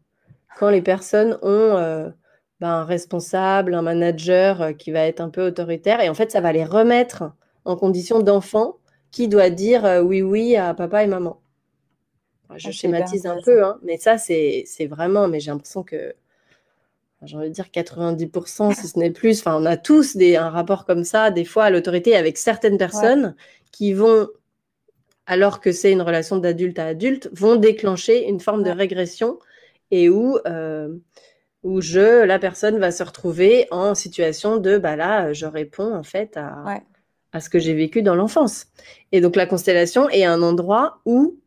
quand 0.59 0.69
les 0.71 0.83
personnes 0.83 1.39
ont 1.43 1.77
euh, 1.77 2.11
ben, 2.65 2.71
un 2.71 2.85
responsable, 2.87 3.75
un 3.75 3.83
manager 3.83 4.63
euh, 4.63 4.73
qui 4.73 4.91
va 4.91 5.01
être 5.01 5.21
un 5.21 5.29
peu 5.29 5.47
autoritaire, 5.49 6.01
et 6.01 6.09
en 6.09 6.15
fait, 6.15 6.31
ça 6.31 6.41
va 6.41 6.51
les 6.51 6.65
remettre 6.65 7.25
en 7.67 7.77
condition 7.77 8.21
d'enfant 8.21 8.79
qui 9.11 9.29
doit 9.29 9.51
dire 9.51 9.85
euh, 9.85 10.01
oui, 10.01 10.23
oui 10.23 10.57
à 10.57 10.73
papa 10.73 11.05
et 11.05 11.07
maman. 11.07 11.43
Je 12.57 12.69
ah, 12.69 12.73
schématise 12.73 13.27
un 13.27 13.37
peu, 13.45 13.65
hein, 13.65 13.79
mais 13.83 13.99
ça, 13.99 14.17
c'est 14.17 14.65
vraiment, 14.89 15.29
mais 15.29 15.41
j'ai 15.41 15.51
l'impression 15.51 15.83
que 15.83 16.15
j'ai 17.23 17.37
envie 17.37 17.51
de 17.51 17.55
dire 17.55 17.67
90%, 17.67 18.75
si 18.75 18.89
ce 18.89 18.99
n'est 18.99 19.11
plus. 19.11 19.41
Enfin, 19.41 19.61
on 19.61 19.67
a 19.67 19.77
tous 19.77 20.17
des, 20.17 20.37
un 20.37 20.49
rapport 20.49 20.87
comme 20.87 21.05
ça, 21.05 21.31
des 21.31 21.45
fois 21.45 21.65
à 21.65 21.71
l'autorité 21.71 22.17
avec 22.17 22.39
certaines 22.39 22.79
personnes 22.79 23.35
qui 23.73 23.93
vont, 23.93 24.29
alors 25.27 25.61
que 25.61 25.71
c'est 25.71 25.93
une 25.93 26.01
relation 26.01 26.39
d'adulte 26.39 26.79
à 26.79 26.87
adulte, 26.87 27.29
vont 27.35 27.57
déclencher 27.57 28.27
une 28.27 28.41
forme 28.41 28.63
de 28.63 28.71
régression 28.71 29.39
et 29.91 30.09
où, 30.09 30.39
euh, 30.47 30.89
où 31.65 31.81
je, 31.81 32.23
la 32.25 32.39
personne 32.39 32.79
va 32.79 32.93
se 32.93 33.03
retrouver 33.03 33.67
en 33.71 33.95
situation 33.95 34.59
de, 34.59 34.79
bah 34.79 34.95
là, 34.95 35.33
je 35.33 35.47
réponds 35.47 35.95
en 35.95 36.05
fait 36.05 36.37
à, 36.37 36.83
à 37.33 37.41
ce 37.41 37.51
que 37.51 37.59
j'ai 37.59 37.75
vécu 37.75 38.03
dans 38.03 38.15
l'enfance. 38.15 38.67
Et 39.11 39.21
donc 39.21 39.35
la 39.35 39.47
constellation 39.47 40.09
est 40.11 40.25
un 40.25 40.43
endroit 40.43 41.01
où 41.05 41.41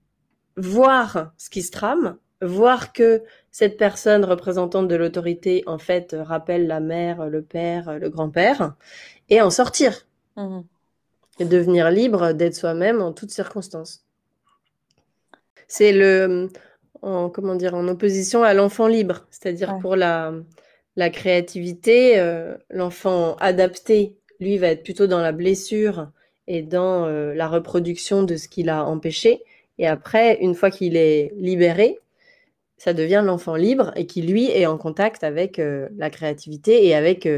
voir 0.58 1.32
ce 1.38 1.50
qui 1.50 1.62
se 1.62 1.72
trame, 1.72 2.18
voir 2.42 2.92
que 2.92 3.24
cette 3.52 3.78
personne 3.78 4.26
représentante 4.26 4.90
de 4.90 4.96
l'autorité, 4.96 5.64
en 5.66 5.78
fait, 5.78 6.14
rappelle 6.20 6.68
la 6.68 6.82
mère, 6.82 7.28
le 7.28 7.42
père, 7.42 7.98
le 7.98 8.10
grand-père, 8.10 8.76
et 9.30 9.42
en 9.42 9.50
sortir. 9.50 10.08
Mmh 10.36 10.60
et 11.40 11.46
devenir 11.46 11.92
libre 11.92 12.34
d'être 12.34 12.56
soi-même 12.56 13.02
en 13.02 13.14
toutes 13.14 13.32
circonstances. 13.32 14.04
C'est 15.68 15.92
le, 15.92 16.50
en, 17.02 17.30
comment 17.30 17.56
dire, 17.56 17.76
en 17.76 17.88
opposition 17.88 18.44
à 18.44 18.54
l'enfant 18.54 18.88
libre, 18.88 19.26
c'est-à-dire 19.30 19.78
pour 19.80 19.96
la, 19.96 20.34
la 20.98 21.12
créativité, 21.12 22.20
euh, 22.20 22.58
l'enfant 22.70 23.36
adapté, 23.36 24.18
lui, 24.40 24.58
va 24.58 24.68
être 24.70 24.84
plutôt 24.84 25.08
dans 25.08 25.22
la 25.22 25.32
blessure 25.32 26.10
et 26.48 26.64
dans 26.64 27.06
euh, 27.06 27.34
la 27.34 27.48
reproduction 27.48 28.24
de 28.24 28.36
ce 28.36 28.48
qu'il 28.48 28.70
a 28.70 28.84
empêché. 28.84 29.44
Et 29.78 29.88
après, 29.88 30.40
une 30.42 30.56
fois 30.56 30.72
qu'il 30.72 30.98
est 30.98 31.32
libéré, 31.36 32.00
ça 32.78 32.94
devient 32.94 33.22
l'enfant 33.24 33.56
libre 33.56 33.92
et 33.96 34.08
qui, 34.08 34.24
lui, 34.24 34.50
est 34.50 34.66
en 34.66 34.78
contact 34.78 35.24
avec 35.24 35.60
euh, 35.60 35.88
la 35.98 36.10
créativité 36.10 36.86
et 36.88 36.96
avec 36.96 37.30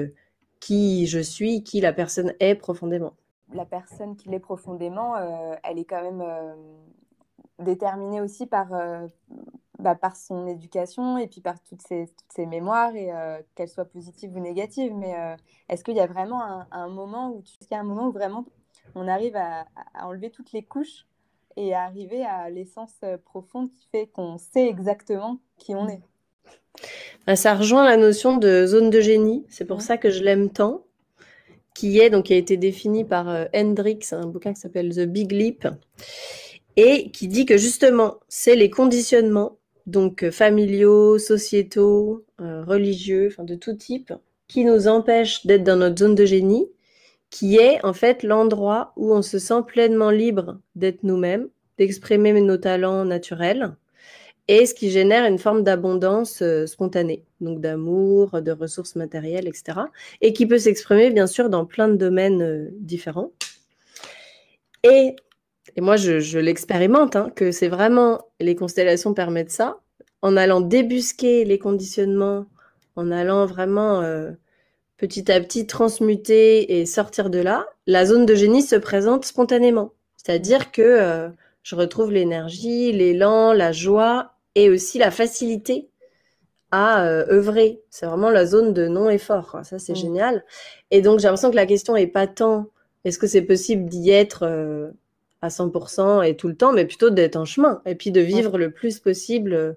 qui 0.61 1.05
je 1.07 1.19
suis, 1.19 1.63
qui 1.63 1.81
la 1.81 1.91
personne 1.91 2.33
est 2.39 2.55
profondément. 2.55 3.13
La 3.53 3.65
personne 3.65 4.15
qui 4.15 4.29
l'est 4.29 4.39
profondément, 4.39 5.15
elle 5.63 5.79
est 5.79 5.85
quand 5.85 6.03
même 6.03 6.23
déterminée 7.59 8.21
aussi 8.21 8.45
par, 8.45 8.69
bah, 9.79 9.95
par 9.95 10.15
son 10.15 10.47
éducation 10.47 11.17
et 11.17 11.27
puis 11.27 11.41
par 11.41 11.61
toutes 11.63 11.81
ses, 11.81 12.07
toutes 12.07 12.33
ses 12.33 12.45
mémoires, 12.45 12.95
et 12.95 13.11
qu'elles 13.55 13.69
soient 13.69 13.85
positives 13.85 14.35
ou 14.35 14.39
négatives. 14.39 14.93
Mais 14.95 15.15
est-ce 15.67 15.83
qu'il 15.83 15.95
y 15.95 16.01
a 16.01 16.07
vraiment 16.07 16.63
un, 16.71 16.87
moment 16.87 17.31
où, 17.31 17.41
tu... 17.41 17.53
y 17.69 17.75
a 17.75 17.79
un 17.79 17.83
moment 17.83 18.07
où 18.07 18.11
vraiment 18.11 18.45
on 18.95 19.07
arrive 19.07 19.35
à 19.35 19.65
enlever 20.01 20.29
toutes 20.29 20.51
les 20.51 20.63
couches 20.63 21.05
et 21.59 21.73
arriver 21.73 22.23
à 22.23 22.49
l'essence 22.49 22.95
euh, 23.03 23.17
profonde 23.17 23.69
qui 23.71 23.87
fait 23.91 24.07
qu'on 24.07 24.37
sait 24.37 24.67
exactement 24.67 25.39
qui 25.57 25.75
on 25.75 25.89
est? 25.89 26.01
bah, 27.27 27.35
Ça 27.35 27.53
rejoint 27.53 27.85
la 27.85 27.97
notion 27.97 28.37
de 28.37 28.65
zone 28.65 28.89
de 28.89 29.01
génie. 29.01 29.45
C'est 29.49 29.65
pour 29.65 29.81
ça 29.81 29.97
que 29.97 30.09
je 30.09 30.23
l'aime 30.23 30.49
tant. 30.49 30.83
Qui 31.75 31.99
est 31.99 32.09
donc 32.09 32.25
qui 32.25 32.33
a 32.33 32.37
été 32.37 32.57
défini 32.57 33.05
par 33.05 33.29
euh, 33.29 33.45
Hendrix, 33.55 33.99
un 34.11 34.25
bouquin 34.25 34.53
qui 34.53 34.59
s'appelle 34.59 34.93
The 34.93 35.05
Big 35.05 35.31
Leap, 35.31 35.67
et 36.77 37.11
qui 37.11 37.27
dit 37.27 37.45
que 37.45 37.57
justement, 37.57 38.19
c'est 38.27 38.55
les 38.55 38.69
conditionnements, 38.69 39.57
donc 39.85 40.23
euh, 40.23 40.31
familiaux, 40.31 41.17
sociétaux, 41.17 42.25
euh, 42.41 42.63
religieux, 42.63 43.27
enfin 43.31 43.43
de 43.43 43.55
tout 43.55 43.73
type, 43.73 44.13
qui 44.47 44.65
nous 44.65 44.87
empêchent 44.87 45.45
d'être 45.45 45.63
dans 45.63 45.75
notre 45.75 45.99
zone 45.99 46.15
de 46.15 46.25
génie, 46.25 46.67
qui 47.29 47.57
est 47.57 47.83
en 47.85 47.93
fait 47.93 48.23
l'endroit 48.23 48.93
où 48.95 49.13
on 49.13 49.21
se 49.21 49.39
sent 49.39 49.61
pleinement 49.67 50.09
libre 50.09 50.59
d'être 50.75 51.03
nous-mêmes, 51.03 51.49
d'exprimer 51.77 52.39
nos 52.41 52.57
talents 52.57 53.05
naturels, 53.05 53.75
et 54.47 54.65
ce 54.65 54.73
qui 54.73 54.89
génère 54.89 55.25
une 55.25 55.37
forme 55.37 55.63
d'abondance 55.63 56.41
euh, 56.41 56.65
spontanée, 56.65 57.23
donc 57.39 57.61
d'amour, 57.61 58.41
de 58.41 58.51
ressources 58.51 58.95
matérielles, 58.95 59.47
etc. 59.47 59.79
Et 60.21 60.33
qui 60.33 60.47
peut 60.47 60.57
s'exprimer 60.57 61.11
bien 61.11 61.27
sûr 61.27 61.49
dans 61.49 61.65
plein 61.65 61.87
de 61.87 61.95
domaines 61.95 62.71
différents. 62.79 63.31
Et, 64.83 65.15
et, 65.75 65.81
moi, 65.81 65.95
je, 65.95 66.39
l'expérimente, 66.39 67.15
hein, 67.15 67.31
que 67.35 67.51
c'est 67.51 67.67
vraiment, 67.67 68.27
les 68.39 68.55
constellations 68.55 69.13
permettent 69.13 69.51
ça, 69.51 69.79
en 70.21 70.35
allant 70.37 70.61
débusquer 70.61 71.45
les 71.45 71.59
conditionnements, 71.59 72.45
en 72.95 73.11
allant 73.11 73.45
vraiment 73.45 74.01
euh, 74.01 74.31
petit 74.97 75.31
à 75.31 75.39
petit 75.39 75.67
transmuter 75.67 76.79
et 76.79 76.85
sortir 76.85 77.29
de 77.29 77.39
là, 77.39 77.67
la 77.87 78.05
zone 78.05 78.25
de 78.25 78.35
génie 78.35 78.61
se 78.61 78.75
présente 78.75 79.25
spontanément. 79.25 79.93
C'est-à-dire 80.17 80.71
que 80.71 81.31
je 81.63 81.75
retrouve 81.75 82.11
l'énergie, 82.11 82.91
l'élan, 82.91 83.53
la 83.53 83.71
joie 83.71 84.33
et 84.55 84.69
aussi 84.69 84.97
la 84.97 85.11
facilité 85.11 85.89
à 86.71 87.03
euh, 87.03 87.25
œuvrer. 87.29 87.81
C'est 87.89 88.05
vraiment 88.05 88.29
la 88.29 88.45
zone 88.45 88.73
de 88.73 88.87
non-effort. 88.87 89.59
Ça, 89.63 89.79
c'est 89.79 89.93
mm. 89.93 89.97
génial. 89.97 90.45
Et 90.91 91.01
donc, 91.01 91.19
j'ai 91.19 91.27
l'impression 91.27 91.51
que 91.51 91.55
la 91.55 91.65
question 91.65 91.95
est 91.95 92.07
pas 92.07 92.27
tant 92.27 92.67
est-ce 93.05 93.17
que 93.17 93.27
c'est 93.27 93.43
possible 93.43 93.85
d'y 93.85 94.09
être 94.11 94.43
euh, 94.43 94.91
à 95.41 95.49
100% 95.49 96.23
et 96.27 96.35
tout 96.35 96.47
le 96.47 96.55
temps, 96.55 96.73
mais 96.73 96.85
plutôt 96.85 97.09
d'être 97.09 97.35
en 97.35 97.45
chemin 97.45 97.81
et 97.85 97.95
puis 97.95 98.11
de 98.11 98.21
vivre 98.21 98.57
le 98.57 98.71
plus 98.71 98.99
possible 98.99 99.53
euh, 99.53 99.73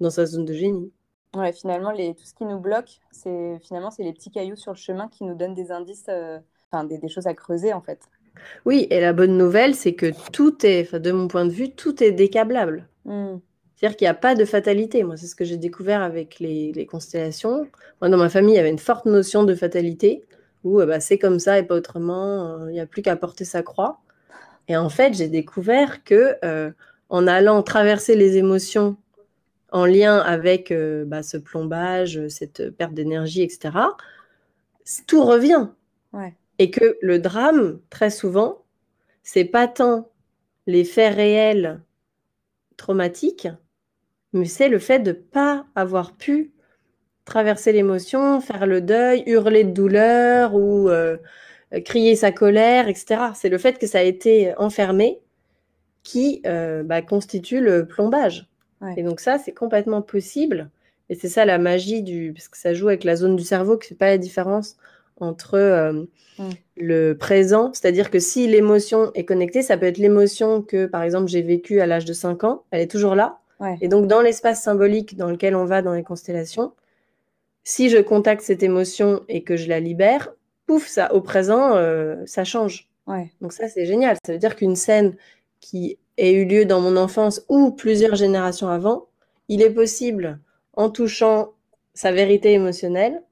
dans 0.00 0.10
sa 0.10 0.26
zone 0.26 0.44
de 0.44 0.52
génie. 0.52 0.92
Ouais, 1.36 1.52
finalement, 1.52 1.90
les, 1.90 2.14
tout 2.14 2.24
ce 2.24 2.34
qui 2.34 2.44
nous 2.44 2.58
bloque, 2.58 3.00
c'est 3.10 3.58
finalement 3.62 3.90
c'est 3.90 4.04
les 4.04 4.12
petits 4.12 4.30
cailloux 4.30 4.56
sur 4.56 4.72
le 4.72 4.76
chemin 4.76 5.08
qui 5.08 5.24
nous 5.24 5.34
donnent 5.34 5.54
des 5.54 5.72
indices, 5.72 6.08
enfin 6.70 6.84
des, 6.84 7.08
choses 7.08 7.26
à 7.26 7.34
creuser 7.34 7.72
en 7.72 7.80
fait. 7.80 8.00
Oui, 8.64 8.86
et 8.90 9.00
la 9.00 9.12
bonne 9.12 9.36
nouvelle, 9.36 9.74
c'est 9.74 9.94
que 9.94 10.12
tout 10.30 10.64
est, 10.64 10.94
de 10.94 11.12
mon 11.12 11.28
point 11.28 11.44
de 11.44 11.50
vue, 11.50 11.70
tout 11.70 12.02
est 12.02 12.12
décablable. 12.12 12.88
Mm. 13.04 13.36
C'est-à-dire 13.74 13.96
qu'il 13.96 14.04
n'y 14.06 14.10
a 14.10 14.14
pas 14.14 14.34
de 14.34 14.44
fatalité. 14.44 15.02
Moi, 15.02 15.16
c'est 15.16 15.26
ce 15.26 15.34
que 15.34 15.44
j'ai 15.44 15.56
découvert 15.56 16.02
avec 16.02 16.38
les, 16.38 16.86
constellations. 16.86 17.68
Moi, 18.00 18.08
dans 18.08 18.16
ma 18.16 18.28
famille, 18.28 18.54
il 18.54 18.56
y 18.56 18.60
avait 18.60 18.70
une 18.70 18.78
forte 18.78 19.06
notion 19.06 19.44
de 19.44 19.54
fatalité, 19.54 20.24
où 20.62 20.80
euh, 20.80 20.86
bah, 20.86 21.00
c'est 21.00 21.18
comme 21.18 21.38
ça 21.38 21.58
et 21.58 21.64
pas 21.64 21.74
autrement. 21.74 22.46
Euh, 22.46 22.70
il 22.70 22.72
n'y 22.72 22.80
a 22.80 22.86
plus 22.86 23.02
qu'à 23.02 23.16
porter 23.16 23.44
sa 23.44 23.62
croix. 23.62 24.00
Et 24.68 24.76
en 24.76 24.88
fait, 24.88 25.14
j'ai 25.14 25.28
découvert 25.28 26.04
que 26.04 26.36
euh, 26.44 26.70
en 27.08 27.26
allant 27.26 27.62
traverser 27.62 28.16
les 28.16 28.36
émotions 28.36 28.96
en 29.70 29.86
lien 29.86 30.18
avec 30.18 30.72
bah, 31.06 31.22
ce 31.22 31.36
plombage, 31.36 32.28
cette 32.28 32.70
perte 32.70 32.94
d'énergie, 32.94 33.42
etc., 33.42 33.72
tout 35.06 35.24
revient. 35.24 35.68
Et 36.60 36.70
que 36.70 36.96
le 37.02 37.18
drame, 37.18 37.80
très 37.90 38.10
souvent, 38.10 38.62
c'est 39.24 39.44
pas 39.44 39.66
tant 39.66 40.08
les 40.66 40.84
faits 40.84 41.16
réels 41.16 41.80
traumatiques, 42.76 43.48
mais 44.32 44.44
c'est 44.44 44.68
le 44.68 44.78
fait 44.78 45.00
de 45.00 45.10
ne 45.10 45.16
pas 45.16 45.66
avoir 45.74 46.16
pu 46.16 46.52
traverser 47.24 47.72
l'émotion, 47.72 48.40
faire 48.40 48.66
le 48.66 48.80
deuil, 48.80 49.22
hurler 49.26 49.64
de 49.64 49.72
douleur 49.72 50.54
ou 50.54 50.88
euh, 50.88 51.16
crier 51.84 52.16
sa 52.16 52.32
colère, 52.32 52.88
etc. 52.88 53.20
C'est 53.34 53.48
le 53.48 53.58
fait 53.58 53.78
que 53.78 53.86
ça 53.86 53.98
a 53.98 54.02
été 54.02 54.54
enfermé 54.58 55.20
qui 56.02 56.42
euh, 56.46 56.82
bah, 56.82 57.02
constitue 57.02 57.60
le 57.60 57.86
plombage. 57.86 58.48
Et 58.98 59.02
donc 59.02 59.20
ça, 59.20 59.38
c'est 59.38 59.52
complètement 59.52 60.02
possible. 60.02 60.68
Et 61.08 61.14
c'est 61.14 61.30
ça 61.30 61.46
la 61.46 61.56
magie 61.56 62.02
du... 62.02 62.32
Parce 62.34 62.48
que 62.48 62.58
ça 62.58 62.74
joue 62.74 62.88
avec 62.88 63.02
la 63.02 63.16
zone 63.16 63.34
du 63.34 63.42
cerveau 63.42 63.76
ne 63.76 63.80
fait 63.82 63.94
pas 63.94 64.08
la 64.08 64.18
différence 64.18 64.76
entre 65.18 65.54
euh, 65.54 66.04
mm. 66.38 66.50
le 66.76 67.14
présent, 67.14 67.70
c'est-à-dire 67.72 68.10
que 68.10 68.18
si 68.18 68.46
l'émotion 68.46 69.10
est 69.14 69.24
connectée, 69.24 69.62
ça 69.62 69.78
peut 69.78 69.86
être 69.86 69.96
l'émotion 69.96 70.60
que, 70.60 70.84
par 70.84 71.02
exemple, 71.02 71.28
j'ai 71.28 71.40
vécue 71.40 71.80
à 71.80 71.86
l'âge 71.86 72.04
de 72.04 72.12
5 72.12 72.44
ans, 72.44 72.64
elle 72.72 72.82
est 72.82 72.90
toujours 72.90 73.14
là, 73.14 73.38
et 73.80 73.88
donc, 73.88 74.06
dans 74.06 74.20
l'espace 74.20 74.62
symbolique 74.62 75.16
dans 75.16 75.30
lequel 75.30 75.56
on 75.56 75.64
va 75.64 75.82
dans 75.82 75.94
les 75.94 76.02
constellations, 76.02 76.72
si 77.62 77.88
je 77.88 77.98
contacte 77.98 78.42
cette 78.42 78.62
émotion 78.62 79.22
et 79.28 79.42
que 79.42 79.56
je 79.56 79.68
la 79.68 79.80
libère, 79.80 80.32
pouf, 80.66 80.86
ça, 80.86 81.14
au 81.14 81.20
présent, 81.20 81.76
euh, 81.76 82.22
ça 82.26 82.44
change. 82.44 82.88
Donc 83.40 83.52
ça, 83.52 83.68
c'est 83.68 83.86
génial. 83.86 84.16
Ça 84.24 84.32
veut 84.32 84.38
dire 84.38 84.56
qu'une 84.56 84.76
scène 84.76 85.16
qui 85.60 85.98
ait 86.16 86.32
eu 86.32 86.44
lieu 86.44 86.64
dans 86.64 86.80
mon 86.80 86.96
enfance 86.96 87.44
ou 87.48 87.70
plusieurs 87.70 88.14
générations 88.14 88.68
avant, 88.68 89.06
il 89.48 89.62
est 89.62 89.70
possible, 89.70 90.40
en 90.72 90.90
touchant 90.90 91.52
sa 91.92 92.12
vérité 92.12 92.52
émotionnelle, 92.52 93.22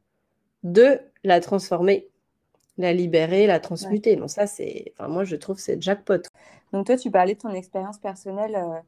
de 0.62 1.01
la 1.24 1.41
transformer, 1.41 2.09
la 2.78 2.93
libérer, 2.93 3.47
la 3.47 3.61
transmuter. 3.61 4.16
Donc 4.16 4.30
ça, 4.30 4.47
c'est, 4.47 4.93
enfin, 4.99 5.09
moi, 5.09 5.24
je 5.24 5.37
trouve 5.37 5.59
c'est 5.59 5.80
jackpot. 5.80 6.22
Donc 6.72 6.87
toi, 6.87 6.97
tu 6.97 7.11
parlais 7.11 7.35
de 7.35 7.41
ton 7.41 7.53
expérience 7.53 7.99
personnelle. 7.99 8.55
Euh, 8.57 8.78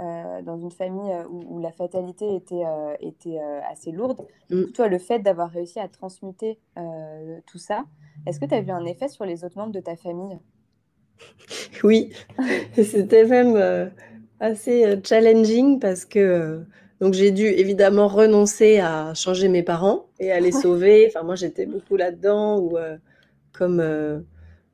euh, 0.00 0.42
dans 0.42 0.56
une 0.56 0.70
famille 0.70 1.10
euh, 1.10 1.24
où, 1.28 1.58
la 1.58 1.72
fatalité 1.72 2.36
était, 2.36 2.64
euh, 2.64 2.94
était 3.00 3.40
assez 3.68 3.90
lourde. 3.90 4.20
Mm. 4.48 4.66
Toi, 4.66 4.86
le 4.86 4.98
fait 4.98 5.18
d'avoir 5.18 5.50
réussi 5.50 5.80
à 5.80 5.88
transmuter 5.88 6.58
tout 7.46 7.58
ça, 7.58 7.84
est-ce 8.26 8.38
que 8.38 8.44
tu 8.44 8.54
as 8.54 8.60
vu 8.60 8.70
un 8.70 8.84
effet 8.84 9.08
sur 9.08 9.24
les 9.24 9.44
autres 9.44 9.58
membres 9.58 9.72
de 9.72 9.80
ta 9.80 9.96
famille? 9.96 10.38
Oui, 11.82 12.12
c'était 12.74 13.24
même 13.24 13.90
assez 14.38 15.00
challenging 15.02 15.80
parce 15.80 16.04
que 16.04 16.64
donc 17.00 17.14
j'ai 17.14 17.32
dû 17.32 17.46
évidemment 17.46 18.06
renoncer 18.06 18.78
à 18.78 19.14
changer 19.14 19.48
mes 19.48 19.64
parents 19.64 20.06
et 20.20 20.30
à 20.30 20.38
les 20.38 20.52
sauver. 20.52 21.06
Enfin, 21.08 21.24
moi, 21.24 21.34
j'étais 21.34 21.66
beaucoup 21.66 21.96
là-dedans 21.96 22.58
ou 22.60 22.76
comme 23.52 24.24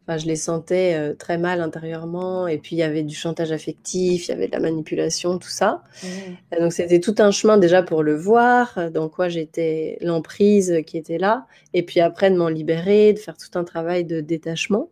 je 0.09 0.27
les 0.27 0.37
sentais 0.37 0.95
euh, 0.95 1.15
très 1.15 1.39
mal 1.39 1.61
intérieurement. 1.61 2.47
Et 2.47 2.59
puis, 2.59 2.77
il 2.77 2.79
y 2.79 2.83
avait 2.83 3.03
du 3.03 3.15
chantage 3.15 3.53
affectif, 3.53 4.27
il 4.27 4.31
y 4.31 4.35
avait 4.35 4.49
de 4.49 4.53
la 4.53 4.61
manipulation, 4.61 5.39
tout 5.39 5.49
ça. 5.49 5.83
Mmh. 6.03 6.59
Donc, 6.61 6.73
c'était 6.73 7.01
tout 7.01 7.15
un 7.19 7.31
chemin 7.31 7.57
déjà 7.57 7.83
pour 7.83 8.03
le 8.03 8.15
voir, 8.15 8.91
dans 8.91 9.09
quoi 9.09 9.29
j'étais, 9.29 9.99
l'emprise 10.01 10.83
qui 10.87 10.99
était 10.99 11.19
là. 11.19 11.47
Et 11.73 11.83
puis 11.83 12.01
après, 12.01 12.31
de 12.31 12.37
m'en 12.37 12.49
libérer, 12.49 13.13
de 13.13 13.19
faire 13.19 13.37
tout 13.37 13.59
un 13.59 13.65
travail 13.65 14.05
de 14.05 14.21
détachement. 14.21 14.91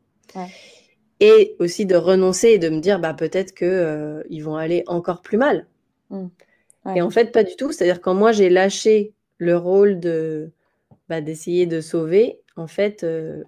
Et 1.20 1.54
aussi 1.58 1.86
de 1.86 1.94
renoncer 1.94 2.48
et 2.48 2.58
de 2.58 2.68
me 2.68 2.80
dire, 2.80 2.98
bah, 2.98 3.14
peut-être 3.14 3.54
qu'ils 3.54 3.68
euh, 3.68 4.22
ils 4.30 4.42
vont 4.42 4.56
aller 4.56 4.82
encore 4.86 5.22
plus 5.22 5.36
mal. 5.36 5.66
Mmh. 6.10 6.26
Et 6.96 7.02
en 7.02 7.10
fait, 7.10 7.30
pas 7.32 7.44
du 7.44 7.54
tout. 7.54 7.70
C'est-à-dire, 7.70 8.00
quand 8.00 8.14
moi, 8.14 8.32
j'ai 8.32 8.48
lâché 8.48 9.12
le 9.38 9.56
rôle 9.56 10.00
de 10.00 10.50
bah, 11.08 11.20
d'essayer 11.20 11.66
de 11.66 11.80
sauver, 11.80 12.40
en 12.56 12.66
fait, 12.66 13.04
euh, 13.04 13.44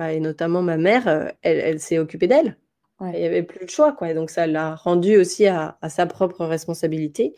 bah, 0.00 0.14
et 0.14 0.20
notamment 0.20 0.62
ma 0.62 0.78
mère, 0.78 1.08
euh, 1.08 1.28
elle, 1.42 1.78
s'est 1.78 1.98
occupée 1.98 2.26
d'elle. 2.26 2.56
Il 3.02 3.20
n'y 3.20 3.26
avait 3.26 3.42
plus 3.42 3.66
de 3.66 3.70
choix, 3.70 3.92
quoi. 3.92 4.10
Et 4.10 4.14
donc, 4.14 4.30
ça 4.30 4.46
l'a 4.46 4.74
rendu 4.74 5.18
aussi 5.18 5.46
à, 5.46 5.76
sa 5.90 6.06
propre 6.06 6.46
responsabilité. 6.46 7.34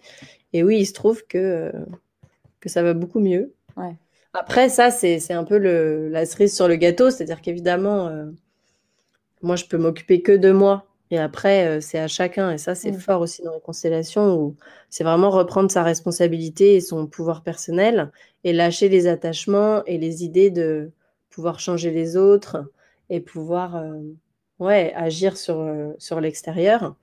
Et 0.53 0.63
oui, 0.63 0.79
il 0.79 0.87
se 0.87 0.93
trouve 0.93 1.27
que, 1.27 1.73
que 2.61 2.69
ça 2.69 2.85
va 2.85 2.95
beaucoup 2.95 3.19
mieux. 3.19 3.53
Après, 4.33 4.69
ça, 4.69 4.93
c'est 4.93 5.33
un 5.33 5.43
peu 5.43 5.59
le, 5.59 6.09
la 6.09 6.25
cerise 6.25 6.55
sur 6.55 6.69
le 6.69 6.77
gâteau. 6.77 7.11
C'est-à-dire 7.11 7.41
qu'évidemment, 7.41 8.07
euh, 8.07 8.27
moi, 9.43 9.57
je 9.57 9.65
peux 9.65 9.79
m'occuper 9.79 10.23
que 10.23 10.31
de 10.31 10.53
moi. 10.53 10.87
Et 11.11 11.19
après, 11.19 11.67
euh, 11.67 11.81
c'est 11.81 11.99
à 11.99 12.07
chacun. 12.07 12.53
Et 12.53 12.59
ça, 12.59 12.77
c'est 12.77 12.93
mmh. 12.93 13.01
fort 13.01 13.23
aussi 13.23 13.43
dans 13.43 13.55
les 13.55 13.61
constellations 13.61 14.37
où 14.37 14.55
c'est 14.89 15.03
vraiment 15.03 15.31
reprendre 15.31 15.69
sa 15.69 15.83
responsabilité 15.83 16.77
et 16.77 16.81
son 16.81 17.09
pouvoir 17.09 17.43
personnel 17.43 18.13
et 18.45 18.53
lâcher 18.53 18.89
les 18.89 19.09
attachements 19.09 19.85
et 19.85 19.99
les 19.99 20.23
idées 20.23 20.51
de 20.51 20.93
pouvoir 21.33 21.59
changer 21.59 21.91
les 21.91 22.17
autres 22.17 22.71
et 23.11 23.21
pouvoir 23.21 23.77
euh, 23.77 24.01
ouais, 24.61 24.93
agir 24.95 25.37
sur, 25.37 25.61
euh, 25.61 25.93
sur 25.99 26.21
l'extérieur. 26.21 26.95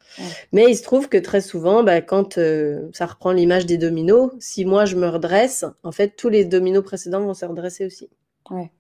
Mais 0.54 0.70
il 0.70 0.76
se 0.76 0.84
trouve 0.84 1.10
que 1.10 1.18
très 1.18 1.42
souvent, 1.42 1.84
bah, 1.84 2.02
quand 2.02 2.38
euh, 2.38 2.90
ça 2.94 3.08
reprend 3.08 3.32
l'image 3.32 3.66
des 3.66 3.78
dominos, 3.78 4.32
si 4.40 4.64
moi 4.64 4.86
je 4.86 4.96
me 4.96 5.08
redresse, 5.08 5.66
en 5.84 5.92
fait, 5.92 6.16
tous 6.16 6.30
les 6.30 6.46
dominos 6.46 6.84
précédents 6.84 7.22
vont 7.22 7.34
se 7.34 7.46
redresser 7.46 7.86
aussi. 7.86 8.10
Ouais. 8.50 8.72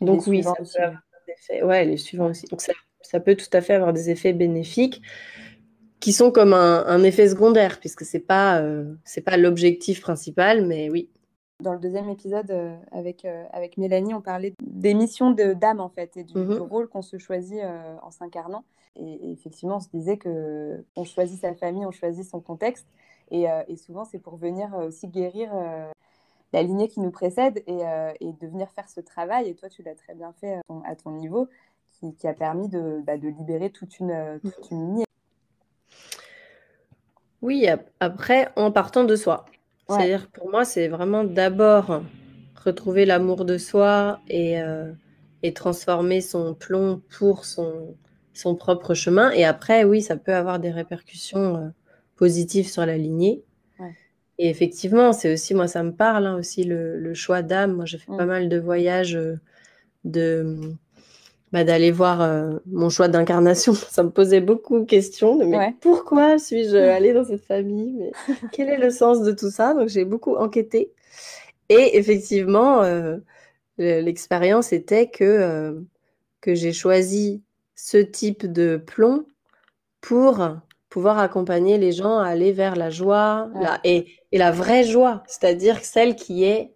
Donc 0.00 0.26
oui, 0.26 0.42
ça 0.42 0.54
peut 0.54 0.64
avoir 0.82 1.02
des 1.26 1.32
effets. 1.32 1.62
Ouais, 1.62 1.84
les 1.84 1.96
suivants 1.96 2.30
aussi. 2.30 2.46
Donc 2.46 2.60
ça, 2.60 2.72
ça, 3.02 3.20
peut 3.20 3.34
tout 3.34 3.50
à 3.52 3.60
fait 3.60 3.74
avoir 3.74 3.92
des 3.92 4.10
effets 4.10 4.32
bénéfiques 4.32 5.02
qui 6.00 6.12
sont 6.12 6.30
comme 6.30 6.52
un, 6.52 6.84
un 6.86 7.02
effet 7.02 7.28
secondaire, 7.28 7.80
puisque 7.80 8.04
c'est 8.04 8.20
pas, 8.20 8.62
c'est 9.04 9.22
pas 9.22 9.38
l'objectif 9.38 10.02
principal, 10.02 10.66
mais 10.66 10.90
oui, 10.90 11.08
dans 11.60 11.72
le 11.72 11.78
deuxième 11.78 12.08
épisode 12.08 12.50
euh, 12.50 12.76
avec, 12.92 13.24
euh, 13.24 13.44
avec 13.52 13.78
Mélanie, 13.78 14.14
on 14.14 14.20
parlait 14.20 14.54
des 14.62 14.94
missions 14.94 15.30
d'âme 15.30 15.80
en 15.80 15.88
fait 15.88 16.16
et 16.16 16.24
du, 16.24 16.36
mhm. 16.36 16.60
rôle 16.60 16.88
qu'on 16.88 17.02
se 17.02 17.18
choisit 17.18 17.60
euh, 17.62 17.96
en 18.02 18.10
s'incarnant. 18.10 18.64
Et, 18.96 19.32
effectivement, 19.32 19.76
on 19.76 19.80
se 19.80 19.88
disait 19.88 20.16
que 20.16 20.84
on 20.96 21.04
choisit 21.04 21.40
sa 21.40 21.54
famille, 21.54 21.84
on 21.84 21.90
choisit 21.90 22.24
son 22.24 22.40
contexte. 22.40 22.86
Et, 23.30 23.46
souvent, 23.76 24.04
c'est 24.04 24.20
pour 24.20 24.36
venir 24.36 24.72
aussi 24.86 25.08
guérir 25.08 25.50
la 26.52 26.62
lignée 26.62 26.88
qui 26.88 27.00
nous 27.00 27.10
précède 27.10 27.62
et, 27.66 27.82
de 28.22 28.46
venir 28.46 28.70
faire 28.70 28.88
ce 28.88 29.00
travail. 29.00 29.48
Et 29.48 29.54
toi, 29.54 29.68
tu 29.68 29.82
l'as 29.82 29.96
très 29.96 30.14
bien 30.14 30.32
fait 30.40 30.60
à 30.84 30.96
ton, 30.96 31.10
niveau, 31.10 31.48
qui, 31.92 32.26
a 32.26 32.32
permis 32.32 32.68
de, 32.68 33.02
bah, 33.04 33.18
de 33.18 33.28
libérer 33.28 33.68
toute 33.68 33.98
une, 33.98 34.40
toute 34.42 34.70
une 34.70 34.86
lignée. 34.86 35.04
Oui, 37.42 37.66
après, 38.00 38.48
en 38.56 38.70
partant 38.70 39.04
de 39.04 39.16
soi. 39.16 39.44
C'est-à-dire, 39.88 40.28
pour 40.32 40.50
moi, 40.50 40.64
c'est 40.64 40.88
vraiment 40.88 41.22
d'abord 41.24 42.02
retrouver 42.64 43.04
l'amour 43.06 43.44
de 43.44 43.56
soi 43.56 44.20
et, 44.28 44.60
euh, 44.60 44.90
et 45.42 45.52
transformer 45.52 46.20
son 46.20 46.54
plomb 46.54 47.00
pour 47.16 47.44
son, 47.44 47.94
son 48.32 48.54
propre 48.54 48.94
chemin. 48.94 49.30
Et 49.30 49.44
après, 49.44 49.84
oui, 49.84 50.02
ça 50.02 50.16
peut 50.16 50.34
avoir 50.34 50.58
des 50.58 50.70
répercussions 50.70 51.56
euh, 51.56 51.68
positives 52.16 52.68
sur 52.68 52.84
la 52.84 52.96
lignée. 52.96 53.42
Et 54.38 54.50
effectivement, 54.50 55.14
c'est 55.14 55.32
aussi, 55.32 55.54
moi, 55.54 55.66
ça 55.66 55.82
me 55.82 55.92
parle 55.92 56.26
hein, 56.26 56.36
aussi 56.36 56.64
le, 56.64 57.14
choix 57.14 57.42
d'âme. 57.42 57.72
Moi, 57.72 57.86
j'ai 57.86 57.96
fait 57.96 58.14
pas 58.14 58.26
mm. 58.26 58.28
mal 58.28 58.48
de 58.50 58.58
voyages 58.58 59.16
euh, 59.16 59.40
de 60.04 60.74
bah, 61.52 61.62
d'aller 61.62 61.92
voir 61.92 62.22
euh, 62.22 62.58
mon 62.66 62.90
choix 62.90 63.08
d'incarnation. 63.08 63.72
Ça 63.90 64.02
me 64.02 64.10
posait 64.10 64.40
beaucoup 64.40 64.80
de 64.80 64.84
questions. 64.84 65.38
mais 65.46 65.74
pourquoi 65.80 66.38
suis-je 66.38 66.76
allée 66.76 67.12
dans 67.12 67.24
cette 67.24 67.44
famille? 67.44 67.94
Mais 67.98 68.12
quel 68.52 68.68
est 68.68 68.78
le 68.78 68.90
sens 68.90 69.22
de 69.22 69.32
tout 69.32 69.50
ça? 69.50 69.74
Donc 69.74 69.88
j'ai 69.88 70.04
beaucoup 70.04 70.34
enquêté. 70.36 70.92
Et 71.68 71.96
effectivement, 71.98 72.82
euh, 72.82 73.18
l'expérience 73.78 74.72
était 74.72 75.08
que, 75.08 75.24
euh, 75.24 75.80
que 76.40 76.54
j'ai 76.54 76.72
choisi 76.72 77.42
ce 77.74 77.98
type 77.98 78.50
de 78.50 78.76
plomb 78.76 79.26
pour 80.00 80.48
pouvoir 80.88 81.18
accompagner 81.18 81.76
les 81.78 81.92
gens 81.92 82.18
à 82.18 82.26
aller 82.26 82.52
vers 82.52 82.76
la 82.76 82.90
joie 82.90 83.50
et, 83.84 84.06
et, 84.32 84.38
la 84.38 84.52
vraie 84.52 84.84
joie, 84.84 85.24
c'est-à-dire 85.26 85.84
celle 85.84 86.14
qui 86.14 86.44
est 86.44 86.72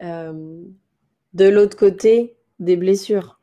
de 0.00 1.48
l'autre 1.48 1.76
côté 1.76 2.34
des 2.58 2.76
blessures 2.76 3.38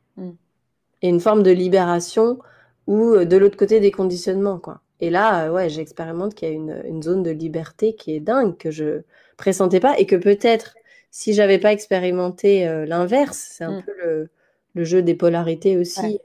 et 1.02 1.08
une 1.08 1.20
forme 1.20 1.42
de 1.42 1.50
libération 1.50 2.38
ou 2.86 3.14
euh, 3.14 3.24
de 3.24 3.36
l'autre 3.36 3.56
côté 3.56 3.80
des 3.80 3.90
conditionnements, 3.90 4.58
quoi. 4.58 4.80
Et 5.00 5.10
là, 5.10 5.46
euh, 5.46 5.52
ouais, 5.52 5.68
j'expérimente 5.68 6.34
qu'il 6.34 6.48
y 6.48 6.50
a 6.50 6.54
une, 6.54 6.82
une, 6.84 7.02
zone 7.02 7.22
de 7.22 7.30
liberté 7.30 7.94
qui 7.94 8.14
est 8.14 8.20
dingue, 8.20 8.56
que 8.58 8.70
je 8.70 9.02
pressentais 9.36 9.80
pas, 9.80 9.98
et 9.98 10.06
que 10.06 10.16
peut-être, 10.16 10.74
si 11.10 11.32
j'avais 11.32 11.58
pas 11.58 11.72
expérimenté 11.72 12.68
euh, 12.68 12.84
l'inverse, 12.84 13.52
c'est 13.52 13.64
un 13.64 13.78
mm. 13.78 13.82
peu 13.84 13.92
le, 14.04 14.30
le, 14.74 14.84
jeu 14.84 15.02
des 15.02 15.14
polarités 15.14 15.78
aussi, 15.78 16.20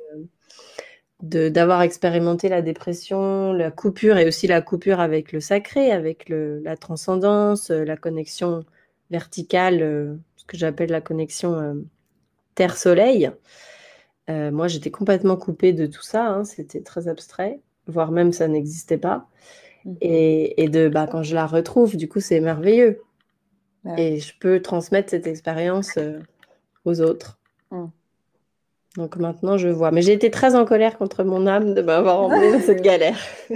de 1.21 1.47
d'avoir 1.47 1.81
expérimenté 1.83 2.49
la 2.49 2.61
dépression, 2.61 3.53
la 3.53 3.71
coupure, 3.71 4.17
et 4.17 4.27
aussi 4.27 4.47
la 4.47 4.61
coupure 4.61 4.99
avec 4.99 5.31
le 5.31 5.39
sacré, 5.39 5.91
avec 5.91 6.27
le, 6.27 6.59
la 6.59 6.75
transcendance, 6.75 7.69
la 7.69 7.95
connexion 7.95 8.65
verticale, 9.11 10.19
ce 10.35 10.45
que 10.45 10.57
j'appelle 10.57 10.89
la 10.89 11.01
connexion 11.01 11.85
Terre-Soleil. 12.55 13.31
Euh, 14.29 14.51
moi, 14.51 14.67
j'étais 14.67 14.91
complètement 14.91 15.37
coupée 15.37 15.73
de 15.73 15.85
tout 15.85 16.01
ça. 16.01 16.27
Hein, 16.27 16.43
c'était 16.45 16.81
très 16.81 17.07
abstrait, 17.07 17.59
voire 17.87 18.11
même 18.11 18.31
ça 18.31 18.47
n'existait 18.47 18.97
pas. 18.97 19.27
Mmh. 19.85 19.93
Et, 20.01 20.69
de, 20.69 20.89
bah, 20.89 21.07
quand 21.09 21.23
je 21.23 21.35
la 21.35 21.45
retrouve, 21.45 21.95
du 21.95 22.07
coup, 22.09 22.19
c'est 22.19 22.39
merveilleux. 22.39 23.01
Bah 23.83 23.93
et 23.97 24.19
je 24.19 24.33
peux 24.39 24.61
transmettre 24.61 25.11
cette 25.11 25.27
expérience 25.27 25.97
euh, 25.97 26.19
aux 26.85 27.01
autres. 27.01 27.39
Mmh. 27.69 27.85
Donc 28.97 29.17
maintenant, 29.17 29.57
je 29.57 29.67
vois. 29.67 29.91
Mais 29.91 30.01
j'ai 30.01 30.13
été 30.13 30.31
très 30.31 30.55
en 30.55 30.65
colère 30.65 30.97
contre 30.97 31.23
mon 31.23 31.45
âme 31.45 31.75
de 31.75 31.81
m'avoir 31.81 32.21
emmenée 32.21 32.51
dans 32.51 32.61
cette 32.61 32.81
galère. 32.81 33.19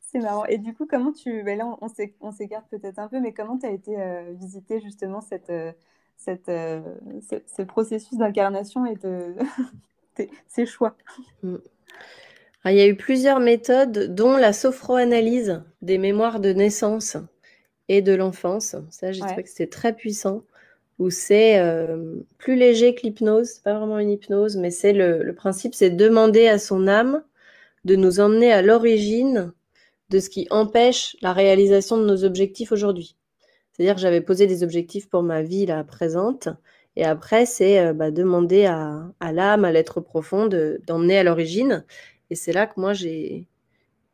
c'est 0.00 0.18
marrant. 0.18 0.46
Et 0.46 0.58
du 0.58 0.74
coup, 0.74 0.86
comment 0.86 1.12
tu. 1.12 1.44
Ben 1.44 1.58
là, 1.58 1.76
on, 1.80 2.32
s'écarte 2.32 2.68
peut-être 2.70 2.98
un 2.98 3.06
peu, 3.06 3.20
mais 3.20 3.32
comment 3.32 3.56
tu 3.56 3.66
as 3.66 3.70
été 3.70 4.00
euh, 4.00 4.32
visiter 4.32 4.80
justement 4.80 5.20
cette, 5.20 5.52
cette, 6.20 6.48
euh, 6.50 6.80
ce, 7.46 7.62
processus 7.62 8.18
d'incarnation 8.18 8.84
et 8.84 8.94
de 8.96 9.34
ces 10.46 10.66
choix 10.66 10.94
mm. 11.42 11.56
ah, 12.64 12.72
Il 12.72 12.78
y 12.78 12.82
a 12.82 12.86
eu 12.86 12.94
plusieurs 12.94 13.40
méthodes, 13.40 14.14
dont 14.14 14.36
la 14.36 14.52
sophroanalyse 14.52 15.62
des 15.80 15.98
mémoires 15.98 16.40
de 16.40 16.52
naissance 16.52 17.16
et 17.88 18.02
de 18.02 18.12
l'enfance. 18.12 18.76
Ça, 18.90 19.12
j'ai 19.12 19.20
trouvé 19.20 19.42
que 19.42 19.48
c'était 19.48 19.66
très 19.66 19.94
puissant, 19.94 20.44
où 20.98 21.08
c'est 21.08 21.58
euh, 21.58 22.16
plus 22.36 22.54
léger 22.54 22.94
que 22.94 23.02
l'hypnose. 23.02 23.48
C'est 23.48 23.62
pas 23.62 23.78
vraiment 23.78 23.98
une 23.98 24.10
hypnose, 24.10 24.56
mais 24.56 24.70
c'est 24.70 24.92
le, 24.92 25.22
le 25.22 25.34
principe, 25.34 25.74
c'est 25.74 25.90
demander 25.90 26.48
à 26.48 26.58
son 26.58 26.86
âme 26.86 27.24
de 27.86 27.96
nous 27.96 28.20
emmener 28.20 28.52
à 28.52 28.60
l'origine 28.60 29.52
de 30.10 30.18
ce 30.18 30.28
qui 30.28 30.46
empêche 30.50 31.16
la 31.22 31.32
réalisation 31.32 31.96
de 31.96 32.04
nos 32.04 32.24
objectifs 32.24 32.72
aujourd'hui. 32.72 33.16
C'est-à-dire 33.80 33.94
que 33.94 34.02
j'avais 34.02 34.20
posé 34.20 34.46
des 34.46 34.62
objectifs 34.62 35.08
pour 35.08 35.22
ma 35.22 35.40
vie 35.40 35.64
là 35.64 35.82
présente. 35.84 36.50
Et 36.96 37.04
après, 37.06 37.46
c'est 37.46 37.78
euh, 37.78 37.94
bah, 37.94 38.10
demander 38.10 38.66
à, 38.66 39.32
l'âme, 39.32 39.64
à 39.64 39.72
l'être 39.72 40.02
profond 40.02 40.50
d'emmener 40.86 41.16
à 41.16 41.22
l'origine. 41.22 41.86
Et 42.28 42.34
c'est 42.34 42.52
là 42.52 42.66
que 42.66 42.78
moi, 42.78 42.92
j'ai 42.92 43.46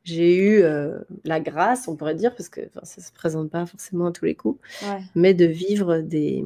eu 0.07 0.63
euh, 0.63 1.01
la 1.25 1.41
grâce, 1.41 1.89
on 1.89 1.97
pourrait 1.97 2.15
dire, 2.15 2.33
parce 2.37 2.49
que 2.49 2.61
ça 2.85 3.01
ne 3.01 3.03
se 3.03 3.11
présente 3.11 3.51
pas 3.51 3.67
forcément 3.67 4.07
à 4.07 4.13
tous 4.13 4.25
les 4.25 4.37
coups, 4.37 4.61
mais 5.17 5.35
de 5.35 5.47
vivre 5.47 5.99
des, 5.99 6.45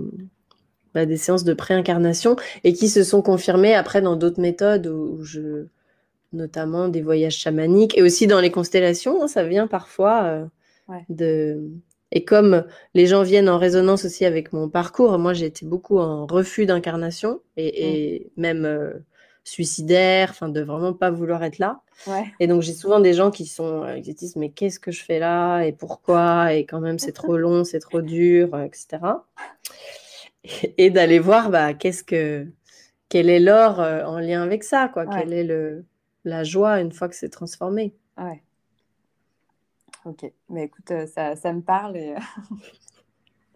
bah, 0.94 1.04
des 1.04 1.18
séances 1.18 1.44
de 1.44 1.52
préincarnation 1.52 2.36
et 2.64 2.72
qui 2.72 2.88
se 2.88 3.04
sont 3.04 3.20
confirmées 3.20 3.74
après 3.74 4.00
dans 4.00 4.16
d'autres 4.16 4.40
méthodes 4.40 4.86
où, 4.86 5.22
je 5.24 5.66
notamment 6.32 6.88
des 6.88 7.02
voyages 7.02 7.36
chamaniques 7.36 7.98
et 7.98 8.02
aussi 8.02 8.26
dans 8.26 8.40
les 8.40 8.50
constellations, 8.50 9.22
hein, 9.22 9.28
ça 9.28 9.44
vient 9.44 9.66
parfois 9.66 10.22
euh, 10.22 10.46
de 11.10 11.70
et 12.12 12.24
comme 12.24 12.64
les 12.94 13.06
gens 13.06 13.22
viennent 13.22 13.48
en 13.48 13.58
résonance 13.58 14.04
aussi 14.04 14.24
avec 14.24 14.52
mon 14.52 14.68
parcours, 14.68 15.16
moi 15.18 15.32
j'ai 15.32 15.46
été 15.46 15.64
beaucoup 15.64 15.98
en 15.98 16.26
refus 16.26 16.66
d'incarnation 16.66 17.40
et, 17.56 18.30
mmh. 18.36 18.40
même 18.40 18.64
euh, 18.64 18.92
suicidaire, 19.44 20.30
enfin 20.30 20.48
de 20.48 20.60
vraiment 20.60 20.92
pas 20.92 21.10
vouloir 21.10 21.44
être 21.44 21.58
là. 21.58 21.82
Et 22.40 22.46
donc 22.46 22.62
j'ai 22.62 22.72
souvent 22.72 22.98
des 22.98 23.14
gens 23.14 23.30
qui 23.30 23.46
sont 23.46 23.84
euh, 23.84 24.00
qui 24.00 24.14
disent 24.14 24.36
mais 24.36 24.50
qu'est-ce 24.50 24.80
que 24.80 24.90
je 24.90 25.04
fais 25.04 25.18
là 25.18 25.62
et 25.62 25.72
pourquoi 25.72 26.52
et 26.52 26.66
quand 26.66 26.80
même 26.80 26.98
c'est 26.98 27.12
trop 27.12 27.36
long, 27.36 27.62
c'est 27.62 27.80
trop 27.80 28.00
dur, 28.00 28.54
euh, 28.54 28.64
etc. 28.64 28.98
Et, 30.78 30.90
d'aller 30.90 31.18
voir 31.18 31.50
bah 31.50 31.74
qu'est-ce 31.74 32.02
que 32.02 32.46
quel 33.08 33.28
est 33.28 33.40
l'or 33.40 33.78
en 33.78 34.18
lien 34.18 34.42
avec 34.42 34.64
ça 34.64 34.88
quoi, 34.88 35.06
quelle 35.06 35.32
est 35.32 35.44
le 35.44 35.84
la 36.24 36.44
joie 36.44 36.80
une 36.80 36.92
fois 36.92 37.08
que 37.08 37.14
c'est 37.14 37.28
transformé? 37.28 37.94
Ouais. 38.18 38.42
Ok, 40.06 40.30
mais 40.48 40.64
écoute, 40.64 40.90
euh, 40.92 41.06
ça, 41.06 41.36
ça 41.36 41.52
me 41.52 41.60
parle 41.60 41.96
et 41.96 42.14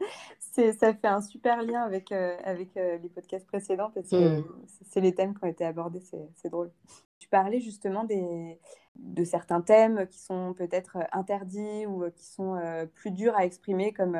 ça 0.41 0.93
fait 0.95 1.07
un 1.07 1.23
super 1.23 1.63
lien 1.63 1.83
avec, 1.83 2.13
euh, 2.13 2.37
avec 2.45 2.77
euh, 2.77 2.99
les 2.99 3.09
podcasts 3.09 3.47
précédents 3.47 3.91
parce 3.95 4.11
que 4.11 4.41
mmh. 4.41 4.45
c'est 4.91 5.01
les 5.01 5.15
thèmes 5.15 5.35
qui 5.35 5.45
ont 5.45 5.49
été 5.49 5.65
abordés, 5.65 6.03
c'est 6.35 6.51
drôle. 6.51 6.71
Tu 7.19 7.29
parlais 7.29 7.61
justement 7.61 8.05
des, 8.05 8.61
de 8.97 9.25
certains 9.25 9.63
thèmes 9.63 10.07
qui 10.09 10.19
sont 10.19 10.53
peut-être 10.53 10.99
interdits 11.13 11.87
ou 11.87 12.05
qui 12.11 12.27
sont 12.27 12.61
plus 12.95 13.11
durs 13.11 13.35
à 13.35 13.47
exprimer 13.47 13.95
comme 13.95 14.19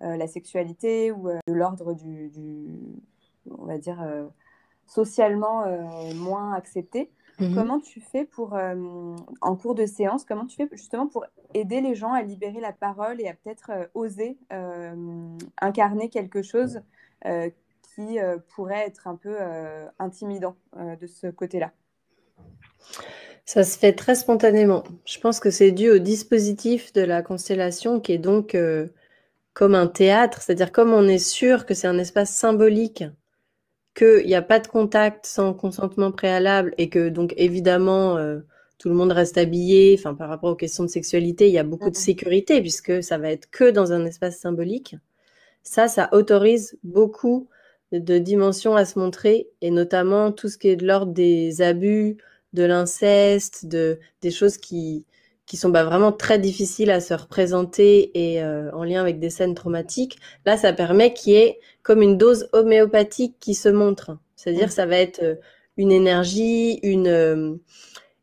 la 0.00 0.26
sexualité 0.26 1.10
ou 1.12 1.28
de 1.28 1.52
l'ordre 1.52 1.94
du, 1.94 2.28
du, 2.28 2.66
on 3.50 3.64
va 3.64 3.78
dire, 3.78 4.04
socialement 4.86 5.64
moins 6.14 6.52
accepté. 6.52 7.10
Mmh 7.38 7.54
comment 7.54 7.80
tu 7.80 8.00
fais 8.00 8.24
pour, 8.24 8.54
euh, 8.54 9.16
en 9.40 9.56
cours 9.56 9.74
de 9.74 9.86
séance, 9.86 10.24
comment 10.24 10.46
tu 10.46 10.56
fais 10.56 10.68
justement 10.72 11.06
pour 11.06 11.24
aider 11.54 11.80
les 11.80 11.94
gens 11.94 12.12
à 12.12 12.22
libérer 12.22 12.60
la 12.60 12.72
parole 12.72 13.20
et 13.20 13.28
à 13.28 13.34
peut-être 13.34 13.70
euh, 13.70 13.86
oser 13.94 14.38
euh, 14.52 14.94
incarner 15.60 16.08
quelque 16.08 16.42
chose 16.42 16.80
qui 17.94 18.18
pourrait 18.56 18.84
être 18.84 19.06
un 19.06 19.14
peu 19.14 19.36
intimidant 20.00 20.56
de 20.76 21.06
ce 21.06 21.28
côté-là 21.28 21.70
Ça 23.44 23.62
se 23.62 23.78
fait 23.78 23.92
très 23.92 24.16
spontanément. 24.16 24.82
Je 25.04 25.20
pense 25.20 25.38
que 25.38 25.52
c'est 25.52 25.70
dû 25.70 25.88
au 25.88 25.98
dispositif 25.98 26.92
de 26.94 27.02
la 27.02 27.22
constellation 27.22 28.00
qui 28.00 28.10
est 28.10 28.18
donc 28.18 28.56
comme 29.52 29.76
un 29.76 29.86
théâtre, 29.86 30.42
c'est-à-dire 30.42 30.72
comme 30.72 30.92
on 30.92 31.06
est 31.06 31.18
sûr 31.18 31.64
que 31.64 31.74
c'est 31.74 31.86
un 31.86 31.98
espace 31.98 32.30
symbolique 32.30 33.04
qu'il 33.94 34.26
n'y 34.26 34.34
a 34.34 34.42
pas 34.42 34.58
de 34.58 34.66
contact 34.66 35.26
sans 35.26 35.52
consentement 35.52 36.12
préalable 36.12 36.74
et 36.78 36.88
que 36.88 37.08
donc 37.08 37.34
évidemment 37.36 38.16
euh, 38.16 38.40
tout 38.82 38.88
le 38.88 38.96
monde 38.96 39.12
reste 39.12 39.38
habillé, 39.38 39.94
enfin 39.96 40.12
par 40.12 40.28
rapport 40.28 40.50
aux 40.50 40.56
questions 40.56 40.82
de 40.82 40.88
sexualité, 40.88 41.46
il 41.46 41.52
y 41.52 41.58
a 41.58 41.62
beaucoup 41.62 41.88
de 41.88 41.94
sécurité 41.94 42.60
puisque 42.60 43.00
ça 43.00 43.16
va 43.16 43.30
être 43.30 43.48
que 43.48 43.70
dans 43.70 43.92
un 43.92 44.04
espace 44.04 44.40
symbolique. 44.40 44.96
Ça, 45.62 45.86
ça 45.86 46.08
autorise 46.10 46.76
beaucoup 46.82 47.46
de 47.92 48.18
dimensions 48.18 48.74
à 48.74 48.84
se 48.84 48.98
montrer 48.98 49.46
et 49.60 49.70
notamment 49.70 50.32
tout 50.32 50.48
ce 50.48 50.58
qui 50.58 50.66
est 50.66 50.74
de 50.74 50.84
l'ordre 50.84 51.12
des 51.12 51.62
abus, 51.62 52.16
de 52.54 52.64
l'inceste, 52.64 53.66
de 53.66 54.00
des 54.20 54.32
choses 54.32 54.58
qui 54.58 55.06
qui 55.46 55.56
sont 55.56 55.68
bah, 55.68 55.84
vraiment 55.84 56.10
très 56.10 56.40
difficiles 56.40 56.90
à 56.90 57.00
se 57.00 57.14
représenter 57.14 58.10
et 58.14 58.42
euh, 58.42 58.68
en 58.72 58.82
lien 58.82 59.00
avec 59.00 59.20
des 59.20 59.30
scènes 59.30 59.54
traumatiques. 59.54 60.18
Là, 60.44 60.56
ça 60.56 60.72
permet 60.72 61.12
qu'il 61.14 61.34
y 61.34 61.36
ait 61.36 61.60
comme 61.84 62.02
une 62.02 62.18
dose 62.18 62.48
homéopathique 62.52 63.36
qui 63.38 63.54
se 63.54 63.68
montre. 63.68 64.18
C'est-à-dire, 64.34 64.72
ça 64.72 64.86
va 64.86 64.96
être 64.96 65.22
euh, 65.22 65.34
une 65.76 65.92
énergie, 65.92 66.80
une 66.82 67.06
euh, 67.06 67.54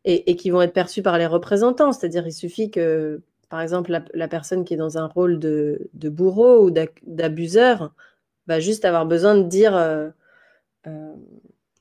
et, 0.06 0.36
qui 0.36 0.50
vont 0.50 0.62
être 0.62 0.74
perçues 0.74 1.02
par 1.02 1.18
les 1.18 1.26
représentants. 1.26 1.92
C'est-à-dire, 1.92 2.26
il 2.28 2.34
suffit 2.34 2.72
que 2.72 3.22
par 3.50 3.62
exemple, 3.62 4.00
la, 4.14 4.28
personne 4.28 4.64
qui 4.64 4.76
est 4.76 4.78
dans 4.78 5.00
un 5.00 5.08
rôle 5.08 5.40
de, 5.40 5.90
bourreau 5.94 6.66
ou 6.66 6.72
d'abuseur 6.72 7.94
va 8.48 8.60
juste 8.60 8.86
avoir 8.86 9.08
besoin 9.08 9.36
de 9.36 9.44
dire. 9.44 9.76
Euh, 9.76 10.10
euh, 10.86 11.16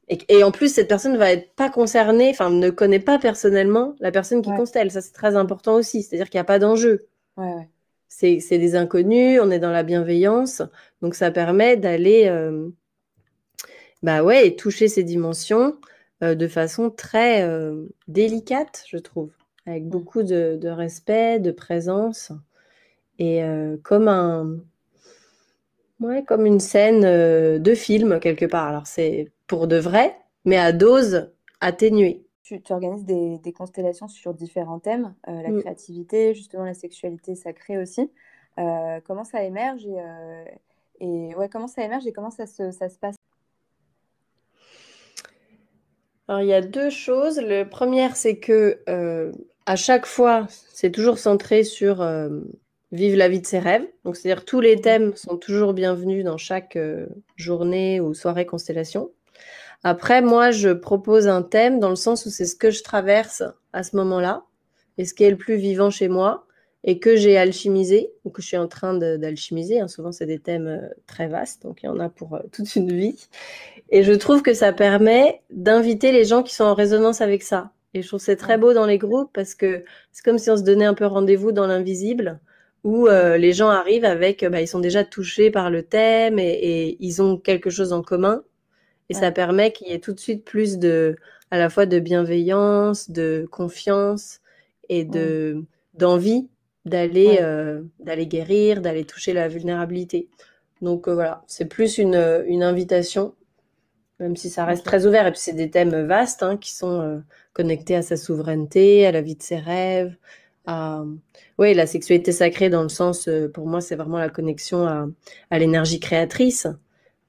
et, 0.09 0.43
en 0.43 0.51
plus, 0.51 0.73
cette 0.73 0.89
personne 0.89 1.19
va 1.19 1.31
être 1.31 1.55
pas 1.55 1.69
concernée, 1.69 2.31
enfin, 2.31 2.49
ne 2.49 2.71
connaît 2.71 3.01
pas 3.01 3.19
personnellement 3.19 3.95
la 4.01 4.11
personne 4.11 4.41
qui 4.41 4.51
constelle. 4.51 4.91
Ça, 4.91 5.03
c'est 5.03 5.12
très 5.12 5.37
important 5.37 5.75
aussi. 5.75 6.03
C'est-à-dire 6.03 6.31
qu'il 6.31 6.39
n'y 6.39 6.43
a 6.43 6.45
pas 6.45 6.59
d'enjeu. 6.59 7.07
C'est 8.09 8.41
des 8.59 8.75
inconnus, 8.75 9.39
on 9.43 9.51
est 9.51 9.59
dans 9.59 9.71
la 9.71 9.83
bienveillance. 9.83 10.62
Donc, 11.03 11.14
ça 11.14 11.31
permet 11.31 11.77
d'aller, 11.77 12.27
euh, 12.29 12.66
bah 14.03 14.23
ouais, 14.23 14.57
toucher 14.57 14.89
ces 14.89 15.03
dimensions 15.03 15.77
de 16.21 16.49
façon 16.49 16.91
très 16.91 17.49
délicate, 18.09 18.85
je 18.89 18.99
trouve 18.99 19.31
avec 19.69 19.85
mmh. 19.85 19.89
beaucoup 19.89 20.23
de, 20.23 20.69
respect, 20.69 21.39
de 21.39 21.51
présence, 21.51 22.33
et 23.19 23.43
euh, 23.43 23.77
comme 23.83 24.09
un, 24.09 24.59
ouais, 26.01 26.25
comme 26.25 26.47
une 26.47 26.61
scène 26.61 27.05
euh, 27.05 27.59
de 27.59 27.75
film 27.75 28.21
quelque 28.21 28.47
part. 28.47 28.66
Alors 28.66 28.87
c'est 28.87 29.31
pour 29.47 29.66
de 29.66 29.77
vrai, 29.77 30.16
mais 30.45 30.57
à 30.57 30.73
dose 30.73 31.31
atténuée. 31.61 32.25
Tu, 32.43 32.62
organises 32.71 33.05
des, 33.05 33.53
constellations 33.53 34.09
sur 34.09 34.33
différents 34.33 34.79
thèmes, 34.79 35.14
euh, 35.29 35.43
la 35.43 35.51
mmh. 35.51 35.61
créativité, 35.61 36.35
justement 36.35 36.64
la 36.64 36.75
sexualité 36.75 37.35
sacrée 37.35 37.77
aussi. 37.77 38.11
comment 38.57 39.25
ça 39.25 39.43
émerge 39.45 39.87
et, 39.87 39.99
et, 41.01 41.35
ouais, 41.35 41.51
comment 41.51 41.69
ça 41.69 41.85
émerge 41.85 42.07
et 42.07 42.12
comment 42.12 42.31
ça 42.31 42.47
se, 42.47 42.71
ça 42.71 42.89
se 42.89 42.99
passe 42.99 43.18
alors, 46.29 46.43
il 46.43 46.49
y 46.49 46.53
a 46.53 46.61
deux 46.61 46.91
choses. 46.91 47.41
Le 47.41 47.64
premier, 47.64 48.11
c'est 48.14 48.37
que 48.37 48.79
à 49.68 49.76
chaque 49.76 50.07
fois, 50.07 50.47
c'est 50.72 50.91
toujours 50.91 51.18
centré 51.18 51.62
sur 51.62 52.01
euh, 52.01 52.31
vivre 52.91 53.18
la 53.18 53.29
vie 53.29 53.43
de 53.43 53.47
ses 53.47 53.59
rêves. 53.59 53.87
Donc, 54.07 54.16
c'est-à-dire 54.16 54.47
tous 54.47 54.61
les 54.61 54.81
thèmes 54.81 55.14
sont 55.14 55.37
toujours 55.37 55.74
bienvenus 55.74 56.24
dans 56.24 56.39
chaque 56.39 56.76
euh, 56.76 57.07
journée 57.37 58.01
ou 58.01 58.14
soirée 58.14 58.47
constellation. 58.47 59.11
Après, 59.85 60.22
moi, 60.22 60.53
je 60.53 60.70
propose 60.70 61.29
un 61.29 61.43
thème 61.43 61.81
dans 61.81 61.91
le 61.91 61.97
sens 61.97 62.24
où 62.24 62.31
c'est 62.31 62.47
ce 62.47 62.57
que 62.57 62.70
je 62.70 62.83
traverse 62.83 63.43
à 63.74 63.83
ce 63.83 63.95
moment-là 63.97 64.45
et 64.97 65.05
ce 65.05 65.12
qui 65.12 65.24
est 65.24 65.31
le 65.31 65.37
plus 65.37 65.57
vivant 65.57 65.91
chez 65.91 66.09
moi 66.09 66.47
et 66.83 66.99
que 66.99 67.14
j'ai 67.14 67.37
alchimisé 67.37 68.11
ou 68.24 68.31
que 68.31 68.41
je 68.41 68.47
suis 68.47 68.57
en 68.57 68.68
train 68.68 68.95
d'alchimiser. 68.95 69.81
Hein. 69.81 69.89
Souvent, 69.89 70.12
c'est 70.12 70.24
des 70.24 70.39
thèmes 70.39 70.66
euh, 70.66 70.89
très 71.07 71.29
vastes, 71.29 71.62
donc 71.64 71.83
il 71.83 71.87
y 71.87 71.89
en 71.91 72.01
a 72.01 72.09
pour 72.09 72.41
toute 72.53 72.74
une 72.74 72.91
vie. 72.91 73.29
Et 73.91 74.03
je 74.03 74.12
trouve 74.12 74.43
que 74.43 74.55
ça 74.55 74.72
permet 74.72 75.43
d'inviter 75.51 76.12
les 76.12 76.24
gens 76.24 76.43
qui 76.43 76.55
sont 76.55 76.64
en 76.64 76.74
résonance 76.74 77.20
avec 77.20 77.43
ça. 77.43 77.72
Et 77.95 78.03
je 78.03 78.09
trouve 78.09 78.20
c'est 78.20 78.36
très 78.36 78.59
beau 78.59 78.74
dans 78.74 78.86
les 78.86 78.99
groupes 78.99 79.30
parce 79.32 79.55
que 79.55 79.84
c'est 80.12 80.24
comme 80.24 80.39
si 80.39 80.51
on 80.51 80.57
se 80.57 80.62
donnait 80.62 80.84
un 80.84 80.95
peu 80.95 81.07
rendez-vous 81.07 81.53
dans 81.53 81.66
l'invisible 81.66 82.41
où 82.84 83.09
euh, 83.09 83.36
les 83.39 83.53
gens 83.53 83.68
arrivent 83.68 84.05
avec, 84.05 84.45
bah, 84.45 84.61
ils 84.61 84.68
sont 84.68 84.78
déjà 84.78 85.05
touchés 85.05 85.51
par 85.51 85.70
le 85.70 85.82
thème 85.82 86.39
et, 86.39 86.97
ils 87.01 87.22
ont 87.22 87.36
quelque 87.36 87.70
chose 87.70 87.93
en 87.93 88.03
commun. 88.03 88.43
Et 89.11 89.14
ça 89.14 89.32
permet 89.32 89.72
qu'il 89.72 89.89
y 89.89 89.93
ait 89.93 90.01
tout 90.01 90.12
de 90.12 90.20
suite 90.20 90.45
plus 90.45 90.78
de, 90.78 91.16
à 91.51 91.59
la 91.59 91.70
fois 91.70 91.86
de 91.86 91.99
bienveillance, 91.99 93.11
de 93.11 93.49
confiance 93.51 94.41
et 94.91 95.05
de 95.05 95.64
d'envie 95.95 96.49
d'aller 96.84 97.39
euh, 97.41 97.82
d'aller 98.01 98.26
guérir, 98.26 98.82
d'aller 98.82 99.05
toucher 99.05 99.32
la 99.32 99.49
vulnérabilité. 99.49 100.28
Donc 100.82 101.09
euh, 101.09 101.14
voilà, 101.14 101.43
c'est 101.47 101.64
plus 101.66 101.99
une, 101.99 102.45
une 102.47 102.62
invitation 102.62 103.34
même 104.21 104.37
si 104.37 104.51
ça 104.51 104.64
reste 104.64 104.85
très 104.85 105.07
ouvert. 105.07 105.27
Et 105.27 105.31
puis 105.31 105.41
c'est 105.41 105.53
des 105.53 105.71
thèmes 105.71 106.07
vastes 106.07 106.43
hein, 106.43 106.57
qui 106.57 106.73
sont 106.73 107.01
euh, 107.01 107.19
connectés 107.53 107.97
à 107.97 108.03
sa 108.03 108.16
souveraineté, 108.16 109.07
à 109.07 109.12
la 109.12 109.21
vie 109.21 109.37
de 109.37 109.43
ses 109.43 109.59
rêves, 109.59 110.16
à 110.66 111.05
oui, 111.59 111.75
la 111.75 111.87
sexualité 111.87 112.31
sacrée 112.31 112.69
dans 112.69 112.83
le 112.83 112.89
sens, 112.89 113.27
euh, 113.27 113.51
pour 113.51 113.66
moi, 113.66 113.81
c'est 113.81 113.97
vraiment 113.97 114.19
la 114.19 114.29
connexion 114.29 114.87
à, 115.51 115.59
l'énergie 115.59 115.99
créatrice. 115.99 116.66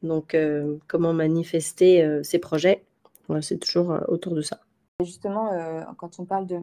Donc, 0.03 0.33
euh, 0.33 0.77
comment 0.87 1.13
manifester 1.13 2.19
ses 2.23 2.39
projets, 2.39 2.83
c'est 3.41 3.59
toujours 3.59 3.97
autour 4.07 4.33
de 4.33 4.41
ça. 4.41 4.59
Justement, 5.03 5.51
quand 5.97 6.19
on 6.19 6.25
parle 6.25 6.47
de, 6.47 6.59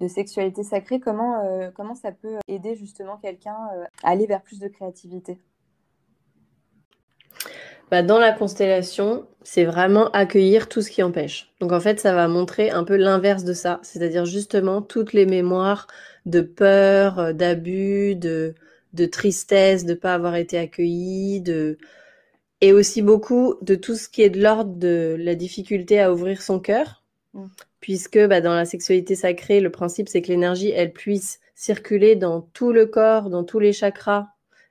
de 0.00 0.08
sexualité 0.08 0.62
sacrée, 0.62 1.00
comment, 1.00 1.70
comment 1.74 1.94
ça 1.94 2.12
peut 2.12 2.36
aider 2.48 2.76
justement 2.76 3.16
quelqu'un 3.16 3.56
à 4.02 4.10
aller 4.10 4.26
vers 4.26 4.42
plus 4.42 4.58
de 4.60 4.68
créativité? 4.68 5.38
Bah, 7.90 8.02
dans 8.02 8.18
la 8.18 8.32
constellation, 8.32 9.26
c'est 9.42 9.64
vraiment 9.64 10.10
accueillir 10.10 10.68
tout 10.68 10.82
ce 10.82 10.90
qui 10.90 11.02
empêche. 11.02 11.52
Donc 11.60 11.72
en 11.72 11.80
fait, 11.80 11.98
ça 11.98 12.14
va 12.14 12.28
montrer 12.28 12.70
un 12.70 12.84
peu 12.84 12.96
l'inverse 12.96 13.44
de 13.44 13.52
ça, 13.52 13.80
c'est-à-dire 13.82 14.26
justement 14.26 14.82
toutes 14.82 15.12
les 15.12 15.26
mémoires 15.26 15.86
de 16.26 16.40
peur, 16.40 17.18
euh, 17.18 17.32
d'abus, 17.32 18.14
de, 18.14 18.54
de 18.92 19.06
tristesse, 19.06 19.84
de 19.84 19.90
ne 19.90 19.94
pas 19.94 20.14
avoir 20.14 20.36
été 20.36 20.58
accueilli, 20.58 21.40
de 21.40 21.78
et 22.60 22.72
aussi 22.72 23.00
beaucoup 23.02 23.54
de 23.62 23.74
tout 23.74 23.94
ce 23.94 24.08
qui 24.08 24.22
est 24.22 24.30
de 24.30 24.42
l'ordre 24.42 24.74
de 24.76 25.16
la 25.18 25.34
difficulté 25.34 26.00
à 26.00 26.12
ouvrir 26.12 26.42
son 26.42 26.60
cœur, 26.60 27.02
mm. 27.32 27.46
puisque 27.80 28.18
bah, 28.26 28.40
dans 28.40 28.54
la 28.54 28.66
sexualité 28.66 29.14
sacrée, 29.14 29.60
le 29.60 29.70
principe 29.70 30.08
c'est 30.08 30.22
que 30.22 30.28
l'énergie, 30.28 30.70
elle 30.70 30.92
puisse 30.92 31.40
circuler 31.54 32.16
dans 32.16 32.42
tout 32.42 32.72
le 32.72 32.86
corps, 32.86 33.30
dans 33.30 33.44
tous 33.44 33.58
les 33.58 33.72
chakras 33.72 34.28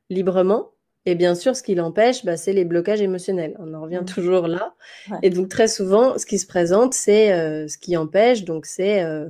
librement. 0.10 0.72
Et 1.10 1.16
bien 1.16 1.34
sûr, 1.34 1.56
ce 1.56 1.64
qui 1.64 1.74
l'empêche, 1.74 2.24
bah, 2.24 2.38
c'est 2.38 2.54
les 2.54 2.66
blocages 2.66 3.02
émotionnels. 3.02 3.56
On 3.58 3.74
en 3.74 3.82
revient 3.82 4.02
mmh. 4.04 4.14
toujours 4.14 4.48
là. 4.48 4.76
Et 5.24 5.32
donc, 5.32 5.50
très 5.50 5.68
souvent, 5.68 6.20
ce 6.20 6.28
qui 6.28 6.38
se 6.38 6.46
présente, 6.46 6.94
c'est 6.94 7.34
euh, 7.34 7.68
ce 7.68 7.80
qui 7.80 7.98
empêche. 7.98 8.44
Donc, 8.44 8.68
c'est 8.68 9.02
euh, 9.04 9.28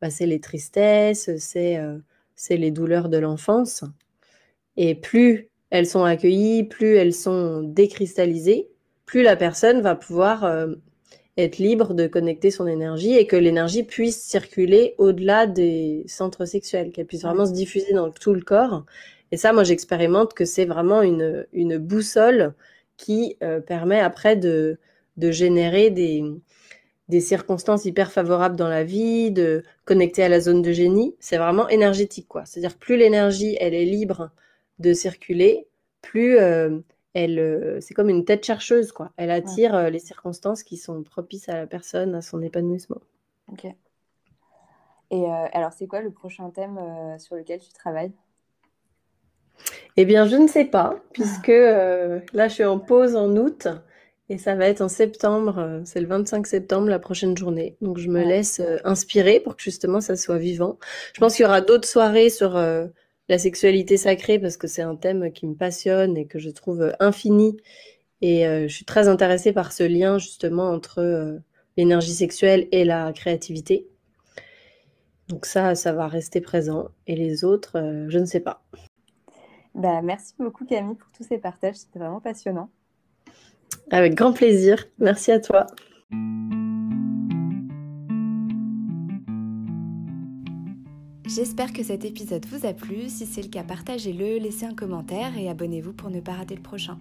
bah, 0.00 0.08
les 0.18 0.40
tristesses, 0.40 1.28
euh, 1.28 1.98
c'est 2.34 2.56
les 2.56 2.72
douleurs 2.72 3.08
de 3.08 3.18
l'enfance. 3.18 3.84
Et 4.76 4.96
plus 4.96 5.48
elles 5.70 5.86
sont 5.86 6.02
accueillies, 6.02 6.64
plus 6.64 6.96
elles 6.96 7.14
sont 7.14 7.62
décristallisées, 7.62 8.68
plus 9.06 9.22
la 9.22 9.36
personne 9.36 9.80
va 9.80 9.94
pouvoir 9.94 10.66
être 11.38 11.58
libre 11.58 11.94
de 11.94 12.06
connecter 12.06 12.50
son 12.50 12.66
énergie 12.66 13.14
et 13.14 13.26
que 13.26 13.36
l'énergie 13.36 13.84
puisse 13.84 14.22
circuler 14.22 14.94
au-delà 14.98 15.46
des 15.46 16.04
centres 16.08 16.44
sexuels, 16.44 16.90
qu'elle 16.90 17.06
puisse 17.06 17.22
vraiment 17.22 17.46
se 17.46 17.52
diffuser 17.52 17.94
dans 17.94 18.10
tout 18.10 18.34
le 18.34 18.42
corps 18.42 18.84
et 19.32 19.38
ça, 19.38 19.54
moi, 19.54 19.64
j'expérimente 19.64 20.34
que 20.34 20.44
c'est 20.44 20.66
vraiment 20.66 21.00
une, 21.00 21.46
une, 21.54 21.78
boussole 21.78 22.54
qui 22.98 23.38
euh, 23.42 23.60
permet 23.60 23.98
après 23.98 24.36
de, 24.36 24.78
de 25.16 25.30
générer 25.30 25.88
des, 25.88 26.22
des, 27.08 27.20
circonstances 27.20 27.86
hyper 27.86 28.12
favorables 28.12 28.56
dans 28.56 28.68
la 28.68 28.84
vie, 28.84 29.30
de 29.30 29.62
connecter 29.86 30.22
à 30.22 30.28
la 30.28 30.38
zone 30.38 30.60
de 30.60 30.70
génie. 30.72 31.16
C'est 31.18 31.38
vraiment 31.38 31.66
énergétique, 31.70 32.28
quoi. 32.28 32.44
C'est-à-dire 32.44 32.76
plus 32.76 32.98
l'énergie, 32.98 33.56
elle 33.58 33.72
est 33.72 33.86
libre 33.86 34.30
de 34.78 34.92
circuler, 34.92 35.66
plus 36.02 36.38
euh, 36.38 36.80
elle, 37.14 37.38
euh, 37.38 37.80
c'est 37.80 37.94
comme 37.94 38.10
une 38.10 38.26
tête 38.26 38.44
chercheuse, 38.44 38.92
quoi. 38.92 39.12
Elle 39.16 39.30
attire 39.30 39.88
les 39.88 39.98
circonstances 39.98 40.62
qui 40.62 40.76
sont 40.76 41.02
propices 41.02 41.48
à 41.48 41.54
la 41.54 41.66
personne, 41.66 42.14
à 42.14 42.20
son 42.20 42.42
épanouissement. 42.42 43.00
Ok. 43.50 43.64
Et 45.10 45.24
alors, 45.26 45.72
c'est 45.72 45.86
quoi 45.86 46.00
le 46.00 46.10
prochain 46.10 46.48
thème 46.50 46.80
sur 47.18 47.36
lequel 47.36 47.60
tu 47.60 47.70
travailles? 47.72 48.12
Eh 49.96 50.04
bien, 50.04 50.26
je 50.26 50.36
ne 50.36 50.48
sais 50.48 50.64
pas, 50.64 50.96
puisque 51.12 51.50
euh, 51.50 52.20
là, 52.32 52.48
je 52.48 52.54
suis 52.54 52.64
en 52.64 52.78
pause 52.78 53.14
en 53.14 53.36
août 53.36 53.68
et 54.30 54.38
ça 54.38 54.54
va 54.54 54.66
être 54.66 54.80
en 54.80 54.88
septembre. 54.88 55.58
Euh, 55.58 55.80
c'est 55.84 56.00
le 56.00 56.06
25 56.06 56.46
septembre, 56.46 56.88
la 56.88 56.98
prochaine 56.98 57.36
journée. 57.36 57.76
Donc, 57.82 57.98
je 57.98 58.08
me 58.08 58.22
laisse 58.24 58.60
euh, 58.60 58.78
inspirer 58.84 59.40
pour 59.40 59.56
que 59.56 59.62
justement 59.62 60.00
ça 60.00 60.16
soit 60.16 60.38
vivant. 60.38 60.78
Je 61.12 61.20
pense 61.20 61.36
qu'il 61.36 61.42
y 61.42 61.46
aura 61.46 61.60
d'autres 61.60 61.88
soirées 61.88 62.30
sur 62.30 62.54
la 63.28 63.38
sexualité 63.38 63.96
sacrée 63.96 64.38
parce 64.38 64.56
que 64.56 64.66
c'est 64.66 64.82
un 64.82 64.96
thème 64.96 65.30
qui 65.32 65.46
me 65.46 65.54
passionne 65.54 66.16
et 66.16 66.26
que 66.26 66.38
je 66.38 66.50
trouve 66.50 66.92
infini. 66.98 67.58
Et 68.22 68.44
je 68.44 68.72
suis 68.72 68.84
très 68.84 69.08
intéressée 69.08 69.52
par 69.52 69.72
ce 69.72 69.82
lien 69.82 70.18
justement 70.18 70.70
entre 70.70 71.40
l'énergie 71.76 72.14
sexuelle 72.14 72.68
et 72.72 72.84
la 72.84 73.12
créativité. 73.12 73.88
Donc 75.28 75.46
ça, 75.46 75.74
ça 75.74 75.92
va 75.92 76.08
rester 76.08 76.40
présent. 76.40 76.88
Et 77.06 77.16
les 77.16 77.44
autres, 77.44 77.72
je 78.08 78.18
ne 78.18 78.26
sais 78.26 78.40
pas. 78.40 78.62
Bah, 79.74 80.02
merci 80.02 80.34
beaucoup 80.38 80.64
Camille 80.64 80.96
pour 80.96 81.10
tous 81.16 81.24
ces 81.24 81.38
partages, 81.38 81.76
c'était 81.76 81.98
vraiment 81.98 82.20
passionnant. 82.20 82.70
Avec 83.90 84.14
grand 84.14 84.32
plaisir, 84.32 84.84
merci 84.98 85.32
à 85.32 85.40
toi. 85.40 85.66
J'espère 91.34 91.72
que 91.72 91.82
cet 91.82 92.04
épisode 92.04 92.44
vous 92.46 92.66
a 92.66 92.74
plu. 92.74 93.08
Si 93.08 93.24
c'est 93.24 93.40
le 93.40 93.48
cas, 93.48 93.62
partagez-le, 93.62 94.36
laissez 94.36 94.66
un 94.66 94.74
commentaire 94.74 95.38
et 95.38 95.48
abonnez-vous 95.48 95.94
pour 95.94 96.10
ne 96.10 96.20
pas 96.20 96.32
rater 96.32 96.54
le 96.54 96.60
prochain. 96.60 96.98